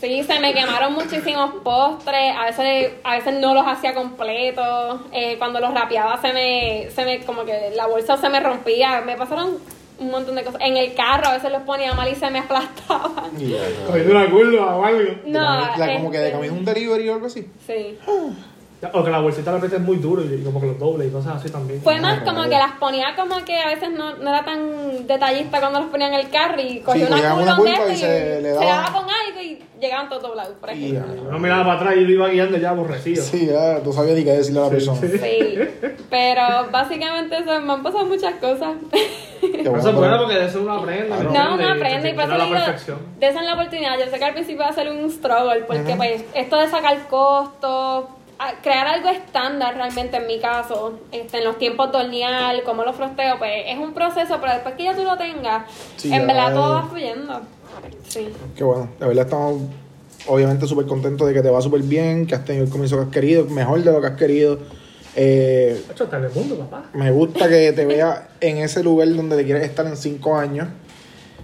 Sí, 0.00 0.24
se 0.24 0.40
me 0.40 0.52
quemaron 0.52 0.94
muchísimos 0.94 1.54
postres, 1.62 2.34
a 2.36 2.46
veces, 2.46 2.92
a 3.04 3.14
veces 3.14 3.34
no 3.38 3.54
los 3.54 3.64
hacía 3.64 3.94
completos, 3.94 5.00
eh, 5.12 5.36
cuando 5.38 5.60
los 5.60 5.72
rapeaba 5.72 6.20
se 6.20 6.32
me, 6.32 6.88
se 6.92 7.04
me, 7.04 7.20
como 7.24 7.44
que 7.44 7.70
la 7.76 7.86
bolsa 7.86 8.16
se 8.16 8.28
me 8.28 8.40
rompía, 8.40 9.00
me 9.02 9.14
pasaron 9.16 9.58
un 9.98 10.10
montón 10.10 10.34
de 10.34 10.44
cosas. 10.44 10.60
En 10.64 10.76
el 10.76 10.94
carro 10.94 11.28
a 11.28 11.32
veces 11.34 11.50
los 11.52 11.62
ponía 11.62 11.94
mal 11.94 12.10
y 12.10 12.14
se 12.14 12.30
me 12.30 12.40
aplastaban. 12.40 13.30
Y 13.38 13.50
ya, 13.50 13.58
ya. 13.58 13.86
Cogiendo 13.86 14.12
una 14.12 14.30
curva 14.30 14.76
o 14.76 14.84
algo. 14.84 15.12
No, 15.26 15.40
La- 15.76 15.94
como 15.96 16.10
que 16.10 16.18
de 16.18 16.26
este, 16.28 16.36
camino 16.38 16.54
un 16.54 16.64
delivery 16.64 17.08
o 17.08 17.14
algo 17.14 17.26
así. 17.26 17.46
Sí. 17.66 17.98
O 18.92 19.04
que 19.04 19.10
la 19.10 19.20
bolsita 19.20 19.52
la 19.52 19.58
metes 19.58 19.80
muy 19.80 19.96
duro 19.98 20.22
y 20.24 20.42
como 20.42 20.60
que 20.60 20.66
los 20.66 20.78
doble 20.78 21.06
y 21.06 21.10
cosas 21.10 21.36
así 21.36 21.48
también. 21.50 21.80
Fue 21.82 22.00
más 22.00 22.18
no, 22.20 22.24
como 22.24 22.42
que 22.44 22.50
las 22.50 22.72
ponía 22.80 23.14
como 23.14 23.44
que 23.44 23.56
a 23.60 23.66
veces 23.68 23.90
no, 23.92 24.16
no 24.16 24.30
era 24.30 24.44
tan 24.44 25.06
detallista 25.06 25.60
cuando 25.60 25.80
los 25.80 25.88
ponía 25.90 26.08
en 26.08 26.14
el 26.14 26.28
carro 26.30 26.60
y 26.60 26.80
cogía 26.80 27.06
Sí, 27.06 27.12
una 27.12 27.34
curva 27.34 27.60
una 27.60 27.84
de 27.84 27.90
y 27.92 27.94
y, 27.94 27.96
se 27.96 28.40
le 28.40 28.42
se 28.42 28.48
daba- 28.54 28.64
daba 28.66 28.92
con 28.92 29.02
algo 29.04 29.40
y 29.40 29.62
llegaban 29.80 30.08
todos 30.08 30.22
doblados, 30.22 30.54
por 30.60 30.70
Y 30.74 30.90
ejemplo. 30.96 31.14
Yo 31.14 31.30
no 31.30 31.38
miraba 31.38 31.64
para 31.64 31.76
atrás 31.80 31.96
y 31.96 32.00
lo 32.00 32.10
iba 32.12 32.28
guiando 32.28 32.58
ya 32.58 32.70
aborrecido. 32.70 33.22
Sí, 33.22 33.46
ya, 33.46 33.80
tú 33.82 33.92
sabías 33.92 34.16
ni 34.16 34.24
qué 34.24 34.32
decirle 34.32 34.60
a 34.60 34.64
la 34.64 34.70
persona. 34.70 35.00
Sí, 35.00 35.58
pero 36.10 36.42
básicamente 36.72 37.36
eso, 37.38 37.60
me 37.60 37.72
han 37.72 37.82
pasado 37.82 38.06
muchas 38.06 38.34
cosas. 38.34 38.74
Qué 39.40 39.60
Eso 39.60 39.70
bueno, 39.70 39.88
es 39.90 39.94
bueno 39.96 40.18
porque 40.18 40.34
de 40.36 40.46
eso 40.46 40.60
uno 40.62 40.72
aprende. 40.74 41.06
Claro. 41.08 41.30
¿me 41.30 41.38
No, 41.38 41.52
entiendes? 41.52 41.66
no 41.66 41.72
aprende 41.74 42.08
y 42.08 42.12
eso 42.12 42.26
la 42.36 42.44
digo, 42.44 42.56
perfección. 42.56 42.98
desen 43.18 43.44
la 43.46 43.54
oportunidad. 43.54 43.98
Yo 43.98 44.06
sé 44.10 44.18
que 44.18 44.24
al 44.24 44.34
principio 44.34 44.62
va 44.62 44.68
a 44.68 44.72
ser 44.72 44.88
un 44.90 45.10
struggle, 45.10 45.62
porque 45.66 45.94
pues 45.96 46.24
esto 46.34 46.56
de 46.58 46.68
sacar 46.68 47.08
costos, 47.08 48.04
crear 48.62 48.86
algo 48.86 49.08
estándar 49.08 49.74
realmente 49.76 50.16
en 50.16 50.26
mi 50.26 50.38
caso, 50.40 50.98
este, 51.12 51.38
en 51.38 51.44
los 51.44 51.58
tiempos 51.58 51.92
de 51.92 51.98
hornear, 51.98 52.62
cómo 52.64 52.84
lo 52.84 52.92
frosteo, 52.92 53.38
pues 53.38 53.52
es 53.66 53.78
un 53.78 53.94
proceso, 53.94 54.38
pero 54.40 54.52
después 54.54 54.74
que 54.74 54.84
ya 54.84 54.94
tú 54.96 55.04
lo 55.04 55.16
tengas, 55.16 55.70
Sí, 55.96 56.12
en 56.12 56.26
verdad 56.26 56.52
todo 56.52 56.74
va 56.74 56.88
fluyendo. 56.88 57.40
Sí. 58.08 58.28
Qué 58.56 58.64
bueno, 58.64 58.88
de 58.98 59.06
verdad 59.06 59.24
estamos 59.24 59.62
obviamente 60.26 60.66
súper 60.66 60.86
contentos 60.86 61.26
de 61.26 61.34
que 61.34 61.42
te 61.42 61.50
va 61.50 61.60
súper 61.60 61.82
bien, 61.82 62.26
que 62.26 62.34
has 62.34 62.44
tenido 62.44 62.64
el 62.64 62.70
comienzo 62.70 62.96
que 62.96 63.02
has 63.04 63.10
querido, 63.10 63.44
mejor 63.46 63.82
de 63.82 63.92
lo 63.92 64.00
que 64.00 64.06
has 64.06 64.16
querido. 64.16 64.58
Eh, 65.14 65.82
Hecho, 65.90 66.04
está 66.04 66.18
en 66.18 66.24
el 66.24 66.30
mundo, 66.32 66.56
papá. 66.58 66.84
me 66.94 67.10
gusta 67.10 67.48
que 67.48 67.72
te 67.72 67.84
veas 67.84 68.22
en 68.40 68.58
ese 68.58 68.82
lugar 68.82 69.14
donde 69.14 69.36
te 69.36 69.44
quieres 69.44 69.64
estar 69.64 69.86
en 69.86 69.96
cinco 69.96 70.36
años. 70.36 70.68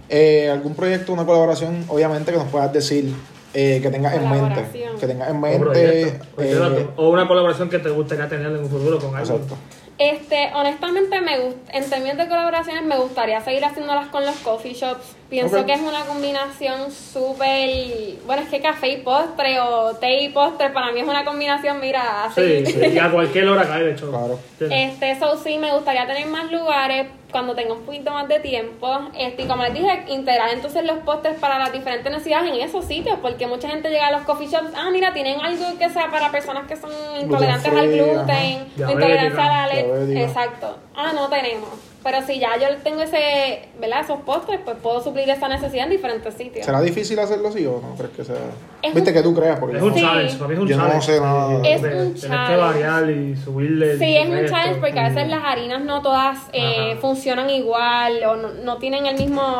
Eh, 0.09 0.49
¿Algún 0.49 0.73
proyecto, 0.73 1.13
una 1.13 1.25
colaboración, 1.25 1.85
obviamente, 1.87 2.31
que 2.31 2.37
nos 2.37 2.47
puedas 2.47 2.73
decir 2.73 3.13
eh, 3.53 3.79
que 3.81 3.89
tengas 3.89 4.13
en 4.15 4.29
mente? 4.29 4.65
Que 4.99 5.07
tengas 5.07 5.29
en 5.29 5.35
O 5.37 5.39
mente. 5.39 5.59
proyecto, 5.59 6.25
eh. 6.41 6.87
O 6.97 7.09
una 7.09 7.27
colaboración 7.27 7.69
que 7.69 7.79
te 7.79 7.89
gustaría 7.89 8.27
tener 8.29 8.47
en 8.47 8.57
un 8.57 8.69
futuro 8.69 8.99
con 8.99 9.15
alguien. 9.15 9.35
exacto. 9.37 9.55
Este, 9.97 10.49
honestamente, 10.55 11.19
me 11.19 11.37
gust- 11.41 11.57
en 11.73 11.89
términos 11.89 12.15
de 12.17 12.29
colaboraciones, 12.29 12.83
me 12.85 12.97
gustaría 12.97 13.41
seguir 13.41 13.65
haciéndolas 13.65 14.07
con 14.07 14.25
los 14.25 14.35
coffee 14.37 14.73
shops. 14.73 15.13
Pienso 15.29 15.65
que 15.65 15.73
es 15.73 15.81
una 15.81 16.05
combinación 16.05 16.89
súper. 16.89 18.15
Bueno, 18.25 18.41
es 18.43 18.47
que 18.49 18.61
café 18.61 18.89
y 18.93 18.97
postre 18.97 19.59
o 19.59 19.93
té 19.95 20.21
y 20.23 20.29
postre 20.29 20.69
para 20.69 20.93
mí 20.93 21.01
es 21.01 21.07
una 21.07 21.25
combinación, 21.25 21.81
mira, 21.81 22.23
así. 22.23 22.65
Sí, 22.65 22.71
sí, 22.71 22.79
y 22.93 22.97
a 22.97 23.11
cualquier 23.11 23.49
hora 23.49 23.67
cae, 23.67 23.83
de 23.83 23.91
hecho. 23.91 24.09
Claro. 24.09 24.39
Este, 24.59 25.11
eso 25.11 25.37
sí, 25.43 25.57
me 25.57 25.73
gustaría 25.73 26.07
tener 26.07 26.27
más 26.27 26.49
lugares 26.49 27.07
cuando 27.31 27.55
tenga 27.55 27.73
un 27.73 27.81
poquito 27.81 28.11
más 28.11 28.27
de 28.27 28.39
tiempo. 28.39 28.99
Este, 29.17 29.43
y 29.43 29.47
como 29.47 29.63
les 29.63 29.73
dije, 29.73 30.05
integrar 30.07 30.49
entonces 30.49 30.83
los 30.83 30.99
postres 30.99 31.37
para 31.37 31.59
las 31.59 31.71
diferentes 31.71 32.11
necesidades 32.11 32.51
en 32.51 32.59
esos 32.61 32.85
sitios, 32.85 33.17
porque 33.21 33.47
mucha 33.47 33.69
gente 33.69 33.89
llega 33.89 34.07
a 34.07 34.11
los 34.11 34.21
coffee 34.21 34.47
shops, 34.47 34.71
ah, 34.75 34.89
mira, 34.91 35.13
tienen 35.13 35.39
algo 35.39 35.77
que 35.77 35.89
sea 35.89 36.09
para 36.11 36.31
personas 36.31 36.67
que 36.67 36.75
son 36.75 36.91
intolerantes 37.19 37.71
al 37.71 37.77
ajá. 37.77 37.87
gluten, 37.87 38.67
o 38.87 38.91
intolerancia 38.91 39.45
a 39.45 39.67
la 39.67 39.73
leche. 39.73 40.23
Exacto. 40.23 40.77
Ah, 40.95 41.11
no 41.13 41.29
tenemos. 41.29 41.88
Pero 42.01 42.21
si 42.25 42.39
ya 42.39 42.57
yo 42.57 42.67
tengo 42.81 43.01
ese, 43.01 43.63
¿verdad? 43.79 43.99
Esos 44.01 44.21
postres, 44.21 44.59
pues 44.63 44.77
puedo 44.81 45.03
suplir 45.03 45.29
esa 45.29 45.49
necesidad 45.49 45.83
en 45.83 45.89
diferentes 45.91 46.33
sitios. 46.33 46.65
¿Será 46.65 46.79
difícil 46.81 47.19
hacerlo 47.19 47.49
así 47.49 47.65
o 47.65 47.81
no 47.81 47.93
crees 47.97 48.11
que 48.11 48.23
sea? 48.23 48.35
Es 48.81 48.93
Viste 48.93 49.09
un- 49.09 49.15
que 49.17 49.21
tú 49.21 49.35
creas, 49.35 49.59
porque 49.59 49.75
Es 49.77 49.83
un 49.83 49.93
Sí. 49.93 49.99
challenge, 50.01 50.35
para 50.37 50.47
mí 50.47 50.53
es 50.53 50.59
un 50.61 50.67
Yo 50.69 50.77
no 50.77 50.83
challenge. 50.85 51.05
sé 51.05 51.19
nada. 51.19 51.53
Es 51.67 51.81
de- 51.81 51.87
un 51.89 52.13
Tienes 52.13 52.21
que 52.21 52.27
challenge. 52.29 52.57
variar 52.57 53.09
y 53.09 53.35
subirle. 53.35 53.91
el 53.91 53.99
Sí, 53.99 54.15
es 54.15 54.29
un 54.29 54.45
challenge 54.47 54.79
porque 54.79 54.99
a 54.99 55.09
veces 55.09 55.27
las 55.27 55.43
harinas 55.43 55.81
no 55.81 56.01
todas 56.01 56.37
eh, 56.53 56.97
funcionan 57.01 57.49
igual 57.49 58.23
o 58.23 58.35
no, 58.37 58.47
no 58.63 58.77
tienen 58.77 59.05
el 59.05 59.17
mismo 59.17 59.57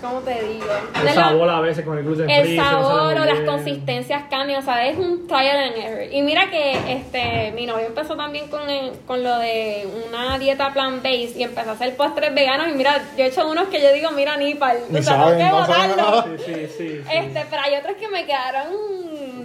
¿cómo 0.00 0.20
te 0.20 0.42
digo? 0.42 0.64
El 0.96 1.00
De 1.02 1.08
lo- 1.08 1.14
sabor 1.20 1.48
a 1.50 1.60
veces 1.60 1.84
con 1.84 1.98
el 1.98 2.04
gluten 2.04 2.28
el 2.30 2.44
free. 2.44 2.56
no 2.56 2.64
sabor 2.64 3.02
muy 3.14 3.22
o 3.22 3.24
las 3.24 3.40
consistencias 3.40 4.22
cambian, 4.30 4.60
o 4.60 4.64
sea, 4.64 4.86
es 4.86 4.98
un 4.98 5.26
trial 5.26 5.56
and 5.58 5.76
error. 5.76 6.12
Y 6.12 6.22
mira 6.22 6.50
que 6.50 6.72
este 6.92 7.52
mi 7.52 7.66
novio 7.66 7.86
empezó 7.86 8.16
también 8.16 8.48
con, 8.48 8.68
el- 8.68 8.92
con 9.06 9.22
lo 9.22 9.38
de 9.38 9.86
una 10.08 10.38
dieta 10.38 10.72
plant-based 10.72 11.36
y 11.36 11.42
empezó 11.42 11.70
a 11.70 11.72
hacer 11.74 11.96
postres 11.96 12.34
veganos 12.34 12.68
y 12.68 12.72
mira, 12.72 13.02
yo 13.16 13.24
he 13.24 13.28
hecho 13.28 13.48
unos 13.48 13.68
que 13.68 13.80
yo 13.82 13.92
digo, 13.92 14.10
mira, 14.12 14.36
ni 14.36 14.54
pal, 14.54 14.78
Ni 14.90 14.98
o 15.00 15.02
sea, 15.02 15.14
saben, 15.16 15.38
tengo 15.38 15.50
que 15.50 15.56
no 15.56 15.66
botarlo. 15.66 16.36
Sí, 16.38 16.42
sí, 16.46 16.54
sí. 16.54 16.68
sí. 16.78 17.00
Este, 17.12 17.46
pero 17.50 17.62
hay 17.62 17.74
otros 17.76 17.96
que 17.96 18.08
me 18.08 18.24
quedaron 18.26 18.72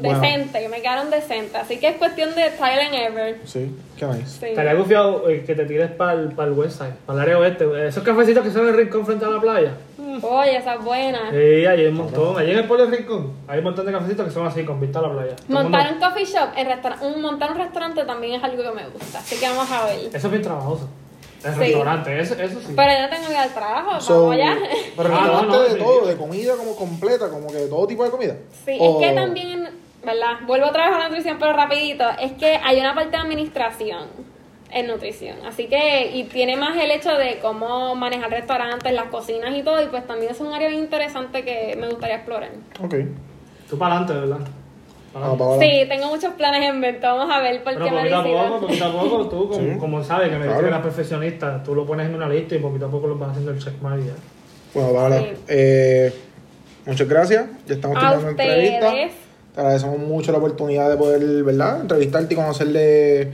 Bueno. 0.02 0.20
decentes, 0.20 0.62
que 0.62 0.70
me 0.70 0.82
quedaron 0.82 1.10
decentes. 1.10 1.56
Así 1.56 1.78
que 1.78 1.88
es 1.90 1.96
cuestión 1.98 2.34
de 2.36 2.50
trial 2.52 2.80
and 2.80 2.96
error. 2.96 3.36
Sí, 3.46 3.72
qué 3.98 4.06
nice. 4.06 4.28
Sí. 4.40 4.46
Estaría 4.48 4.74
gufiado 4.74 5.30
eh, 5.30 5.44
que 5.46 5.56
te 5.56 5.66
tires 5.66 5.92
para 5.92 6.14
el, 6.14 6.32
para 6.34 6.50
el 6.50 6.54
west 6.58 6.78
side, 6.80 6.94
para 7.06 7.18
el 7.20 7.24
área 7.24 7.40
oeste. 7.40 7.88
Esos 7.88 8.04
cafecitos 8.04 8.44
que 8.44 8.52
son 8.52 8.64
en 8.64 8.70
el 8.70 8.78
rincón 8.78 9.06
frente 9.06 9.26
a 9.26 9.30
la 9.30 9.40
playa. 9.42 9.74
Oye, 10.22 10.58
esa 10.58 10.76
es 10.76 10.84
buena. 10.84 11.30
Sí, 11.32 11.36
ahí 11.38 11.66
hay 11.66 11.86
un 11.88 11.96
montón. 11.96 12.38
Allí 12.38 12.52
en 12.52 12.58
el 12.60 12.66
pueblo 12.66 12.86
del 12.88 12.98
rincón 12.98 13.34
hay 13.48 13.58
un 13.60 13.64
montón 13.66 13.86
de 13.86 13.92
cafecitos 13.92 14.26
que 14.26 14.32
son 14.32 14.48
así, 14.48 14.64
con 14.64 14.80
vista 14.80 15.00
a 15.00 15.02
la 15.04 15.12
playa. 15.12 15.36
Todo 15.36 15.46
el 15.48 15.54
Montar 15.64 15.92
mundo- 15.92 16.06
un 16.06 16.10
coffee 16.12 16.26
shop, 16.26 16.50
en 16.56 16.68
restaura- 16.68 17.02
un, 17.02 17.22
montar 17.22 17.52
un 17.52 17.58
restaurante 17.58 18.04
también 18.06 18.36
es 18.36 18.44
algo 18.44 18.64
que 18.64 18.72
me 18.72 18.88
gusta. 18.90 19.20
Así 19.20 19.38
que 19.38 19.48
vamos 19.50 19.70
a 19.72 19.86
ver. 19.86 20.00
Eso 20.14 20.18
es 20.28 20.32
bien 20.32 20.42
trabajoso. 20.44 20.88
El 21.44 21.54
Sí. 21.54 21.60
restaurante, 21.60 22.20
eso, 22.20 22.34
eso 22.42 22.60
sí. 22.60 22.74
Pero 22.76 22.92
yo 22.92 23.02
no 23.04 23.10
tengo 23.10 23.28
que 23.28 23.34
ir 23.34 23.38
al 23.38 23.54
trabajo, 23.54 24.02
So, 24.02 24.14
vamos 24.30 24.34
allá. 24.36 24.58
pero 24.98 25.10
Ah, 25.10 25.12
no, 25.12 25.18
restaurante 25.20 25.56
no, 25.58 25.62
de 25.64 25.70
sí. 25.74 25.78
todo, 25.78 26.08
de 26.08 26.16
comida 26.18 26.56
como 26.56 26.76
completa, 26.76 27.30
como 27.30 27.48
que 27.48 27.54
de 27.58 27.68
todo 27.68 27.86
tipo 27.86 28.04
de 28.04 28.10
comida. 28.10 28.36
Sí, 28.66 28.78
O- 28.80 29.00
es 29.02 29.08
que 29.10 29.14
también, 29.14 29.70
¿verdad? 30.06 30.40
Vuelvo 30.46 30.68
otra 30.68 30.88
vez 30.88 30.96
a 30.96 31.00
la 31.00 31.08
nutrición, 31.10 31.38
pero 31.40 31.54
rapidito. 31.54 32.06
Es 32.22 32.34
que 32.34 32.60
hay 32.64 32.80
una 32.80 32.94
parte 32.94 33.12
de 33.12 33.18
administración 33.18 34.08
en 34.72 34.88
nutrición. 34.88 35.38
Así 35.46 35.68
que, 35.68 36.12
y 36.14 36.24
tiene 36.26 36.56
más 36.58 36.78
el 36.78 36.92
hecho 36.92 37.12
de 37.16 37.40
cómo 37.42 37.96
manejar 37.96 38.30
restaurantes, 38.30 38.92
las 38.94 39.06
cocinas 39.06 39.56
y 39.56 39.64
todo. 39.64 39.82
Y 39.82 39.88
pues 39.88 40.06
también 40.08 40.32
es 40.32 40.40
un 40.40 40.54
área 40.54 40.68
bien 40.70 40.82
interesante 40.82 41.44
que 41.44 41.76
me 41.80 41.88
gustaría 41.88 42.16
explorar. 42.18 42.52
Ok. 42.84 42.96
Tú 43.70 43.78
para 43.78 43.98
adelante, 43.98 44.28
¿verdad? 44.28 44.48
Para 45.14 45.28
Ah, 45.28 45.58
Sí, 45.62 45.86
tengo 45.88 46.08
muchos 46.08 46.34
planes 46.34 46.70
en 46.70 46.78
mente. 46.80 47.00
Vamos 47.08 47.34
a 47.34 47.40
ver 47.40 47.64
por 47.64 47.74
Pero 47.74 47.86
qué 47.86 47.92
me 47.92 47.98
poquito 48.00 48.16
a 48.18 48.24
decido. 48.24 48.44
poco, 48.48 48.60
poquito 48.68 48.86
a 48.86 48.92
poco, 48.92 49.28
tú, 49.30 49.50
como, 49.50 49.74
Sí. 49.74 49.80
como 49.80 50.04
sabes 50.04 50.28
que 50.30 50.36
me 50.36 50.44
dices 50.44 50.52
Claro. 50.60 50.68
que 50.68 50.74
eres 50.74 50.82
perfeccionista, 50.84 51.64
tú 51.64 51.74
lo 51.74 51.86
pones 51.86 52.08
en 52.10 52.16
una 52.16 52.28
lista 52.28 52.56
y 52.56 52.60
poquito 52.60 52.88
a 52.88 52.92
poco 52.92 53.08
lo 53.08 53.16
vas 53.18 53.30
haciendo 53.30 53.52
el 53.52 53.60
checkmark 53.60 54.02
y 54.02 54.08
ya. 54.08 54.14
Bueno, 54.74 54.92
Paola, 54.94 55.20
Sí. 55.20 55.28
eh, 55.48 56.14
muchas 56.86 57.08
gracias. 57.08 57.46
Ya 57.66 57.76
estamos 57.76 57.96
A 57.98 58.00
terminando 58.02 58.26
la 58.26 58.32
entrevista. 58.32 58.94
Te 59.56 59.62
agradecemos 59.62 59.98
mucho 59.98 60.32
la 60.34 60.38
oportunidad 60.40 60.90
de 60.90 60.98
poder, 60.98 61.44
¿verdad? 61.44 61.80
Entrevistarte 61.82 62.34
y 62.34 62.38
conocerle 62.38 63.32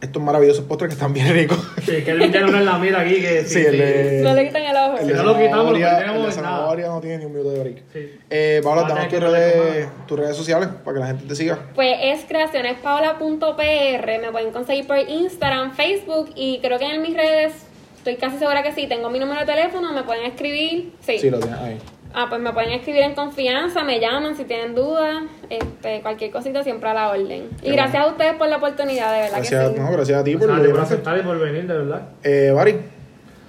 estos 0.00 0.20
maravillosos 0.20 0.64
postres 0.64 0.88
que 0.88 0.94
están 0.94 1.12
bien 1.14 1.32
ricos. 1.32 1.56
Sí, 1.84 2.02
que 2.02 2.10
él 2.10 2.30
tiene 2.30 2.44
uno 2.48 2.58
en 2.58 2.66
la 2.66 2.76
mira 2.76 3.00
aquí 3.00 3.20
que 3.22 3.44
Sí, 3.46 3.60
el 3.64 3.78
de- 3.78 4.20
No 4.24 4.34
le 4.34 4.46
quitan 4.48 4.62
el 4.64 4.76
ojo. 4.76 4.98
El 4.98 5.04
Si 5.06 5.12
de 5.12 5.14
no 5.14 5.22
lo 5.22 5.38
quitamos, 5.38 5.66
lo 5.66 5.72
perdemos 5.72 5.98
el 5.98 6.12
de 6.12 6.12
en 6.12 6.18
nada. 6.18 6.32
zanahoria 6.32 6.86
no 6.88 7.00
tiene 7.00 7.18
ni 7.18 7.24
un 7.26 7.32
minuto 7.32 7.50
de 7.52 7.60
break. 7.60 7.82
Sí. 7.92 8.10
Eh, 8.30 8.60
Paola, 8.64 8.82
danos 8.82 9.08
tus 9.08 9.20
redes, 9.20 9.88
tus 10.08 10.18
redes 10.18 10.36
sociales 10.36 10.68
para 10.84 10.94
que 10.94 11.00
la 11.00 11.06
gente 11.06 11.24
te 11.26 11.34
siga. 11.36 11.58
Pues 11.74 11.96
es 12.02 12.24
creacionespaula.pr, 12.24 14.20
me 14.20 14.30
pueden 14.32 14.50
conseguir 14.50 14.86
por 14.86 14.98
Instagram, 14.98 15.72
Facebook 15.74 16.30
y 16.34 16.58
creo 16.60 16.78
que 16.78 16.86
en 16.86 17.00
mis 17.00 17.14
redes, 17.14 17.52
estoy 17.96 18.16
casi 18.16 18.38
segura 18.38 18.62
que 18.62 18.72
sí, 18.72 18.86
tengo 18.88 19.08
mi 19.08 19.18
número 19.20 19.40
de 19.40 19.46
teléfono, 19.46 19.92
me 19.92 20.02
pueden 20.02 20.24
escribir, 20.26 20.92
sí. 21.00 21.18
Sí, 21.18 21.30
lo 21.30 21.38
tienes 21.38 21.58
ahí. 21.60 21.78
Ah, 22.16 22.26
pues 22.28 22.40
me 22.40 22.52
pueden 22.52 22.70
escribir 22.72 23.02
en 23.02 23.14
confianza, 23.14 23.82
me 23.82 23.98
llaman 23.98 24.36
si 24.36 24.44
tienen 24.44 24.74
dudas, 24.74 25.24
este, 25.50 26.00
cualquier 26.00 26.30
cosita 26.30 26.62
siempre 26.62 26.88
a 26.90 26.94
la 26.94 27.10
orden. 27.10 27.48
Y 27.62 27.72
gracias 27.72 28.04
a 28.04 28.06
ustedes 28.06 28.34
por 28.34 28.48
la 28.48 28.58
oportunidad, 28.58 29.12
de 29.12 29.20
verdad 29.22 29.36
Gracias, 29.38 29.68
que 29.70 29.74
sí. 29.76 29.80
no, 29.82 29.90
gracias 29.92 30.20
a 30.20 30.24
ti 30.24 30.36
por 30.36 30.70
por 30.70 30.80
aceptar 30.80 31.18
y 31.18 31.22
por 31.22 31.38
venir, 31.40 31.66
de 31.66 31.76
verdad. 31.76 32.02
Eh, 32.22 32.52
Bari, 32.54 32.76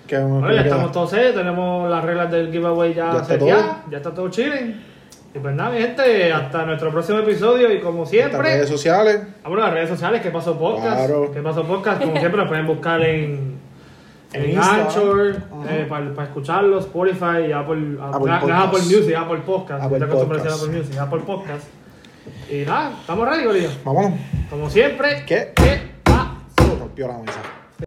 que 0.08 0.18
Bueno, 0.18 0.52
ya 0.52 0.62
estamos 0.62 0.92
todos 0.92 1.12
set, 1.12 1.36
tenemos 1.36 1.90
las 1.92 2.04
reglas 2.04 2.32
del 2.32 2.52
giveaway 2.52 2.94
ya, 2.96 3.14
Ya 3.14 3.22
está 3.22 3.38
todo. 3.38 3.48
ya 3.50 3.98
está 3.98 4.14
todo 4.14 4.30
chilling. 4.30 4.82
Y 5.36 5.40
pues 5.40 5.54
nada, 5.54 5.70
mi 5.70 5.80
gente, 5.80 6.32
hasta 6.32 6.66
nuestro 6.66 6.92
próximo 6.92 7.20
episodio 7.20 7.72
y 7.72 7.82
como 7.82 8.00
Las 8.02 8.10
siempre, 8.10 8.40
redes 8.42 8.70
sociales. 8.70 9.20
vámonos 9.44 9.64
a 9.66 9.68
las 9.68 9.76
redes 9.76 9.90
sociales, 9.90 10.22
¿qué 10.22 10.32
pasó 10.32 10.58
podcast? 10.58 10.96
Claro. 10.98 11.30
¿Qué 11.32 11.42
pasó 11.42 11.64
podcast? 11.66 12.02
Como 12.02 12.18
siempre 12.18 12.38
nos 12.40 12.48
pueden 12.48 12.66
buscar 12.66 13.02
en, 13.04 13.60
En 14.36 14.52
en. 14.52 14.58
Anchor, 14.58 15.36
eh, 15.70 15.86
para, 15.88 16.14
para 16.14 16.28
escucharlo, 16.28 16.80
Spotify, 16.80 17.52
Apple, 17.54 17.54
Apple 17.54 17.98
Apple, 18.02 18.40
Podcast. 18.40 18.68
Apple 18.68 18.80
Music, 18.82 19.16
Apple 19.16 19.38
Podcast, 19.46 19.84
Apple 19.84 19.98
estoy 19.98 20.10
a 20.10 20.26
Podcast. 20.26 20.64
Apple 20.64 20.78
Music, 20.78 20.98
Apple 20.98 21.20
Podcast. 21.20 21.68
Y 22.50 22.66
nada, 22.66 22.92
estamos 23.00 23.28
ready, 23.28 23.46
Corillo. 23.46 23.70
Vámonos. 23.84 24.20
Como 24.50 24.70
siempre, 24.70 25.24
¿Qué? 25.26 25.54
¿qué? 25.56 25.96
Rompió 26.80 27.08
la 27.08 27.18
mesa. 27.20 27.42